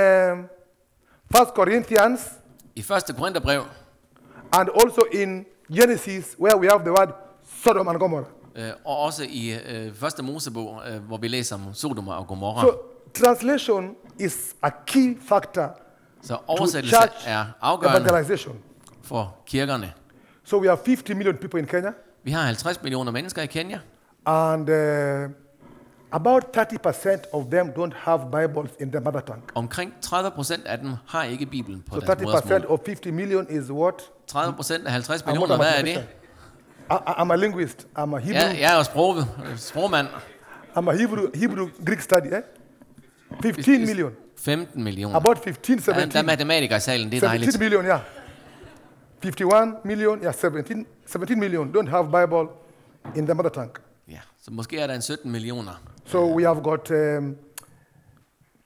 First 1.37 1.51
Corinthians 1.55 2.21
i 2.77 2.83
første 2.83 3.13
Korintherbrev, 3.13 3.63
and 4.53 4.69
also 4.81 5.01
in 5.13 5.45
Genesis 5.77 6.37
where 6.41 6.59
we 6.59 6.69
have 6.69 6.81
the 6.83 6.91
word 6.93 7.09
Sodom 7.65 7.89
and 7.89 7.99
Gomorrah. 7.99 8.27
øh, 8.57 8.71
og 8.85 8.99
også 8.99 9.25
i 9.29 9.53
øh, 9.69 9.95
første 9.95 10.23
Mosebog, 10.23 10.83
øh, 10.91 11.03
hvor 11.03 11.17
vi 11.17 11.29
læser 11.29 11.55
om 11.57 11.75
Sodom 11.75 12.09
og 12.09 12.27
Gomorra. 12.27 12.63
So 12.63 12.71
translation 13.15 13.95
is 14.19 14.55
a 14.63 14.71
key 14.87 15.19
factor 15.29 15.81
Så 16.23 16.39
oversættelse 16.47 16.97
er 17.27 17.45
afgørende 17.61 18.39
for 19.03 19.37
kirkerne. 19.47 19.93
So 20.45 20.59
we 20.59 20.67
have 20.67 20.79
50 20.87 21.17
million 21.17 21.37
people 21.37 21.61
in 21.61 21.67
Kenya, 21.67 21.91
Vi 22.25 22.31
har 22.31 22.43
50 22.43 22.83
millioner 22.83 23.13
mennesker 23.13 23.43
i 23.43 23.47
Kenya, 23.47 23.79
and 24.27 24.71
uh, 24.71 25.31
about 26.13 26.45
30% 26.57 27.09
of 27.33 27.45
them 27.51 27.69
don't 27.69 27.95
have 27.97 28.21
Bibles 28.33 28.71
in 28.81 28.91
their 28.91 29.05
mother 29.05 29.21
tongue. 29.21 29.43
Omkring 29.55 29.95
30 30.01 30.31
procent 30.31 30.67
af 30.67 30.79
dem 30.79 30.91
har 31.07 31.25
ikke 31.25 31.47
Bibelen 31.47 31.83
på 31.91 31.95
So 31.95 32.01
deres 32.01 32.19
30% 32.21 32.23
modersmål. 32.25 32.67
of 32.69 32.79
50 32.87 33.13
million 33.13 33.47
is 33.51 33.71
what? 33.71 33.95
30 34.27 34.55
procent 34.55 34.87
af 34.87 34.93
50 34.93 35.23
I'm 35.23 35.27
not 35.27 35.33
millioner, 35.35 35.57
hvad 35.57 35.67
er 35.79 35.83
det? 35.83 36.09
I, 36.91 36.95
I'm 36.95 37.33
a 37.33 37.37
linguist. 37.37 37.87
I'm 37.99 38.15
a 38.15 38.19
Hebrew. 38.19 38.33
Ja, 38.33 38.57
jeg 38.61 38.79
er 38.79 38.83
sprog, 38.83 39.17
sprogmand. 39.57 40.07
I'm 40.77 40.89
a 40.89 40.93
Hebrew, 40.93 41.27
Hebrew 41.35 41.69
Greek 41.87 42.01
study. 42.01 42.27
Eh? 42.27 42.43
15 43.43 43.87
million. 43.87 44.13
15 44.45 44.85
millioner. 44.85 45.17
About 45.17 45.39
15, 45.39 45.79
Ja, 45.87 45.93
der 45.93 45.99
er 45.99 46.01
17. 46.05 46.27
matematikere 46.27 46.77
i 46.77 46.81
salen, 46.81 47.11
det 47.13 47.17
er 47.17 47.21
17 47.21 47.29
dejligt. 47.41 47.59
million, 47.59 47.85
yeah. 47.85 48.01
51 49.23 49.75
million, 49.85 50.19
yeah, 50.23 50.35
17, 50.35 50.87
17 51.07 51.41
million 51.41 51.77
don't 51.77 51.89
have 51.91 52.05
Bible 52.05 52.49
in 53.17 53.25
their 53.27 53.35
mother 53.35 53.51
tongue. 53.51 53.73
Ja, 54.09 54.21
så 54.43 54.51
måske 54.51 54.79
er 54.79 54.87
der 54.87 54.95
en 54.95 55.03
17 55.03 55.31
millioner. 55.33 55.83
So 56.05 56.37
we 56.37 56.43
have 56.45 56.63
got 56.63 56.91
um, 56.91 57.37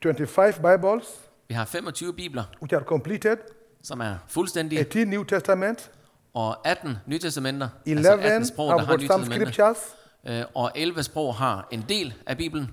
25 0.02 0.52
Bibles, 0.52 1.04
Vi 1.48 1.54
har 1.54 1.64
25 1.64 2.12
bibler, 2.12 2.44
which 2.62 2.74
are 2.74 2.84
completed, 2.84 3.36
som 3.82 4.00
er 4.00 4.14
fuldstændige, 4.28 4.80
18 4.80 5.08
New 5.08 5.24
Testament, 5.24 5.90
og 6.34 6.66
18 6.66 6.96
nytestamenter, 7.06 7.68
11 7.86 8.08
altså 8.10 8.28
18 8.28 8.46
sprog, 8.46 8.66
der 8.70 8.78
have 8.78 8.86
har 8.86 8.92
got 8.96 9.06
some 9.06 9.18
nytestamenter, 9.18 9.52
scriptures, 9.52 9.78
øh, 10.26 10.44
og 10.54 10.70
11 10.74 11.02
sprog 11.02 11.34
har 11.34 11.68
en 11.70 11.84
del 11.88 12.14
af 12.26 12.36
Bibelen. 12.36 12.70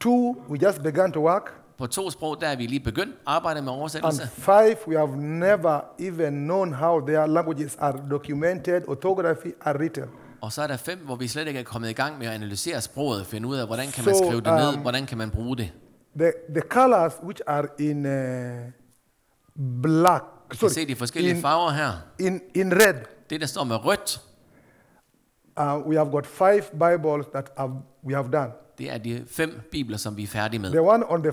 two 0.00 0.36
we 0.50 0.58
just 0.66 0.82
began 0.82 1.12
to 1.12 1.20
work, 1.20 1.52
På 1.78 1.86
to 1.86 2.10
sprog, 2.10 2.40
der 2.40 2.48
er 2.48 2.56
vi 2.56 2.66
lige 2.66 2.80
begyndt 2.80 3.12
at 3.12 3.18
arbejde 3.26 3.62
med 3.62 3.72
and 3.72 3.80
oversættelse. 3.80 4.28
five 4.28 4.76
we 4.88 4.96
have 4.96 5.16
never 5.16 5.80
even 5.98 6.32
known 6.34 6.72
how 6.72 7.06
their 7.06 7.26
languages 7.26 7.76
are 7.80 8.00
documented, 8.10 8.82
orthography 8.88 9.48
are 9.60 9.78
written. 9.78 10.04
Og 10.40 10.52
så 10.52 10.62
er 10.62 10.66
der 10.66 10.76
fem, 10.76 10.98
hvor 10.98 11.16
vi 11.16 11.28
slet 11.28 11.46
ikke 11.48 11.60
er 11.60 11.64
kommet 11.64 11.90
i 11.90 11.92
gang 11.92 12.18
med 12.18 12.26
at 12.26 12.32
analysere 12.32 12.80
sproget, 12.80 13.26
finde 13.26 13.48
ud 13.48 13.56
af, 13.56 13.66
hvordan 13.66 13.86
kan 13.86 14.04
So, 14.04 14.10
man 14.10 14.16
skrive 14.16 14.40
det 14.40 14.52
ned, 14.52 14.74
um, 14.74 14.80
hvordan 14.80 15.06
kan 15.06 15.18
man 15.18 15.30
bruge 15.30 15.56
det. 15.56 15.72
The, 16.18 16.32
the 16.50 16.60
colors 16.68 17.12
which 17.24 17.40
are 17.46 17.66
in 17.78 18.06
uh, 18.06 18.12
black 19.82 20.24
kan 20.50 20.58
sorry, 20.58 20.70
se 20.70 20.86
de 20.86 20.96
forskellige 20.96 21.34
in, 21.36 21.40
farver 21.42 21.70
her. 21.70 21.92
in, 22.18 22.40
in 22.54 22.72
red, 22.72 22.94
Det, 23.30 23.40
der 23.40 23.46
står 23.46 23.64
med 23.64 23.76
rødt, 23.84 24.20
uh, 25.60 25.86
we 25.88 25.96
have 25.96 26.10
got 26.10 26.26
five 26.26 26.62
Bibles 26.72 27.26
that 27.32 27.50
have, 27.56 27.72
we 28.06 28.14
have 28.14 28.28
done. 28.32 28.50
det 28.78 28.92
er 28.92 28.98
de 28.98 29.24
fem 29.30 29.60
bibler, 29.72 29.96
som 29.96 30.16
vi 30.16 30.22
er 30.22 30.26
færdige 30.26 30.60
med. 30.60 30.70
The 30.70 30.80
one 30.80 31.10
on 31.10 31.22
the 31.22 31.32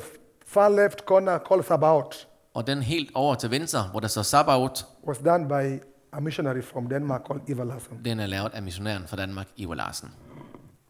far 0.54 0.70
left 0.70 1.00
corner 1.06 1.38
called 1.48 1.64
Sabaoth 1.66 2.18
Og 2.54 2.68
den 2.68 2.82
helt 2.82 3.12
over 3.16 3.36
til 3.36 3.52
venstre, 3.52 3.84
hvor 3.92 4.00
der 4.00 4.08
står 4.08 4.22
Sabaoth, 4.22 4.84
was 5.08 5.18
done 5.18 5.48
by 5.48 5.82
a 6.14 6.20
missionary 6.20 6.62
from 6.64 6.90
Denmark 6.90 7.22
called 7.28 7.50
Eva 7.50 7.64
Larsson. 7.64 8.00
den 8.06 8.20
er 8.20 8.26
lavet 8.26 8.52
af 8.54 8.64
missionæren 8.64 9.04
fra 9.08 9.18
Danmark, 9.18 9.48
Ivar 9.56 9.76
Larsen. 9.76 10.12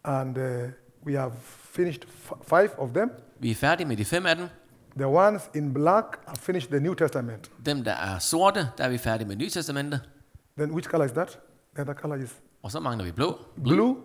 And 0.04 0.38
uh, 0.38 0.43
we 1.06 1.13
have 1.17 1.32
finished 1.76 2.04
f- 2.04 2.34
five 2.56 2.69
of 2.80 2.89
them. 2.89 3.12
Vi 3.39 3.52
er 3.52 3.56
færdige 3.56 3.88
med 3.88 3.97
de 3.97 4.06
fem 4.06 4.26
af 4.26 4.36
dem. 4.36 4.47
The 4.97 5.08
ones 5.08 5.49
in 5.56 5.73
black 5.73 6.06
have 6.28 6.36
finished 6.36 6.71
the 6.71 6.80
New 6.80 6.93
Testament. 6.93 7.52
Dem, 7.65 7.84
der 7.84 7.91
er 7.91 8.19
sorte, 8.19 8.67
der 8.78 8.84
er 8.84 8.89
vi 8.89 8.97
færdige 8.97 9.28
med 9.28 9.36
Nye 9.36 9.49
Testamente. 9.49 9.99
Then 10.58 10.71
which 10.71 10.89
color 10.89 11.06
is 11.06 11.12
that? 11.12 11.39
The 11.76 11.82
other 11.82 11.93
color 11.93 12.15
is 12.15 12.36
Og 12.63 12.71
så 12.71 12.80
mangler 12.80 13.06
vi 13.06 13.12
blå. 13.12 13.39
blue. 13.63 13.97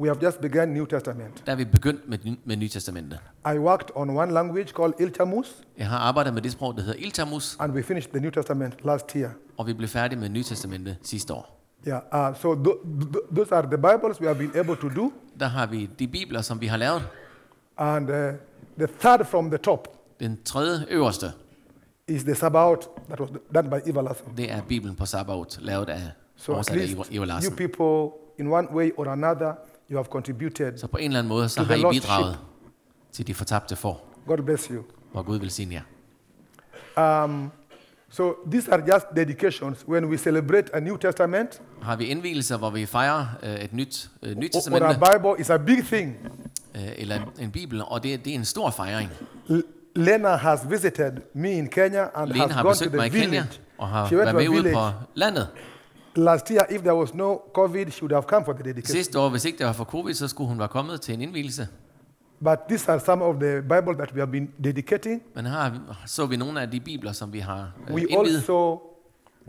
We 0.00 0.08
have 0.08 0.18
just 0.22 0.40
begun 0.40 0.68
New 0.68 0.84
Testament. 0.86 1.42
Der 1.46 1.52
er 1.52 1.56
vi 1.56 1.64
begyndt 1.64 2.08
med, 2.08 2.18
med 2.44 2.56
Nye 2.56 2.68
Testamente. 2.68 3.18
I 3.54 3.58
worked 3.58 3.88
on 3.94 4.10
one 4.10 4.32
language 4.32 4.68
called 4.76 4.94
Ilchamus, 5.00 5.56
Jeg 5.78 5.88
har 5.88 5.98
arbejdet 5.98 6.34
med 6.34 6.42
det 6.42 6.52
sprog, 6.52 6.74
der 6.76 6.82
hedder 6.82 6.98
Iltamus, 6.98 7.56
and 7.60 7.72
we 7.72 7.82
finished 7.82 8.12
the 8.12 8.20
New 8.20 8.30
Testament 8.30 8.74
last 8.84 9.10
year. 9.12 9.30
og 9.56 9.66
vi 9.66 9.72
blev 9.72 9.88
færdige 9.88 10.18
med 10.20 10.28
Nye 10.28 10.42
Testamente 10.42 10.96
sidste 11.02 11.34
år. 11.34 11.56
Yeah, 11.88 12.30
uh, 12.30 12.36
so 12.36 12.54
th- 12.54 12.68
th- 13.00 13.34
those 13.34 13.54
are 13.54 13.62
the 13.66 13.76
Bibles 13.78 14.20
we 14.20 14.26
have 14.26 14.38
been 14.38 14.50
able 14.56 14.76
to 14.76 14.88
do. 14.88 15.12
Der 15.40 15.46
har 15.46 15.66
vi 15.66 15.90
de 15.98 16.08
bibler, 16.08 16.40
som 16.42 16.60
vi 16.60 16.66
har 16.66 16.76
lavet. 16.76 17.02
And 17.76 18.10
uh, 18.10 18.16
the 18.78 18.88
third 19.00 19.24
from 19.26 19.50
the 19.50 19.58
top 19.58 19.88
Den 20.20 20.38
tredje 20.44 20.86
øverste, 20.90 21.26
is 22.08 22.22
the 22.24 22.34
Sabaoth 22.34 22.86
that 23.08 23.20
was 23.20 23.30
done 23.54 23.70
by 23.70 23.88
Eva 23.90 24.00
Larsson. 24.00 24.32
det 24.36 24.52
er 24.52 24.62
Bibelen 24.68 24.96
på 24.96 25.06
Sabaoth, 25.06 25.56
lavet 25.60 25.88
af 25.88 26.00
So 26.36 26.52
at 26.52 26.56
oversat 26.56 26.72
af 26.74 26.78
least 26.78 26.92
Ivar- 26.92 27.12
Ivar 27.14 27.24
you 27.24 27.28
Larsen. 27.28 27.56
people, 27.56 28.10
in 28.38 28.46
one 28.52 28.68
way 28.74 28.90
or 28.96 29.06
another, 29.08 29.52
you 29.90 29.96
have 29.96 30.04
contributed. 30.04 30.78
Så 30.78 30.86
på 30.86 30.96
en 30.96 31.04
eller 31.04 31.18
anden 31.18 31.28
måde, 31.28 31.48
så 31.48 31.56
To 31.56 31.62
har 31.64 31.68
the 31.74 31.80
I 31.80 31.82
lost 31.82 32.00
bidraget 32.00 32.38
til 33.12 33.26
de 33.26 33.34
fortabte 33.34 33.76
får, 33.76 34.14
God 34.26 34.38
bless 34.38 34.64
you. 34.66 34.82
hvor 35.12 35.22
Gud 35.22 35.60
jer. 35.72 37.24
Um, 37.24 37.50
so 38.10 38.32
these 38.50 38.72
are 38.72 38.82
just 38.94 39.06
dedications. 39.16 39.84
When 39.88 40.04
we 40.04 40.16
celebrate 40.18 40.74
a 40.74 40.80
New 40.80 40.96
Testament, 40.96 41.62
Har 41.82 41.96
vi 41.96 42.04
indvielser, 42.04 42.56
hvor 42.58 42.70
vi 42.70 42.86
fejrer 42.86 43.26
øh, 43.42 43.54
et 43.54 43.72
nyt 43.72 44.10
øh, 44.22 44.36
nyt 44.36 44.54
or 44.54 44.58
a 44.58 44.60
testamente, 44.60 45.00
Bible 45.12 45.34
is 45.40 45.50
a 45.50 45.56
big 45.56 45.84
thing. 45.86 46.16
øh, 46.74 46.82
eller 46.96 47.16
en, 47.16 47.22
en 47.44 47.50
bibel, 47.50 47.82
og 47.86 48.02
det, 48.02 48.24
det 48.24 48.30
er 48.30 48.34
en 48.34 48.44
stor 48.44 48.70
fejring. 48.70 49.10
L- 49.50 49.62
Lena 49.96 50.28
has 50.36 50.60
visited 50.70 51.12
me 51.34 51.50
in 51.52 51.68
Kenya 51.68 52.04
and 52.14 52.28
Lene 52.30 52.40
has 52.42 52.52
har 52.52 52.62
gone 52.62 52.74
to 52.74 52.78
besøgt 52.78 52.90
the 52.90 52.96
mig 52.96 53.06
i 53.06 53.10
Kenya, 53.10 53.24
village. 53.26 53.60
og 53.78 53.88
har 53.88 54.06
She 54.06 54.16
went 54.16 54.26
været 54.26 54.34
to 54.34 54.38
a 54.38 54.42
med 54.42 54.48
ude 54.48 54.56
village. 54.56 54.74
på 54.76 54.90
landet. 55.14 55.48
Last 56.16 56.50
year, 56.50 56.64
if 56.70 56.80
there 56.82 56.94
was 56.94 57.14
no 57.14 57.42
COVID, 57.54 57.90
she 57.90 58.02
would 58.02 58.12
have 58.12 58.26
come 58.26 58.44
for 58.44 58.52
the 58.52 58.62
dedication. 58.64 58.96
Sidste 58.96 59.18
år, 59.18 59.28
hvis 59.28 59.44
ikke 59.44 59.58
det 59.58 59.66
var 59.66 59.72
for 59.72 59.84
covid, 59.84 60.14
så 60.14 60.28
skulle 60.28 60.48
hun 60.48 60.58
være 60.58 60.68
kommet 60.68 61.00
til 61.00 61.14
en 61.14 61.20
indvielse. 61.20 61.68
But 62.44 62.58
these 62.68 62.92
are 62.92 63.00
some 63.00 63.24
of 63.24 63.34
the 63.40 63.62
Bibles 63.62 63.96
that 63.96 64.12
we 64.12 64.20
have 64.20 64.30
been 64.32 64.50
dedicating. 64.64 65.22
Men 65.34 65.46
her 65.46 65.70
vi- 65.70 65.78
så 66.06 66.26
vi 66.26 66.36
nogle 66.36 66.60
af 66.62 66.70
de 66.70 66.80
bibler, 66.80 67.12
som 67.12 67.32
vi 67.32 67.38
har 67.38 67.72
øh, 67.88 67.94
We 67.94 68.00
indviet. 68.00 68.34
also 68.36 68.80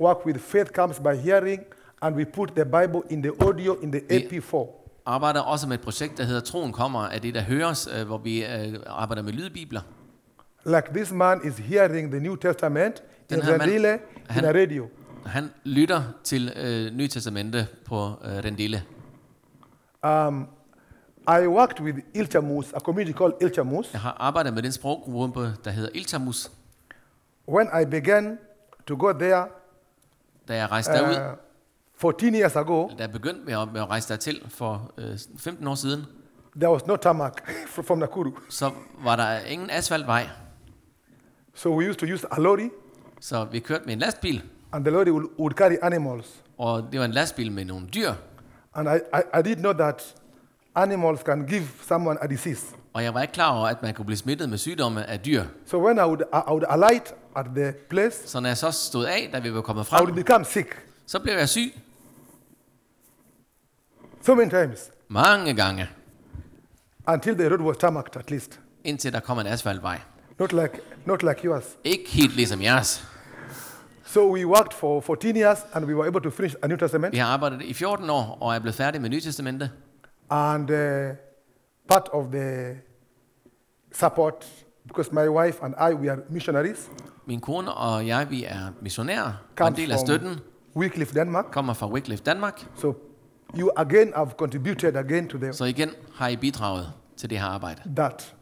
work 0.02 0.26
with 0.26 0.39
faith 0.39 0.71
comes 0.71 1.00
by 1.00 1.15
hearing, 1.15 1.62
and 2.02 2.15
we 2.15 2.26
put 2.26 2.50
the 2.56 2.65
Bible 2.65 3.02
in 3.10 3.24
the 3.24 3.32
audio 3.41 3.78
in 3.82 3.91
the 3.91 4.02
Vi- 4.10 4.39
AP4. 4.39 4.67
arbejder 5.06 5.39
også 5.41 5.67
med 5.67 5.78
et 5.78 5.82
projekt, 5.84 6.17
der 6.17 6.24
hedder 6.24 6.41
Troen 6.41 6.71
kommer 6.71 7.00
af 7.00 7.21
det, 7.21 7.34
der 7.36 7.41
høres, 7.41 7.89
øh, 8.00 8.06
hvor 8.08 8.17
vi 8.17 8.45
øh, 8.45 8.74
arbejder 8.88 9.24
med 9.24 9.34
lydbibler. 9.34 9.82
Like 10.65 10.88
this 10.95 11.12
man 11.12 11.39
is 11.47 11.58
hearing 11.58 12.12
the 12.12 12.19
New 12.19 12.36
Testament 12.36 13.04
in 13.30 13.36
Den 13.36 13.43
her 13.45 13.58
mand- 13.58 13.71
in 13.71 14.00
han- 14.30 14.45
a 14.45 14.50
radio. 14.62 14.88
Han 15.26 15.52
lytter 15.64 16.04
til 16.24 16.54
øh, 16.56 16.94
Nye 16.94 17.08
Testamente 17.08 17.68
på 17.86 17.96
øh, 18.24 18.32
Rendille. 18.46 18.84
Um, 20.08 20.48
I 21.28 21.48
worked 21.48 21.80
with 21.82 21.98
Ilchamus, 22.14 22.74
a 22.74 22.80
community 22.80 23.18
called 23.18 23.34
Ilchamus. 23.42 23.94
Jeg 23.94 24.02
har 24.02 24.16
arbejdet 24.20 24.54
med 24.54 24.64
den 24.64 24.72
sproggruppe, 24.72 25.54
der 25.64 25.72
hedder 25.72 25.90
Iltamus. 25.94 26.52
When 27.50 27.68
I 27.82 27.86
began 27.86 28.38
to 28.88 28.96
go 29.00 29.12
there 29.20 29.46
Da 30.48 30.56
jeg 30.56 30.72
rejste 30.72 30.94
derud, 30.94 31.32
uh, 31.32 31.38
14 31.98 32.36
years 32.36 32.56
ago, 32.56 32.88
da 32.90 33.04
jeg 33.04 33.12
begyndte 33.12 33.42
med 33.46 33.54
at, 33.54 33.72
med 33.74 33.82
at 33.82 33.90
rejse 33.90 34.10
dertil 34.10 34.42
for 34.50 34.92
øh, 34.98 35.18
15 35.40 35.68
år 35.68 35.76
siden, 35.76 36.06
there 36.56 36.72
was 36.72 36.88
no 36.88 36.96
tarmac 36.96 37.32
fr- 37.68 37.82
from 37.88 37.98
Nakuru. 37.98 38.32
så 38.50 38.72
var 39.04 39.16
der 39.16 39.40
ingen 39.40 39.70
asfaltvej. 39.70 40.28
So 41.54 41.78
we 41.78 41.90
used 41.90 42.00
to 42.00 42.06
use 42.14 42.28
a 42.32 42.40
lorry, 42.40 42.70
Så 43.20 43.46
vi 43.46 43.60
kørte 43.60 43.86
med 43.86 43.94
en 43.94 44.00
lastbil, 44.00 44.44
and 44.74 44.86
the 44.86 44.92
lorry 44.92 45.10
would, 45.12 45.26
would 45.40 45.54
carry 45.54 45.76
animals. 45.82 46.26
og 46.58 46.88
det 46.92 47.00
var 47.00 47.06
en 47.06 47.12
lastbil 47.12 47.52
med 47.52 47.66
nogle 47.66 47.88
dyr. 47.88 48.14
And 48.74 48.90
I, 48.90 48.92
I, 49.18 49.40
I 49.40 49.42
did 49.44 49.56
know 49.56 49.74
that 49.74 50.16
animals 50.76 51.20
can 51.22 51.46
give 51.48 51.64
someone 51.88 52.24
a 52.24 52.28
disease. 52.28 52.66
Og 52.94 53.04
jeg 53.04 53.14
var 53.14 53.22
ikke 53.22 53.34
klar 53.34 53.58
over, 53.58 53.68
at 53.68 53.82
man 53.82 53.94
kunne 53.94 54.06
blive 54.06 54.18
smittet 54.18 54.50
med 54.50 54.58
sygdomme 54.58 55.06
af 55.10 55.20
dyr. 55.20 55.44
So 55.66 55.86
when 55.86 55.98
I 55.98 56.02
would, 56.02 56.22
I 56.34 56.50
would 56.52 56.64
alight 56.70 57.14
at 57.36 57.46
the 57.56 57.72
place, 57.90 58.28
Så 58.30 58.40
når 58.40 58.50
jeg 58.50 58.58
så 58.58 58.72
stod 58.72 59.06
af, 59.06 59.30
da 59.34 59.40
vi 59.40 59.54
var 59.54 59.62
kommet 59.62 59.88
I 59.92 59.94
would 59.94 60.06
frem, 60.08 60.16
become 60.16 60.46
sick 60.46 60.68
så 61.08 61.20
blev 61.20 61.34
jeg 61.34 61.50
syg 61.50 61.74
so 64.22 64.36
many 64.36 64.50
times 64.50 64.92
mange 65.08 65.54
gange, 65.54 65.90
until 67.08 67.34
the 67.36 67.50
road 67.50 67.60
was 67.62 67.78
tarmacked 67.78 68.16
at 68.18 68.32
least. 68.32 68.60
indtil 68.84 69.14
der 69.14 69.20
kom 69.20 69.40
en 69.40 69.48
asfaltvej. 69.48 70.00
Not 70.40 70.54
like, 70.54 70.80
not 71.06 71.24
like 71.24 71.46
yours. 71.46 71.64
Ikke 71.84 72.10
helt 72.10 72.36
ligesom 72.36 72.62
jeres. 72.62 73.08
So 74.12 74.34
we 74.34 74.45
worked 74.45 74.74
for 74.74 75.02
14 75.02 75.36
years 75.38 75.60
and 75.74 75.86
we 75.86 75.93
were 75.93 76.08
able 76.08 76.19
to 76.21 76.30
finish 76.30 76.56
a 76.62 76.67
New 76.67 76.78
Testament. 76.78 77.13
Vi 77.13 77.17
har 77.17 77.28
arbejdet 77.34 77.62
i 77.62 77.74
14 77.74 78.10
år, 78.10 78.38
og 78.41 78.56
er 78.56 78.60
blevet 78.60 78.76
færdige 78.76 79.02
med 79.02 79.10
Nye 79.10 79.21
Testamente. 79.21 79.71
And 80.30 80.69
uh, 80.71 81.15
part 81.88 82.10
of 82.13 82.26
the 82.32 82.78
support, 83.91 84.47
because 84.88 85.13
my 85.13 85.28
wife 85.28 85.60
and 85.63 85.74
I, 85.91 85.93
we 85.93 86.12
are 86.12 86.19
missionaries, 86.30 86.91
Min 87.26 87.39
kone 87.41 87.74
og 87.74 88.08
jeg, 88.08 88.28
vi 88.30 88.43
er 88.43 88.71
missionærer, 88.82 89.24
og 89.24 89.30
en 89.32 89.58
comes 89.58 89.76
del 89.80 89.91
af 89.91 89.97
from 89.97 90.06
støtten 90.08 90.39
Wycliffe, 90.76 91.13
Denmark. 91.19 91.45
kommer 91.52 91.74
fra 91.74 91.88
Wycliffe 91.91 92.24
Danmark. 92.24 92.67
So 92.76 92.93
you 93.60 93.71
again 93.78 94.13
have 94.15 94.30
contributed 94.38 94.95
again 94.95 95.28
to 95.28 95.38
the, 95.38 95.54
Så 95.54 95.65
igen 95.65 95.89
har 96.15 96.28
I 96.28 96.36
bidraget 96.36 96.93
til 97.17 97.30
det 97.30 97.39
her 97.39 97.45
arbejde. 97.45 97.82
that. 97.95 98.36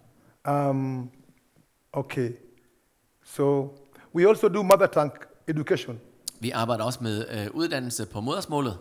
Um, 0.50 1.10
okay. 1.94 2.32
So 3.26 3.74
we 4.16 4.28
also 4.30 4.48
do 4.48 4.64
mother 4.64 4.86
tongue 4.88 5.16
education 5.50 6.00
Vi 6.40 6.52
arbejder 6.52 6.84
også 6.84 7.00
med 7.02 7.26
øh, 7.32 7.48
uddannelse 7.54 8.06
på 8.06 8.22
modersmålet. 8.22 8.78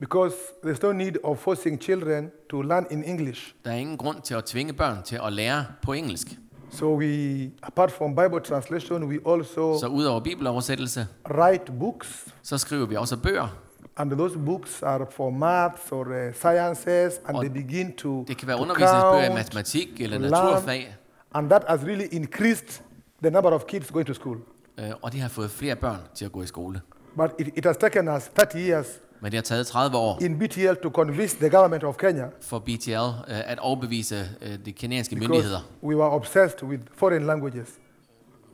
because 0.00 0.34
there's 0.64 0.82
no 0.82 0.92
need 0.92 1.12
of 1.24 1.38
forcing 1.38 1.82
children 1.82 2.30
to 2.50 2.62
learn 2.62 2.86
in 2.90 3.04
English. 3.04 3.54
Der 3.64 3.70
er 3.70 3.74
ingen 3.76 3.96
grund 3.96 4.20
til 4.22 4.34
at 4.34 4.44
tvinge 4.44 4.72
børn 4.72 5.02
til 5.02 5.20
at 5.26 5.32
lære 5.32 5.64
på 5.82 5.92
engelsk. 5.92 6.26
So 6.72 6.96
we, 6.98 7.50
apart 7.62 7.92
from 7.92 8.16
Bible 8.16 8.40
translation, 8.40 9.02
we 9.04 9.18
also 9.32 9.78
Så 9.78 9.86
udover 9.86 10.20
bibeloversættelse, 10.20 11.06
write 11.30 11.72
books, 11.78 12.26
så 12.42 12.58
skriver 12.58 12.86
vi 12.86 12.96
også 12.96 13.16
bøger. 13.16 13.48
and 13.96 14.10
those 14.10 14.38
books 14.38 14.82
are 14.82 15.06
for 15.10 15.30
maths 15.30 15.92
or 15.92 16.00
uh, 16.06 16.34
sciences, 16.34 17.20
and 17.28 17.36
Og 17.36 17.44
they 17.44 17.52
begin 17.62 17.92
to, 17.96 18.24
Det 18.28 18.36
kan 18.36 18.48
være 18.48 18.60
undervisningsbøger 18.60 19.30
i 19.30 19.34
matematik 19.34 20.00
eller 20.00 20.18
learn, 20.18 20.30
naturfag. 20.32 20.96
and 21.34 21.50
that 21.50 21.62
has 21.68 21.80
really 21.82 22.06
increased 22.12 22.82
the 23.22 23.30
number 23.30 23.50
of 23.50 23.64
kids 23.66 23.90
going 23.90 24.06
to 24.06 24.14
school. 24.14 24.36
Øh, 24.78 24.90
Og 25.02 25.12
de 25.12 25.20
har 25.20 25.28
fået 25.28 25.50
flere 25.50 25.76
børn 25.76 25.98
til 26.14 26.24
at 26.24 26.32
gå 26.32 26.42
i 26.42 26.46
skole. 26.46 26.80
But 27.16 27.30
it, 27.38 27.48
it 27.56 27.64
has 27.64 27.76
taken 27.76 28.08
us 28.08 28.30
30 28.36 28.68
years 28.68 29.00
Men 29.22 29.32
det 29.32 29.36
har 29.38 29.42
taget 29.42 29.66
30 29.66 29.96
år 29.96 30.18
in 30.22 30.38
BTL 30.38 30.74
to 30.82 30.90
convince 30.90 31.36
the 31.36 31.50
government 31.50 31.84
of 31.84 31.96
Kenya 31.96 32.24
for 32.40 32.58
BTL 32.58 32.90
øh, 32.92 33.50
at 33.50 33.58
overbevise 33.58 34.28
øh, 34.42 34.58
de 34.64 34.72
kenyanske 34.72 35.16
myndigheder. 35.16 35.58
we 35.82 35.96
were 35.96 36.10
obsessed 36.10 36.62
with 36.62 36.82
foreign 36.94 37.26
languages. 37.26 37.68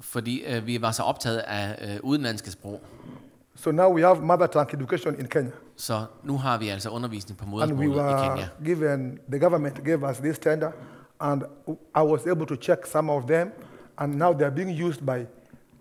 Fordi 0.00 0.44
øh, 0.46 0.66
vi 0.66 0.82
var 0.82 0.90
så 0.92 1.02
optaget 1.02 1.38
af 1.38 1.94
øh, 1.94 2.00
udenlandske 2.02 2.50
sprog. 2.50 2.80
So 3.54 3.70
now 3.70 3.94
we 3.94 4.02
have 4.02 4.20
mother 4.20 4.46
tongue 4.46 4.74
education 4.74 5.20
in 5.20 5.26
Kenya. 5.26 5.50
Så 5.76 6.04
nu 6.24 6.38
har 6.38 6.58
vi 6.58 6.68
altså 6.68 6.90
undervisning 6.90 7.38
på 7.38 7.44
And 7.44 7.72
we 7.72 7.86
modersmålet 7.86 8.24
i 8.24 8.28
Kenya. 8.28 8.48
given, 8.64 9.18
the 9.30 9.38
government 9.38 9.84
gave 9.84 10.10
us 10.10 10.16
this 10.16 10.38
tender, 10.38 10.70
and 11.20 11.42
I 11.96 12.00
was 12.02 12.26
able 12.26 12.46
to 12.46 12.56
check 12.56 12.86
some 12.86 13.12
of 13.12 13.24
them, 13.24 13.50
and 13.98 14.14
now 14.14 14.32
they 14.32 14.44
are 14.46 14.54
being 14.54 14.84
used 14.84 15.00
by 15.06 15.26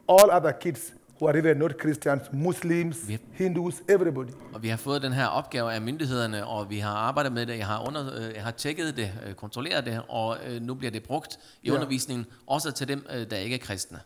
all 0.09 0.29
other 0.31 0.51
kids 0.51 0.93
who 1.19 1.27
are 1.29 1.37
even 1.37 1.57
not 1.57 1.71
Christians, 1.81 2.21
Muslims, 2.33 2.97
Yep. 3.09 3.21
Hindus, 3.33 3.81
everybody. 3.89 4.29
Og 4.53 4.63
vi 4.63 4.67
har 4.67 4.77
fået 4.77 5.01
den 5.01 5.13
her 5.13 5.27
opgave 5.27 5.73
af 5.73 5.81
myndighederne, 5.81 6.45
og 6.47 6.69
vi 6.69 6.79
har 6.79 6.95
arbejdet 6.95 7.31
med 7.31 7.45
det. 7.45 7.57
Jeg 7.57 7.67
har, 7.67 7.87
under, 7.87 8.15
øh, 8.17 8.33
jeg 8.35 8.43
har 8.43 8.51
tjekket 8.51 8.97
det, 8.97 9.11
øh, 9.27 9.33
kontrolleret 9.33 9.85
det, 9.85 10.01
og 10.09 10.37
øh, 10.47 10.61
nu 10.61 10.73
bliver 10.73 10.91
det 10.91 11.03
brugt 11.03 11.39
i 11.63 11.67
Ja. 11.69 11.73
undervisningen, 11.73 12.25
også 12.47 12.71
til 12.71 12.87
dem, 12.87 13.05
der 13.29 13.37
ikke 13.37 13.55
er 13.55 13.59
kristne. 13.59 13.99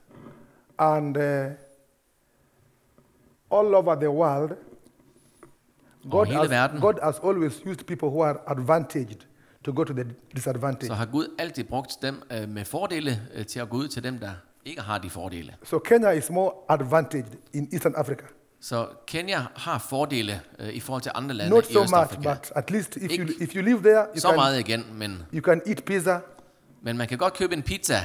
And 0.77 1.17
uh, 1.17 1.23
all 3.59 3.75
over 3.75 3.95
the 3.95 4.09
world, 4.09 4.51
God 6.11 6.25
has, 6.25 6.49
verden. 6.49 6.79
God 6.81 6.93
has 7.03 7.19
always 7.23 7.61
used 7.65 7.85
people 7.87 8.07
who 8.07 8.23
are 8.23 8.37
advantaged 8.47 9.19
to 9.63 9.71
go 9.75 9.83
to 9.83 9.93
the 9.93 10.05
disadvantaged. 10.35 10.87
Så 10.87 10.93
har 10.93 11.05
Gud 11.05 11.27
altid 11.39 11.63
brugt 11.63 11.91
dem 12.01 12.21
med 12.47 12.65
fordele 12.65 13.19
til 13.47 13.59
at 13.59 13.69
gå 13.69 13.77
ud 13.77 13.87
til 13.87 14.03
dem, 14.03 14.19
der 14.19 14.31
ikke 14.69 14.81
har 14.81 14.97
de 14.97 15.09
fordele. 15.09 15.55
So 15.63 15.79
Kenya 15.79 16.09
is 16.11 16.29
more 16.29 16.51
advantaged 16.69 17.31
in 17.53 17.69
Eastern 17.73 17.93
Africa. 17.97 18.23
Så 18.61 18.87
Kenya 19.07 19.39
har 19.55 19.77
fordele 19.77 20.41
øh, 20.59 20.69
i 20.69 20.79
forhold 20.79 21.01
til 21.03 21.11
andre 21.15 21.35
lande 21.35 21.49
Not 21.55 21.69
i 21.69 21.73
so 21.73 21.79
much, 21.79 21.93
Østafrika. 21.93 22.33
but 22.33 22.51
at 22.55 22.71
least 22.71 22.95
if 22.95 23.03
you, 23.03 23.09
Ikke 23.11 23.33
if 23.43 23.55
you 23.55 23.61
live 23.61 23.79
there, 23.81 24.05
you 24.15 24.19
Så 24.19 24.27
can, 24.27 24.35
meget 24.35 24.59
igen, 24.59 24.85
men, 24.93 25.23
you 25.33 25.41
can 25.41 25.61
eat 25.65 25.83
pizza, 25.85 26.19
men 26.81 26.97
man 26.97 27.07
kan 27.07 27.17
godt 27.17 27.33
købe 27.33 27.53
en 27.53 27.61
pizza 27.63 27.95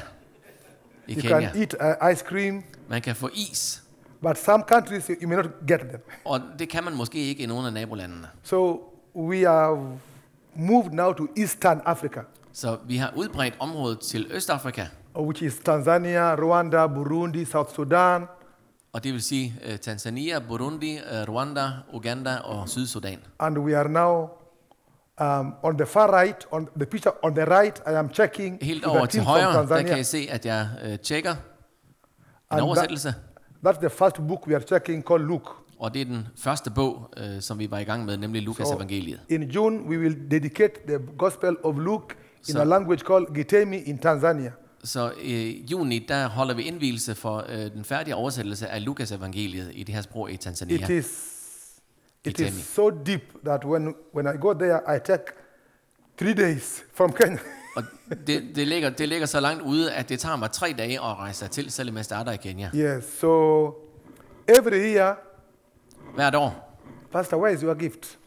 i 1.07 1.15
you 1.15 1.21
Kenya. 1.21 1.41
can 1.53 1.61
eat 1.61 1.75
uh, 2.03 2.13
ice 2.13 2.25
cream, 2.29 2.63
Man 2.89 3.03
kan 3.03 3.17
få 3.17 3.29
is, 3.35 3.83
but 4.23 4.39
some 4.39 4.65
countries 4.69 5.07
you, 5.07 5.15
you 5.23 5.29
may 5.29 5.37
not 5.37 5.47
get 5.69 5.81
them. 5.81 6.01
og 6.25 6.41
det 6.59 6.69
kan 6.69 6.85
man 6.85 6.95
måske 6.97 7.19
ikke 7.19 7.43
i 7.43 7.47
nogle 7.47 7.67
af 7.67 7.73
nabolandene. 7.73 8.29
So 8.43 8.81
we 9.17 9.49
are 9.49 9.99
moved 10.57 10.93
now 10.93 11.13
to 11.13 11.27
Eastern 11.37 11.81
Africa, 11.85 12.21
Så 12.53 12.79
vi 12.87 12.97
har 12.97 13.13
udbredt 13.17 13.55
området 13.59 14.01
til 14.01 14.27
Østafrika, 14.31 14.87
which 15.17 15.43
is 15.43 15.55
Tanzania, 15.69 16.37
Rwanda, 16.37 16.87
Burundi, 16.87 17.45
South 17.45 17.75
Sudan, 17.75 18.27
og 18.93 19.05
det 19.05 19.13
vil 19.13 19.23
sige 19.23 19.55
uh, 19.71 19.77
Tanzania, 19.77 20.39
Burundi, 20.39 20.99
uh, 20.99 21.35
Rwanda, 21.35 21.71
Uganda 21.93 22.37
og 22.37 22.69
Sydsudan. 22.69 23.19
and 23.41 23.59
we 23.59 23.77
are 23.77 23.89
now 23.89 24.29
um, 25.21 25.55
on 25.63 25.77
the 25.77 25.87
far 25.87 26.13
right, 26.23 26.47
on 26.51 26.69
the 26.79 26.87
picture 26.87 27.13
on 27.25 27.35
the 27.35 27.45
right, 27.45 27.81
I 27.87 27.91
am 27.99 28.09
checking 28.13 28.59
Helt 28.63 28.85
over 28.85 29.07
til 29.07 29.23
højre, 29.23 29.67
der 29.69 29.83
kan. 29.83 29.99
I 29.99 30.03
se, 30.03 30.27
at 30.31 30.47
jeg 30.47 30.69
uh, 30.85 30.97
tjekker 31.03 31.31
en 31.31 31.37
And 32.51 32.61
that- 32.61 32.65
oversættelse, 32.65 33.15
That's 33.67 33.79
the 33.81 33.91
first 33.91 34.17
book 34.29 34.47
we 34.47 34.55
are 34.55 34.63
checking 34.63 35.03
called 35.07 35.27
Luke. 35.27 35.51
og 35.79 35.95
det 35.95 36.01
er 36.01 36.05
den 36.05 36.27
første 36.37 36.71
bog, 36.71 37.11
uh, 37.21 37.41
som 37.41 37.59
vi 37.59 37.71
var 37.71 37.79
i 37.79 37.85
gang 37.85 38.05
med, 38.05 38.17
nemlig 38.17 38.43
Lukas 38.43 38.67
So 38.69 38.75
evangeliet. 38.77 39.21
in 39.29 39.43
June, 39.43 39.77
we 39.89 39.99
will 39.99 40.31
dedicate 40.31 40.73
the 40.87 40.99
Gospel 41.19 41.57
of 41.65 41.77
Luke 41.79 42.15
in 42.49 42.55
So- 42.55 42.61
a 42.61 42.65
language 42.65 43.01
called 43.01 43.27
Gitemi 43.35 43.77
in 43.77 43.99
Tanzania. 43.99 44.53
Så 44.85 45.13
i 45.21 45.67
juni, 45.71 45.99
der 45.99 46.29
holder 46.29 46.55
vi 46.55 46.63
indvielse 46.63 47.15
for 47.15 47.45
øh, 47.49 47.59
den 47.59 47.85
færdige 47.85 48.15
oversættelse 48.15 48.69
af 48.69 48.85
Lukas 48.85 49.13
evangeliet 49.13 49.71
i 49.75 49.83
det 49.83 49.95
her 49.95 50.03
sprog 50.03 50.31
i 50.31 50.37
Tanzania. 50.37 50.77
It 50.85 50.91
is, 50.91 51.31
it 52.25 52.41
is 52.41 52.55
so 52.55 52.91
deep 52.91 53.21
that 53.45 53.65
when, 53.65 53.95
when 54.17 54.35
I 54.35 54.39
go 54.41 54.53
there, 54.53 54.97
I 54.97 54.99
take 55.05 55.23
three 56.19 56.35
days 56.35 56.83
from 56.95 57.13
Kenya. 57.13 57.39
Og 57.77 57.83
det, 58.27 58.57
det, 58.57 58.69
ligger, 58.69 58.91
det 58.91 59.09
ligger 59.09 59.27
så 59.27 59.41
langt 59.41 59.63
ude, 59.63 59.93
at 59.93 60.09
det 60.09 60.21
tager 60.21 60.37
mig 60.37 60.51
tre 60.53 60.75
dage 60.79 60.95
at 60.95 61.01
rejse 61.17 61.49
til, 61.49 61.71
selvom 61.71 61.97
jeg 61.97 62.05
starter 62.05 62.33
i 62.33 62.37
Kenya. 62.37 62.71
yes, 62.75 63.05
so 63.05 63.67
every 64.49 64.73
year, 64.95 65.15
Hvert 66.15 66.35
år. 66.35 66.81
Pastor, 67.13 67.37
where 67.37 67.55
is 67.55 67.61
your 67.61 67.75
gift? 67.75 68.19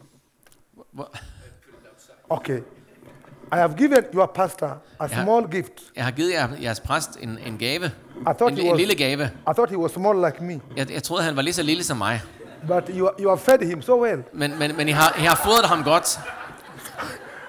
Hvor- 0.92 1.14
Okay. 2.30 2.62
I 3.54 3.56
have 3.56 3.76
given 3.78 4.04
your 4.14 4.26
pastor 4.36 4.68
a 5.00 5.08
Yeah. 5.08 5.24
small 5.24 5.48
gift. 5.52 5.72
Jeg 5.96 6.04
har 6.04 6.12
givet 6.12 6.32
jer, 6.34 6.48
jeres 6.62 6.80
præst 6.80 7.18
en, 7.22 7.40
en 7.46 7.58
gave. 7.58 7.86
I 7.86 8.24
thought 8.24 8.42
En, 8.52 8.56
he 8.58 8.62
en 8.64 8.72
was, 8.72 8.78
lille 8.80 8.96
gave. 8.96 9.24
I 9.26 9.54
thought 9.54 9.70
he 9.70 9.78
was 9.78 9.92
small 9.92 10.26
like 10.26 10.44
me, 10.44 10.60
Jeg, 10.78 10.92
jeg 10.92 11.04
troede, 11.04 11.24
han 11.24 11.36
var 11.36 11.42
lige 11.42 11.54
så 11.54 11.64
lille 11.64 11.84
som 11.84 11.98
mig. 11.98 12.22
but 12.68 12.84
you, 12.90 13.10
you 13.20 13.28
have 13.30 13.38
fed 13.40 13.60
him 13.60 13.82
so 13.82 14.02
well. 14.04 14.24
Men, 14.34 14.60
men, 14.60 14.78
men 14.78 14.90
I, 14.90 14.92
har, 14.92 15.16
I 15.20 15.22
har 15.26 15.36
fodret 15.36 15.66
ham 15.66 15.84
godt. 15.84 16.20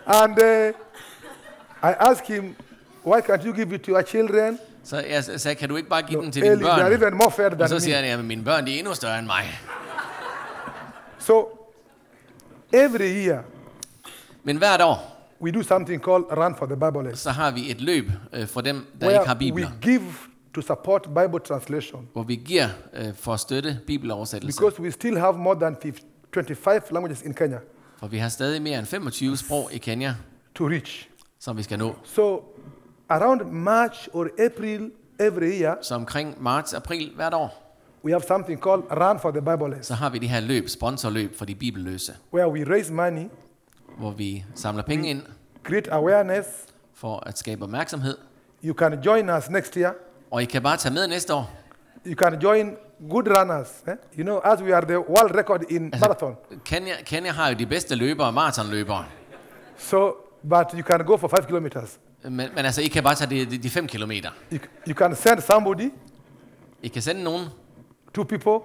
And 0.06 0.38
uh, 0.42 0.68
I 1.90 1.94
asked 2.00 2.26
him, 2.36 2.56
why 3.06 3.20
can't 3.20 3.46
you 3.46 3.52
give 3.54 3.74
it 3.74 3.80
to 3.82 3.90
your 3.90 4.02
children? 4.02 4.58
Så 4.84 5.04
jeg 5.10 5.24
sagde, 5.24 5.54
kan 5.54 5.68
du 5.68 5.76
ikke 5.76 5.88
bare 5.88 6.02
give 6.02 6.16
No, 6.18 6.24
den 6.24 6.32
til 6.32 6.42
dine 6.42 6.54
Eli, 6.54 6.64
børn? 6.64 6.92
even 6.92 7.14
more 7.14 7.30
fed 7.30 7.44
Og 7.44 7.58
than 7.58 7.68
så 7.68 7.80
siger 7.80 7.96
han, 7.96 8.04
at 8.18 8.24
mine 8.24 8.44
børn 8.44 8.66
de 8.66 8.74
er 8.74 8.78
endnu 8.78 8.94
større 8.94 9.18
end 9.18 9.26
mig. 9.26 9.60
So 11.18 11.48
every 12.72 13.26
year, 13.26 13.38
Men 14.44 14.56
hvert 14.56 14.80
år, 14.82 15.17
we 15.40 15.50
do 15.50 15.62
something 15.62 16.02
called 16.02 16.24
Run 16.36 16.54
for 16.54 16.66
the 16.66 16.76
Bible, 16.76 17.16
så 17.16 17.30
har 17.30 17.50
vi 17.50 17.70
et 17.70 17.80
løb 17.80 18.04
øh, 18.32 18.46
for 18.46 18.60
dem, 18.60 18.86
der 19.00 19.06
where 19.06 19.20
ikke 19.20 19.28
har 19.28 19.34
we 19.34 19.38
bibler. 19.38 19.68
give 19.80 20.02
to 20.54 20.60
support 20.60 21.02
Bible 21.02 21.38
translation 21.48 22.08
Hvor 22.12 22.22
vi 22.22 22.36
giver 22.36 22.68
øh, 22.94 23.14
for 23.14 23.32
at 23.34 23.40
støtte 23.40 23.78
bibeloversættelse. 23.86 24.58
because 24.60 24.82
we 24.82 24.90
still 24.90 25.18
have 25.18 25.38
more 25.38 25.60
than 25.60 25.76
50, 25.82 26.06
25 26.34 26.80
languages 26.90 27.22
in 27.22 27.34
Kenya 27.34 27.58
For 27.98 28.06
vi 28.06 28.18
har 28.18 28.28
stadig 28.28 28.62
mere 28.62 28.78
end 28.78 28.86
25 28.86 29.36
sprog 29.36 29.68
i 29.72 29.78
Kenya, 29.78 30.14
to 30.54 30.68
reach. 30.68 31.08
som 31.38 31.56
vi 31.56 31.62
skal 31.62 31.78
nå. 31.78 31.94
So 32.04 32.44
around 33.08 33.40
March 33.52 34.08
or 34.12 34.28
April 34.46 34.90
every 35.20 35.60
year, 35.62 35.74
Så 35.82 35.94
omkring 35.94 36.42
marts, 36.42 36.74
april 36.74 37.12
hvert 37.16 37.34
år, 37.34 37.64
we 38.04 38.10
have 38.12 38.22
something 38.28 38.62
called 38.62 38.82
Run 38.90 39.18
for 39.20 39.30
the 39.30 39.40
Bible, 39.40 39.78
så 39.82 39.94
har 39.94 40.10
vi 40.10 40.18
det 40.18 40.28
her 40.28 40.40
løb, 40.40 40.68
sponsorløb 40.68 41.36
for 41.38 41.44
de 41.44 41.54
bibelløse, 41.54 42.12
where 42.34 42.48
we 42.52 42.64
raise 42.74 42.92
money, 42.92 43.24
hvor 43.98 44.10
vi 44.10 44.44
samler 44.54 44.82
penge 44.82 45.08
ind 45.10 45.22
create 45.64 45.92
awareness. 45.92 46.48
for 46.94 47.22
at 47.28 47.38
skabe 47.38 47.62
opmærksomhed. 47.64 48.16
You 48.64 48.74
can 48.74 49.00
join 49.02 49.30
us 49.30 49.50
next 49.50 49.74
year. 49.76 49.92
Og 50.30 50.42
I 50.42 50.44
kan 50.44 50.62
bare 50.62 50.76
tage 50.76 50.94
med 50.94 51.06
næste 51.08 51.34
år. 51.34 51.50
You 52.06 52.14
can 52.14 52.40
join 52.42 52.76
good 53.10 53.28
runners. 53.38 53.68
eh? 53.86 53.94
You 54.18 54.22
know, 54.24 54.38
as 54.44 54.62
we 54.62 54.74
are 54.74 54.86
the 54.86 54.98
world 54.98 55.34
record 55.38 55.62
in 55.70 55.92
marathon. 56.00 56.36
Kenya, 56.64 56.94
Kenya 57.06 57.32
har 57.32 57.48
jo 57.48 57.54
de 57.58 57.66
bedste 57.66 57.94
løbere, 57.94 58.32
maratonløbere. 58.32 59.04
So, 59.78 60.12
but 60.48 60.66
you 60.74 60.82
can 60.82 61.04
go 61.06 61.16
for 61.16 61.28
five 61.28 61.46
kilometers. 61.46 61.98
Men, 62.22 62.36
men 62.36 62.58
altså, 62.64 62.82
I 62.82 62.86
kan 62.86 63.02
bare 63.02 63.14
tage 63.14 63.30
de, 63.30 63.50
de, 63.50 63.58
de 63.58 63.70
5 63.70 63.86
kilometer. 63.86 64.30
You, 64.52 64.58
you 64.88 64.94
can 64.94 65.16
send 65.16 65.40
somebody, 65.40 65.90
I 66.82 66.88
kan 66.88 67.02
sende 67.02 67.22
nogen, 67.22 67.46
two 68.14 68.24
people, 68.24 68.58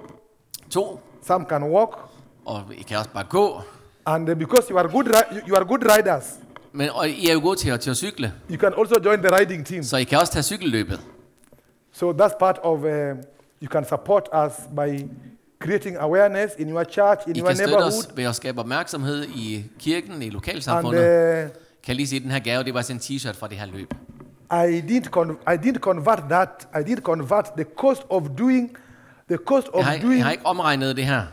to, 0.69 0.99
some 1.27 1.45
can 1.49 1.63
walk, 1.63 1.97
og 2.45 2.61
I 2.77 2.81
kan 2.81 2.97
også 2.97 3.09
bare 3.09 3.23
gå. 3.29 3.61
And 4.05 4.29
uh, 4.29 4.35
because 4.35 4.69
you 4.69 4.77
are 4.77 4.87
good, 4.87 5.07
ri- 5.07 5.37
you- 5.47 5.55
are 5.55 5.65
good 5.65 5.83
riders, 5.97 6.23
Men 6.71 6.89
og 6.89 7.09
I 7.09 7.29
er 7.29 7.33
jo 7.33 7.39
gode 7.39 7.55
til 7.59 7.69
at, 7.69 7.79
til 7.79 7.89
at 7.89 7.97
cykle, 7.97 8.33
you 8.51 8.57
can 8.57 8.73
also 8.77 8.95
join 9.05 9.17
the 9.19 9.35
riding 9.39 9.65
team. 9.65 9.83
så 9.83 9.97
I 9.97 10.03
kan 10.03 10.19
også 10.19 10.33
tage 10.33 10.43
cykelløbet. 10.43 10.99
So 11.91 12.11
that's 12.11 12.37
part 12.39 12.59
of. 12.63 12.79
Uh, 12.79 12.87
you 13.61 13.67
can 13.71 13.85
support 13.85 14.29
us 14.45 14.51
by 14.75 15.05
creating 15.63 15.97
awareness 15.99 16.53
in 16.59 16.69
your 16.69 16.83
church, 16.83 17.19
in 17.27 17.35
I 17.35 17.39
your 17.39 17.47
kan 17.47 17.55
støtte 17.55 17.71
neighborhood, 17.71 17.91
os 17.91 18.09
ved 18.15 18.23
at 18.23 18.35
skabe 18.35 18.59
opmærksomhed 18.59 19.23
i 19.23 19.65
kirken, 19.79 20.21
i 20.21 20.25
and 20.25 20.33
lokalsamfundet. 20.33 20.99
uh, 20.99 21.49
Kan 21.83 21.87
jeg 21.87 21.95
lige 21.95 22.15
at 22.15 22.21
den 22.23 22.31
her 22.31 22.39
gave, 22.39 22.63
det 22.63 22.73
var 22.73 22.81
sådan 22.81 22.95
en 22.95 23.01
t-shirt 23.01 23.39
fra 23.39 23.47
det 23.47 23.57
her 23.57 23.65
løb. 23.65 23.93
I 24.51 24.79
didn't 24.81 25.09
con- 25.17 25.53
I 25.53 25.57
didn't 25.67 25.79
convert 25.79 26.23
that. 26.29 26.67
I 26.75 26.91
didn't 26.91 27.01
convert 27.01 27.45
the 27.57 27.65
cost 27.77 28.01
of 28.09 28.23
doing 28.37 28.77
the 29.29 29.37
cost 29.37 29.67
of 29.73 29.77
Jeg 29.79 29.85
har, 29.85 29.97
doing 30.01 30.17
jeg 30.17 30.25
har 30.25 30.31
ikke 30.31 30.45
omregnet 30.45 30.95
det 30.97 31.05
her, 31.05 31.23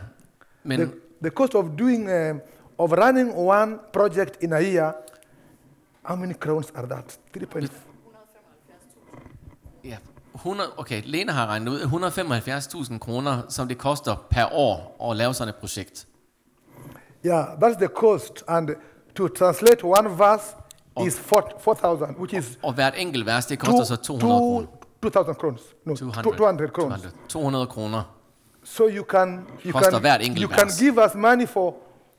men 0.63 0.79
the, 0.79 0.89
the 1.21 1.29
cost 1.29 1.55
of 1.55 1.65
doing 1.79 2.09
uh, 2.09 2.37
of 2.83 2.91
running 2.91 3.33
one 3.37 3.77
project 3.93 4.43
in 4.43 4.53
a 4.53 4.59
year. 4.59 4.93
How 6.03 6.15
many 6.15 6.33
crowns 6.33 6.71
are 6.75 6.87
that? 6.87 7.19
Three 7.33 7.45
point. 7.45 7.71
ja, 9.83 9.97
100, 10.33 10.67
okay, 10.77 11.01
Lena 11.05 11.31
har 11.31 11.47
regnet 11.47 11.71
ud 11.71 11.81
175.000 11.81 12.99
kroner, 12.99 13.41
som 13.49 13.67
det 13.67 13.77
koster 13.77 14.15
per 14.29 14.53
år 14.53 15.09
at 15.11 15.17
lave 15.17 15.33
sådan 15.33 15.49
et 15.53 15.55
projekt. 15.55 16.07
Yeah, 17.25 17.45
that's 17.59 17.77
the 17.77 17.87
cost. 17.87 18.43
And 18.47 18.69
to 19.15 19.27
translate 19.27 19.83
one 19.83 20.09
verse 20.17 20.55
is 21.07 21.19
four 21.19 21.43
four 21.59 21.73
thousand, 21.75 22.15
which 22.17 22.33
is 22.33 22.57
Og 22.63 22.73
hvert 22.73 22.93
enkelt 22.97 23.25
vers, 23.25 23.45
det 23.45 23.59
koster 23.59 23.83
så 23.83 23.95
200 23.95 24.39
kroner. 24.39 24.65
two, 25.01 25.09
2,000 25.09 25.35
crowns. 25.35 25.61
No, 25.85 25.95
200, 25.95 26.23
200 26.37 26.71
crowns. 26.71 26.93
200, 27.01 27.11
200 27.29 27.67
kroner. 27.67 28.03
So 28.63 28.87
you 28.87 29.03
can 29.03 29.45
you 29.65 29.71
Koster 29.73 29.91
can 29.91 29.99
hvert 30.01 30.21
enkelt 30.21 30.41
you 30.41 30.47
can 30.49 30.65
vers. 30.67 30.79
give 30.79 31.05
us 31.05 31.15
money 31.15 31.45
for 31.47 31.73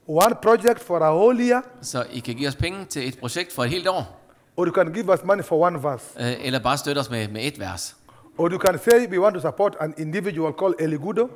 one 0.06 0.34
project 0.42 0.80
for 0.80 0.98
a 0.98 1.14
whole 1.16 1.40
year, 1.48 1.62
Så 1.82 2.04
I 2.12 2.18
kan 2.20 2.34
give 2.34 2.48
os 2.48 2.56
penge 2.56 2.84
til 2.84 3.08
et 3.08 3.18
projekt 3.18 3.52
for 3.52 3.64
et 3.64 3.70
helt 3.70 3.88
år, 3.88 4.20
or 4.56 4.66
you 4.66 4.72
can 4.74 4.92
give 4.92 5.12
us 5.12 5.18
money 5.24 5.42
for 5.44 5.66
one 5.66 5.82
verse, 5.82 6.04
øh, 6.20 6.32
eller 6.46 6.58
bare 6.58 6.76
støtte 6.78 6.98
os 6.98 7.10
med, 7.10 7.28
med 7.28 7.46
et 7.46 7.60
vers. 7.60 7.96
or 8.38 8.48
you 8.52 8.58
can 8.58 8.78
say 8.78 9.08
we 9.10 9.20
want 9.20 9.34
to 9.34 9.40
support 9.40 9.76
an 9.80 9.94
individual 9.98 10.52
called 10.60 10.74
Eligudo, 10.80 11.28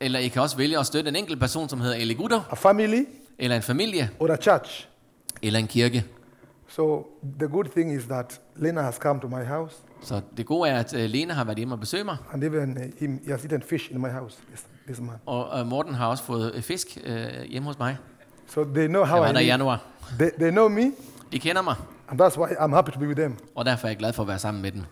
Eller 0.00 0.18
I 0.18 0.28
kan 0.28 0.42
også 0.42 0.56
vælge 0.56 0.78
at 0.78 0.86
støtte 0.86 1.08
en 1.08 1.16
enkelt 1.16 1.40
person, 1.40 1.68
som 1.68 1.80
hedder 1.80 1.96
Eli 1.96 2.14
Gutter, 2.14 2.40
a 2.50 2.54
family, 2.54 3.04
eller 3.38 3.56
en 3.56 3.62
familie, 3.62 4.10
or 4.20 4.30
a 4.32 4.36
church. 4.36 4.88
eller 5.42 5.58
en 5.58 5.66
kirke. 5.66 6.04
So 6.68 7.06
the 7.38 7.48
good 7.48 7.64
thing 7.64 7.92
is 7.96 8.04
that 8.04 8.40
Lena 8.56 8.82
has 8.82 8.94
come 8.94 9.20
to 9.20 9.28
my 9.28 9.44
house, 9.44 9.76
Så 10.02 10.20
det 10.36 10.46
gode 10.46 10.70
er, 10.70 10.78
at 10.78 10.94
øh, 10.94 11.10
Lena 11.10 11.34
har 11.34 11.44
været 11.44 11.56
hjemme 11.58 11.74
og 11.74 11.80
besøge 11.80 12.04
mig, 12.04 12.16
and 12.32 12.44
even 12.44 12.70
uh, 12.76 12.82
him, 13.00 13.20
he 13.24 13.30
has 13.32 13.42
eaten 13.44 13.62
fish 13.62 13.92
in 13.92 14.00
my 14.00 14.08
house. 14.08 14.36
This, 14.48 14.64
this 14.86 15.00
man. 15.00 15.10
og 15.26 15.60
øh, 15.60 15.66
Morten 15.66 15.94
har 15.94 16.06
også 16.06 16.24
fået 16.24 16.52
øh, 16.54 16.62
fisk 16.62 16.98
øh, 17.04 17.26
hjemme 17.48 17.66
hos 17.68 17.78
mig. 17.78 17.96
So 18.54 18.64
they 18.64 18.86
know 18.86 19.04
how 19.04 19.16
Jeg 19.16 19.22
var 19.22 19.28
I 19.30 19.32
der 19.32 19.38
i 19.40 19.42
live. 19.42 19.52
januar. 19.52 19.82
They, 20.18 20.30
they 20.38 20.50
know 20.50 20.68
me, 20.68 20.92
De 21.32 21.38
kender 21.38 21.62
mig, 21.62 21.76
and 22.08 22.20
that's 22.22 22.38
why 22.38 22.48
I'm 22.48 22.74
happy 22.74 22.90
to 22.92 22.98
be 22.98 23.06
with 23.06 23.20
them. 23.20 23.36
og 23.54 23.64
derfor 23.64 23.86
er 23.86 23.90
jeg 23.90 23.98
glad 23.98 24.12
for 24.12 24.22
at 24.22 24.28
være 24.28 24.38
sammen 24.38 24.62
med 24.62 24.72
dem. 24.72 24.82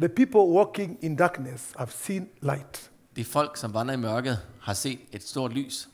The 0.00 0.08
people 0.08 0.40
walking 0.40 0.98
in 1.02 1.16
darkness 1.16 1.72
have 1.76 1.88
seen 1.90 2.28
light, 2.42 2.90
De 3.16 3.24
folk, 3.24 3.56
som 3.56 3.74
vandrer 3.74 3.94
i 3.94 3.98
mørket, 3.98 4.38
har 4.62 4.72
set 4.74 4.98
et 5.12 5.28
stort 5.28 5.52
lys, 5.52 5.88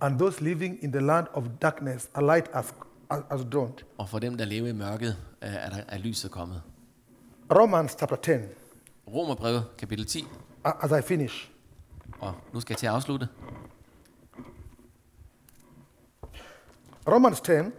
and 0.00 0.18
those 0.18 0.44
living 0.44 0.78
in 0.84 0.92
the 0.92 1.00
land 1.00 1.26
of 1.34 1.44
darkness, 1.62 2.08
a 2.14 2.20
light 2.20 2.48
has, 2.54 2.74
has, 3.10 3.22
has 3.30 3.40
dawned. 3.52 3.74
og 3.98 4.08
for 4.08 4.18
dem, 4.18 4.36
der 4.36 4.44
lever 4.44 4.68
i 4.68 4.72
mørket, 4.72 5.16
øh, 5.42 5.54
er, 5.54 5.70
der, 5.70 5.76
er 5.88 5.98
lyset 5.98 6.30
kommet. 6.30 6.62
Romans 7.58 7.92
chapter 7.98 8.16
10, 8.16 8.30
Romerbrevet, 9.14 9.64
kapitel 9.78 10.06
10, 10.06 10.24
a- 10.64 10.70
as 10.82 11.04
I 11.04 11.08
finish. 11.08 11.50
og 12.20 12.34
nu 12.52 12.60
skal 12.60 12.72
jeg 12.74 12.78
til 12.78 12.86
at 12.86 12.92
afslutte. 12.92 13.28
Romans 17.06 17.40
10, 17.40 17.72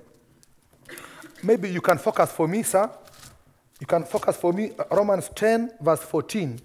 maybe 1.43 1.69
you 1.69 1.82
can 1.82 1.99
focus 1.99 2.32
for 2.32 2.47
me, 2.47 2.63
sir. 2.63 2.88
You 3.82 3.88
can 3.88 4.05
focus 4.05 4.38
for 4.38 4.51
me, 4.53 4.69
Romans 4.91 5.30
10, 5.36 5.69
verse 5.82 6.03
14. 6.03 6.59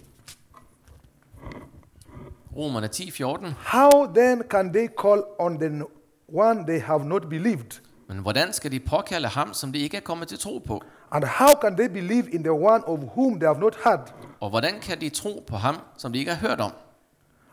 Romerne 2.57 2.89
10:14. 2.89 3.55
How 3.59 4.07
then 4.07 4.43
can 4.43 4.73
they 4.73 4.89
call 4.89 5.25
on 5.39 5.59
the 5.59 5.87
one 6.27 6.65
they 6.67 6.81
have 6.81 7.05
not 7.05 7.29
believed? 7.29 7.81
Men 8.09 8.19
hvordan 8.19 8.53
skal 8.53 8.71
de 8.71 8.81
påkalde 8.81 9.29
ham, 9.29 9.55
som 9.55 9.73
de 9.73 9.79
ikke 9.79 9.97
er 9.97 10.01
kommet 10.01 10.29
til 10.29 10.39
tro 10.39 10.59
på? 10.59 10.83
And 11.11 11.25
how 11.25 11.55
can 11.61 11.77
they 11.77 11.89
believe 11.89 12.31
in 12.31 12.43
the 12.43 12.53
one 12.53 12.85
of 12.87 12.99
whom 12.99 13.39
they 13.39 13.47
have 13.47 13.61
not 13.61 13.77
heard? 13.85 14.13
Og 14.41 14.51
hvordan 14.51 14.81
kan 14.81 15.01
de 15.01 15.09
tro 15.09 15.45
på 15.47 15.57
ham, 15.57 15.77
som 15.97 16.13
de 16.13 16.19
ikke 16.19 16.35
har 16.35 16.49
hørt 16.49 16.61
om? 16.61 16.73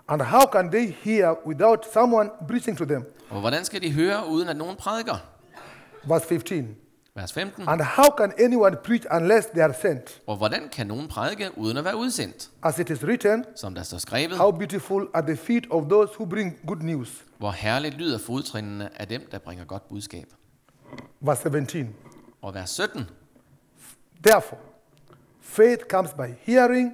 And 0.09 0.21
how 0.21 0.45
can 0.51 0.69
they 0.71 0.87
hear 0.91 1.35
without 1.47 1.85
someone 1.93 2.29
preaching 2.47 2.77
to 2.77 2.85
them? 2.85 3.05
Og 3.29 3.39
hvordan 3.39 3.65
skal 3.65 3.81
de 3.81 3.91
høre, 3.91 4.27
uden 4.29 4.49
at 4.49 4.55
nogen 4.57 4.75
prædiker? 4.75 5.15
Verse 6.07 6.27
15. 6.27 6.75
Vers 7.15 7.33
15. 7.33 7.69
And 7.69 7.81
how 7.81 8.09
can 8.17 8.31
anyone 8.39 8.75
preach 8.83 9.05
unless 9.11 9.47
they 9.47 9.61
are 9.61 9.73
sent? 9.81 10.21
Og 10.27 10.37
hvordan 10.37 10.69
kan 10.71 10.87
nogen 10.87 11.07
prædike, 11.07 11.57
uden 11.57 11.77
at 11.77 11.85
være 11.85 11.95
udsendt? 11.97 12.49
As 12.63 12.79
it 12.79 12.89
is 12.89 13.03
written, 13.03 13.45
Som 13.55 13.75
der 13.75 13.83
står 13.83 13.97
skrevet, 13.97 14.37
how 14.37 14.51
beautiful 14.51 15.07
are 15.13 15.25
the 15.25 15.35
feet 15.37 15.67
of 15.69 15.83
those 15.89 16.13
who 16.19 16.25
bring 16.25 16.59
good 16.67 16.81
news. 16.81 17.23
hvor 17.37 17.51
herligt 17.51 17.95
lyder 17.97 18.17
fodtrinene 18.17 19.01
af 19.01 19.07
dem, 19.07 19.27
der 19.31 19.39
bringer 19.39 19.65
godt 19.65 19.89
budskab. 19.89 20.25
Verse 21.21 21.41
17. 21.41 21.95
Og 22.41 22.53
vers 22.53 22.69
17. 22.69 23.09
Therefore, 24.23 24.59
faith 25.41 25.83
comes 25.89 26.13
by 26.13 26.27
hearing, 26.51 26.91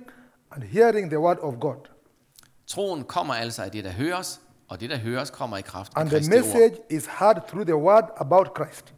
and 0.52 0.64
hearing 0.64 1.10
the 1.10 1.20
word 1.20 1.38
of 1.42 1.54
God. 1.60 1.76
Troen 2.70 3.04
kommer 3.04 3.34
altså 3.34 3.64
af 3.64 3.72
det, 3.72 3.84
der 3.84 3.92
høres, 3.92 4.42
og 4.68 4.80
det, 4.80 4.90
der 4.90 4.98
høres, 4.98 5.30
kommer 5.30 5.58
i 5.58 5.62
kraft 5.62 5.92
af 5.96 6.02
And 6.02 6.10
the 6.10 6.18
Kristi 6.18 6.34
ord. 6.34 6.42
message 6.44 6.76
is 6.90 7.06
heard 7.20 7.36
through 7.48 7.66
the 7.66 7.76
word 7.76 8.04
about 8.18 8.48
Christ. 8.58 8.94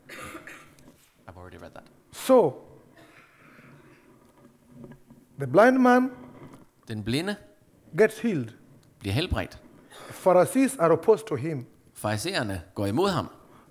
I've 1.28 1.38
already 1.38 1.58
read 1.62 1.72
that. 1.72 1.84
So, 2.14 2.54
the 5.40 5.48
blind 5.48 5.78
man 5.78 6.10
Den 6.88 7.04
blinde 7.04 7.36
gets 7.98 8.20
healed. 8.20 8.50
bliver 9.00 9.14
helbredt. 9.14 9.60
Pharisees 10.10 10.76
are 10.80 10.92
opposed 10.92 11.28
to 11.28 11.36
him, 11.36 11.66
Farisæerne 11.94 12.62
går 12.76 12.86
imod 12.86 13.10
ham, 13.10 13.28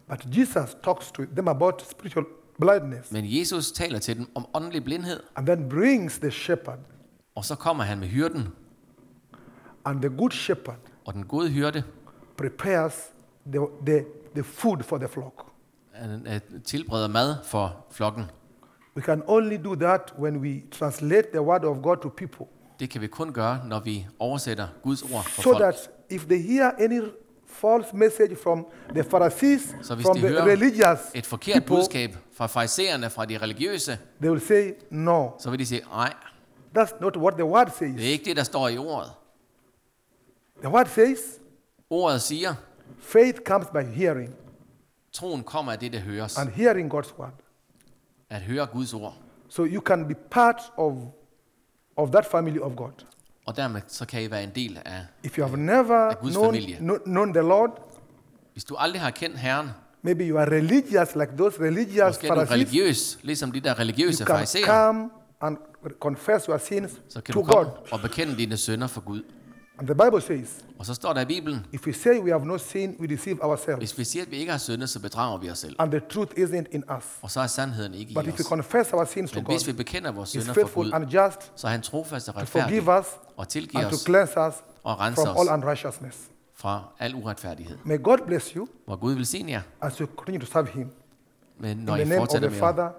but 0.08 0.36
Jesus 0.38 0.76
talks 0.84 1.10
to 1.12 1.22
them 1.24 1.48
about 1.48 1.82
spiritual 1.90 2.24
blindness 2.60 3.12
men 3.12 3.24
Jesus 3.26 3.72
taler 3.72 3.98
til 3.98 4.16
dem 4.16 4.30
om 4.34 4.46
åndelig 4.54 4.84
blindhed, 4.84 5.20
and 5.36 5.46
then 5.46 5.68
brings 5.68 6.18
the 6.18 6.30
shepherd. 6.30 6.78
og 7.34 7.44
så 7.44 7.54
kommer 7.54 7.84
han 7.84 7.98
med 7.98 8.08
hyrden, 8.08 8.48
And 9.84 10.00
the 10.02 10.10
good 10.18 10.30
shepherd 10.30 10.76
og 11.04 11.14
den 11.14 11.24
gode 11.26 11.48
hyrde 11.50 11.82
prepares 12.36 12.94
the, 13.52 13.60
the, 13.86 14.04
the 14.34 14.42
food 14.42 14.82
for 14.82 14.98
the 14.98 15.08
flock. 15.08 15.34
han, 15.92 16.26
øh, 16.26 16.40
tilbereder 16.64 17.08
mad 17.08 17.36
for 17.44 17.76
flokken. 17.90 18.24
We 18.96 19.02
can 19.02 19.22
only 19.26 19.56
do 19.64 19.74
that 19.74 20.14
when 20.18 20.36
we 20.36 20.62
translate 20.70 21.28
the 21.32 21.40
word 21.42 21.64
of 21.64 21.76
God 21.82 21.96
to 21.96 22.08
people. 22.08 22.46
Det 22.80 22.90
kan 22.90 23.00
vi 23.00 23.06
kun 23.06 23.32
gøre, 23.32 23.60
når 23.68 23.80
vi 23.80 24.06
oversætter 24.18 24.68
Guds 24.82 25.02
ord 25.02 25.24
for 25.24 25.42
So 25.42 25.50
folk. 25.52 25.58
that 25.62 25.90
if 26.10 26.24
they 26.26 26.42
hear 26.42 26.70
any 26.78 27.00
false 27.46 27.88
message 27.96 28.36
from 28.42 28.66
the 28.94 29.02
Pharisees, 29.04 29.76
Så 29.82 29.94
hvis 29.94 30.06
from 30.06 30.16
de 30.16 30.20
the 30.20 30.28
hører 30.30 30.44
religious 30.44 30.98
et 31.14 31.26
forkert 31.26 31.54
people, 31.54 31.76
budskab 31.76 32.16
fra 32.32 32.46
farisæerne, 32.46 33.10
fra 33.10 33.24
de 33.24 33.38
religiøse, 33.38 33.98
they 34.20 34.30
will 34.30 34.40
say, 34.46 34.72
no, 34.90 35.28
så 35.38 35.50
vil 35.50 35.58
de 35.58 35.66
sige, 35.66 35.80
nej, 35.92 36.12
that's 36.78 37.00
not 37.00 37.16
what 37.16 37.34
the 37.34 37.44
word 37.44 37.66
det 37.66 37.74
says. 37.74 37.94
er 37.96 38.08
ikke 38.12 38.24
det, 38.24 38.36
der 38.36 38.42
står 38.42 38.68
i 38.68 38.78
ordet. 38.78 39.10
The 40.60 40.68
word 40.70 40.86
says, 40.86 41.18
Ordet 41.90 42.22
siger, 42.22 42.54
faith 42.98 43.38
comes 43.44 43.66
by 43.66 43.82
hearing, 43.94 44.34
troen 45.12 45.42
kommer 45.42 45.72
af 45.72 45.78
det, 45.78 45.92
der 45.92 45.98
høres. 46.00 46.38
and 46.38 46.50
hearing 46.50 46.94
God's 46.94 47.18
word. 47.18 47.32
At 48.30 48.40
høre 48.42 48.66
Guds 48.66 48.94
ord. 48.94 49.14
So 49.48 49.64
you 49.64 49.80
can 49.80 50.08
be 50.08 50.14
part 50.14 50.56
of, 50.76 50.92
of 51.96 52.10
that 52.10 52.26
family 52.26 52.58
of 52.58 52.72
God. 52.76 52.92
Og 53.46 53.56
dermed 53.56 53.80
så 53.86 54.06
kan 54.06 54.22
I 54.22 54.30
være 54.30 54.42
en 54.44 54.50
del 54.54 54.78
af, 54.84 55.00
If 55.22 55.38
you 55.38 55.44
have 55.46 55.56
never 55.60 56.14
Guds 56.14 56.34
known, 56.34 56.54
familie. 56.54 56.76
kno- 56.76 57.04
known 57.04 57.32
the 57.34 57.42
Lord, 57.42 57.70
hvis 58.52 58.64
du 58.64 58.74
aldrig 58.78 59.00
har 59.00 59.10
kendt 59.10 59.38
Herren, 59.38 59.68
maybe 60.02 60.24
you 60.24 60.38
are 60.38 60.50
religious 60.50 61.14
like 61.16 61.32
those 61.36 61.60
religious 61.62 62.06
måske 62.08 62.26
er 62.28 62.34
du 62.34 62.44
Pharisees, 62.44 62.50
religiøs, 62.52 63.18
ligesom 63.22 63.52
de 63.52 63.60
der 63.60 63.78
religiøse 63.78 64.24
you 64.28 64.36
can 64.36 64.46
come 64.66 65.10
and 65.40 65.56
confess 66.00 66.44
your 66.46 66.58
sins 66.58 67.00
så 67.08 67.20
kan 67.20 67.34
to 67.34 67.40
du 67.40 67.46
komme 67.46 67.70
God. 67.70 67.88
og 67.92 68.00
bekende 68.00 68.36
dine 68.36 68.56
sønder 68.56 68.86
for 68.86 69.00
Gud. 69.00 69.22
And 69.80 69.88
the 69.88 69.94
Bible 70.04 70.20
says, 70.20 70.64
Og 70.78 70.86
så 70.86 70.94
står 70.94 71.12
der 71.12 71.20
i 71.20 71.24
Bibelen, 71.24 71.66
if 71.72 71.86
we 71.86 71.92
say 71.92 72.18
we 72.18 72.30
have 72.30 72.44
no 72.46 72.58
sin, 72.58 72.96
we 73.00 73.06
deceive 73.06 73.44
ourselves. 73.44 73.78
hvis 73.80 73.98
vi 73.98 74.04
siger, 74.04 74.22
at 74.24 74.30
vi 74.30 74.36
ikke 74.36 74.50
har 74.52 74.58
syndet, 74.58 74.90
så 74.90 75.00
bedrager 75.00 75.38
vi 75.38 75.50
os 75.50 75.58
selv. 75.58 75.76
And 75.78 75.90
the 75.90 76.00
truth 76.10 76.32
isn't 76.38 76.64
in 76.70 76.84
us. 76.98 77.04
Og 77.22 77.30
så 77.30 77.40
er 77.40 77.46
sandheden 77.46 77.94
ikke 77.94 78.10
i 78.12 78.14
But 78.14 78.26
if 78.26 78.32
we 78.34 78.40
os. 78.40 78.46
confess 78.46 78.92
our 78.92 79.04
sins 79.04 79.30
to 79.30 79.34
Men 79.36 79.44
God, 79.44 79.54
hvis 79.54 79.66
vi 79.66 79.72
bekender 79.72 80.10
vores 80.12 80.28
He's 80.28 80.40
synder 80.40 80.46
for 80.54 80.60
faithful 80.60 80.84
Gud, 80.84 80.92
and 80.92 81.04
just 81.04 81.52
så 81.60 81.66
er 81.66 81.70
han 81.70 81.82
trofast 81.82 82.28
og 82.28 82.34
to 82.34 82.40
retfærdig 82.40 82.82
forgive 82.82 82.98
us 83.00 83.06
og 83.36 83.48
tilgiver 83.48 83.82
and 83.84 83.90
to 83.90 83.94
os 83.96 84.04
cleanse 84.04 84.32
us 84.48 84.54
og 84.84 85.00
rense 85.00 85.22
from 85.22 85.36
all 85.38 85.48
os 85.48 85.54
unrighteousness. 85.54 86.18
fra 86.54 86.82
al 86.98 87.14
uretfærdighed. 87.14 87.78
May 87.84 88.02
God 88.02 88.18
bless 88.26 88.48
you 88.50 88.68
Hvor 88.86 88.96
Gud 88.96 89.14
vil 89.14 89.26
sige 89.26 89.50
jer, 89.50 89.62
as 89.80 89.96
you 89.98 90.06
continue 90.16 90.40
to 90.40 90.46
serve 90.46 90.66
Him. 90.68 90.90
men 91.58 91.78
In 91.78 91.84
når 91.84 91.94
the 91.94 92.02
I 92.02 92.08
name 92.08 92.20
of 92.20 92.20
fortsætter 92.20 92.48
the 92.48 92.60
med 92.60 92.68
at 92.68 92.74
Father, 92.74 92.90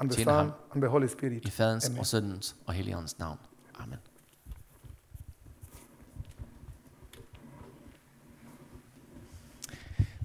and 0.00 0.10
the 0.10 0.24
ham 0.24 0.46
Son, 0.46 0.52
and 0.74 0.82
the 0.82 0.88
Holy 0.88 1.06
Spirit. 1.06 1.44
i 1.44 1.50
faderens 1.50 1.86
Amen. 1.86 1.98
og 1.98 2.06
søndens 2.06 2.56
og 2.66 2.74
helligåndens 2.74 3.18
navn. 3.18 3.38
Amen. 3.78 3.96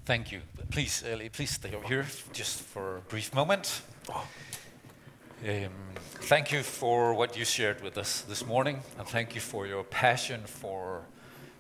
Thank 0.06 0.34
you. 0.34 0.42
Please, 0.70 1.02
Ellie, 1.10 1.30
please 1.30 1.52
stay 1.52 1.74
over 1.74 1.88
here 1.88 2.06
just 2.34 2.60
for 2.60 2.98
a 2.98 3.02
brief 3.02 3.34
moment. 3.34 3.82
Um, 4.10 5.70
thank 6.24 6.52
you 6.52 6.62
for 6.62 7.14
what 7.14 7.38
you 7.38 7.46
shared 7.46 7.82
with 7.82 7.98
us 7.98 8.22
this 8.22 8.46
morning, 8.46 8.82
and 8.98 9.08
thank 9.08 9.34
you 9.34 9.40
for 9.40 9.66
your 9.66 9.84
passion 9.84 10.42
for 10.46 11.04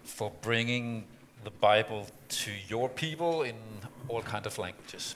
for 0.04 0.32
bringing 0.41 1.06
the 1.46 1.52
Bible 1.52 2.08
to 2.28 2.52
your 2.68 2.89
people 2.89 3.44
in 3.44 3.56
all 4.10 4.22
kind 4.22 4.46
of 4.46 4.58
languages. 4.58 5.16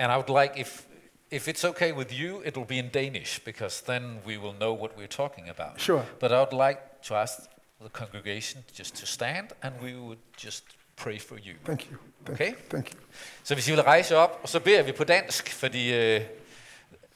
And 0.00 0.10
I 0.10 0.16
would 0.16 0.28
like, 0.28 0.58
if 0.58 0.86
if 1.30 1.46
it's 1.46 1.64
okay 1.64 1.92
with 1.92 2.12
you, 2.12 2.42
it 2.44 2.56
will 2.56 2.64
be 2.64 2.78
in 2.78 2.88
Danish 2.90 3.38
because 3.44 3.82
then 3.82 4.18
we 4.24 4.36
will 4.36 4.54
know 4.54 4.72
what 4.72 4.96
we're 4.96 5.06
talking 5.06 5.48
about. 5.48 5.80
Sure. 5.80 6.04
But 6.18 6.32
I 6.32 6.40
would 6.40 6.52
like 6.52 7.02
to 7.02 7.14
ask 7.14 7.48
the 7.80 7.90
congregation 7.90 8.64
just 8.72 8.96
to 8.96 9.06
stand, 9.06 9.52
and 9.62 9.80
we 9.80 9.94
would 9.94 10.18
just 10.36 10.64
pray 10.98 11.20
for 11.20 11.36
you. 11.36 11.54
Thank 11.64 11.90
you. 11.90 11.96
Thank 12.24 12.40
Okay. 12.40 12.54
Thank 12.70 12.92
you. 12.92 13.00
Så 13.44 13.54
hvis 13.54 13.68
I 13.68 13.70
vil 13.70 13.82
rejse 13.82 14.16
op, 14.16 14.40
og 14.42 14.48
så 14.48 14.60
beder 14.60 14.82
vi 14.82 14.92
på 14.92 15.04
dansk, 15.04 15.52
fordi 15.52 16.16
uh, 16.16 16.22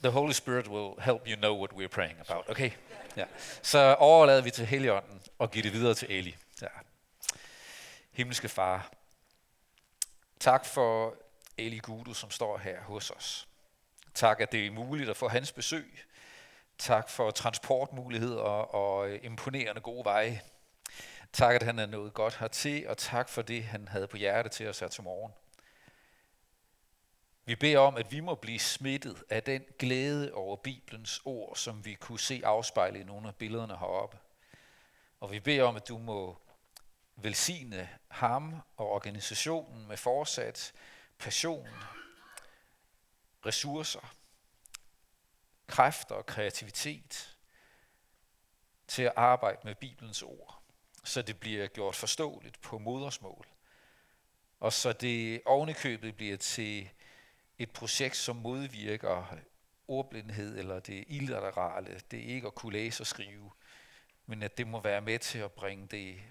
the 0.02 0.10
Holy 0.10 0.32
Spirit 0.32 0.68
will 0.68 0.92
help 1.00 1.22
you 1.26 1.36
know 1.36 1.58
what 1.58 1.70
we're 1.72 1.94
praying 1.94 2.20
about. 2.28 2.48
Okay? 2.48 2.70
Ja. 3.16 3.24
Så 3.62 3.94
overlader 3.98 4.42
vi 4.42 4.50
til 4.50 4.66
Helligånden 4.66 5.20
og 5.38 5.50
giver 5.50 5.62
det 5.62 5.72
videre 5.72 5.94
til 5.94 6.10
Eli. 6.10 6.36
Ja. 6.62 6.66
Himmelske 8.12 8.48
Far, 8.48 8.92
tak 10.40 10.66
for 10.66 11.14
Eli 11.58 11.78
Gudu, 11.78 12.14
som 12.14 12.30
står 12.30 12.58
her 12.58 12.80
hos 12.80 13.10
os. 13.10 13.48
Tak, 14.14 14.40
at 14.40 14.52
det 14.52 14.66
er 14.66 14.70
muligt 14.70 15.10
at 15.10 15.16
få 15.16 15.28
hans 15.28 15.52
besøg. 15.52 15.98
Tak 16.78 17.10
for 17.10 17.30
transportmuligheder 17.30 18.74
og 18.74 19.10
imponerende 19.22 19.80
gode 19.80 20.04
veje. 20.04 20.40
Tak, 21.32 21.54
at 21.54 21.62
han 21.62 21.78
er 21.78 21.86
nået 21.86 22.14
godt 22.14 22.36
hertil, 22.36 22.88
og 22.88 22.98
tak 22.98 23.28
for 23.28 23.42
det, 23.42 23.64
han 23.64 23.88
havde 23.88 24.06
på 24.06 24.16
hjerte 24.16 24.48
til 24.48 24.68
os 24.68 24.80
her 24.80 24.88
til 24.88 25.02
morgen. 25.02 25.32
Vi 27.44 27.56
beder 27.56 27.78
om, 27.78 27.96
at 27.96 28.12
vi 28.12 28.20
må 28.20 28.34
blive 28.34 28.58
smittet 28.58 29.24
af 29.30 29.42
den 29.42 29.64
glæde 29.78 30.34
over 30.34 30.56
Bibelens 30.56 31.20
ord, 31.24 31.56
som 31.56 31.84
vi 31.84 31.94
kunne 31.94 32.20
se 32.20 32.42
afspejlet 32.44 33.00
i 33.00 33.04
nogle 33.04 33.28
af 33.28 33.36
billederne 33.36 33.78
heroppe. 33.78 34.18
Og 35.20 35.30
vi 35.30 35.40
beder 35.40 35.64
om, 35.64 35.76
at 35.76 35.88
du 35.88 35.98
må 35.98 36.40
velsigne 37.16 37.88
ham 38.08 38.62
og 38.76 38.90
organisationen 38.90 39.88
med 39.88 39.96
fortsat 39.96 40.72
passion, 41.18 41.68
ressourcer, 43.46 44.14
kræfter 45.66 46.14
og 46.14 46.26
kreativitet 46.26 47.36
til 48.88 49.02
at 49.02 49.12
arbejde 49.16 49.60
med 49.64 49.74
Bibelens 49.74 50.22
ord, 50.22 50.61
så 51.04 51.22
det 51.22 51.40
bliver 51.40 51.66
gjort 51.66 51.96
forståeligt 51.96 52.60
på 52.60 52.78
modersmål, 52.78 53.46
og 54.60 54.72
så 54.72 54.92
det 54.92 55.42
ovenikøbet 55.44 56.16
bliver 56.16 56.36
til 56.36 56.90
et 57.58 57.70
projekt, 57.70 58.16
som 58.16 58.36
modvirker 58.36 59.36
ordblindhed 59.88 60.58
eller 60.58 60.80
det 60.80 61.04
illiterale, 61.08 62.00
det 62.10 62.18
ikke 62.18 62.46
at 62.46 62.54
kunne 62.54 62.72
læse 62.72 63.02
og 63.02 63.06
skrive, 63.06 63.50
men 64.26 64.42
at 64.42 64.58
det 64.58 64.66
må 64.66 64.80
være 64.80 65.00
med 65.00 65.18
til 65.18 65.38
at 65.38 65.52
bringe 65.52 65.86
det 65.86 66.22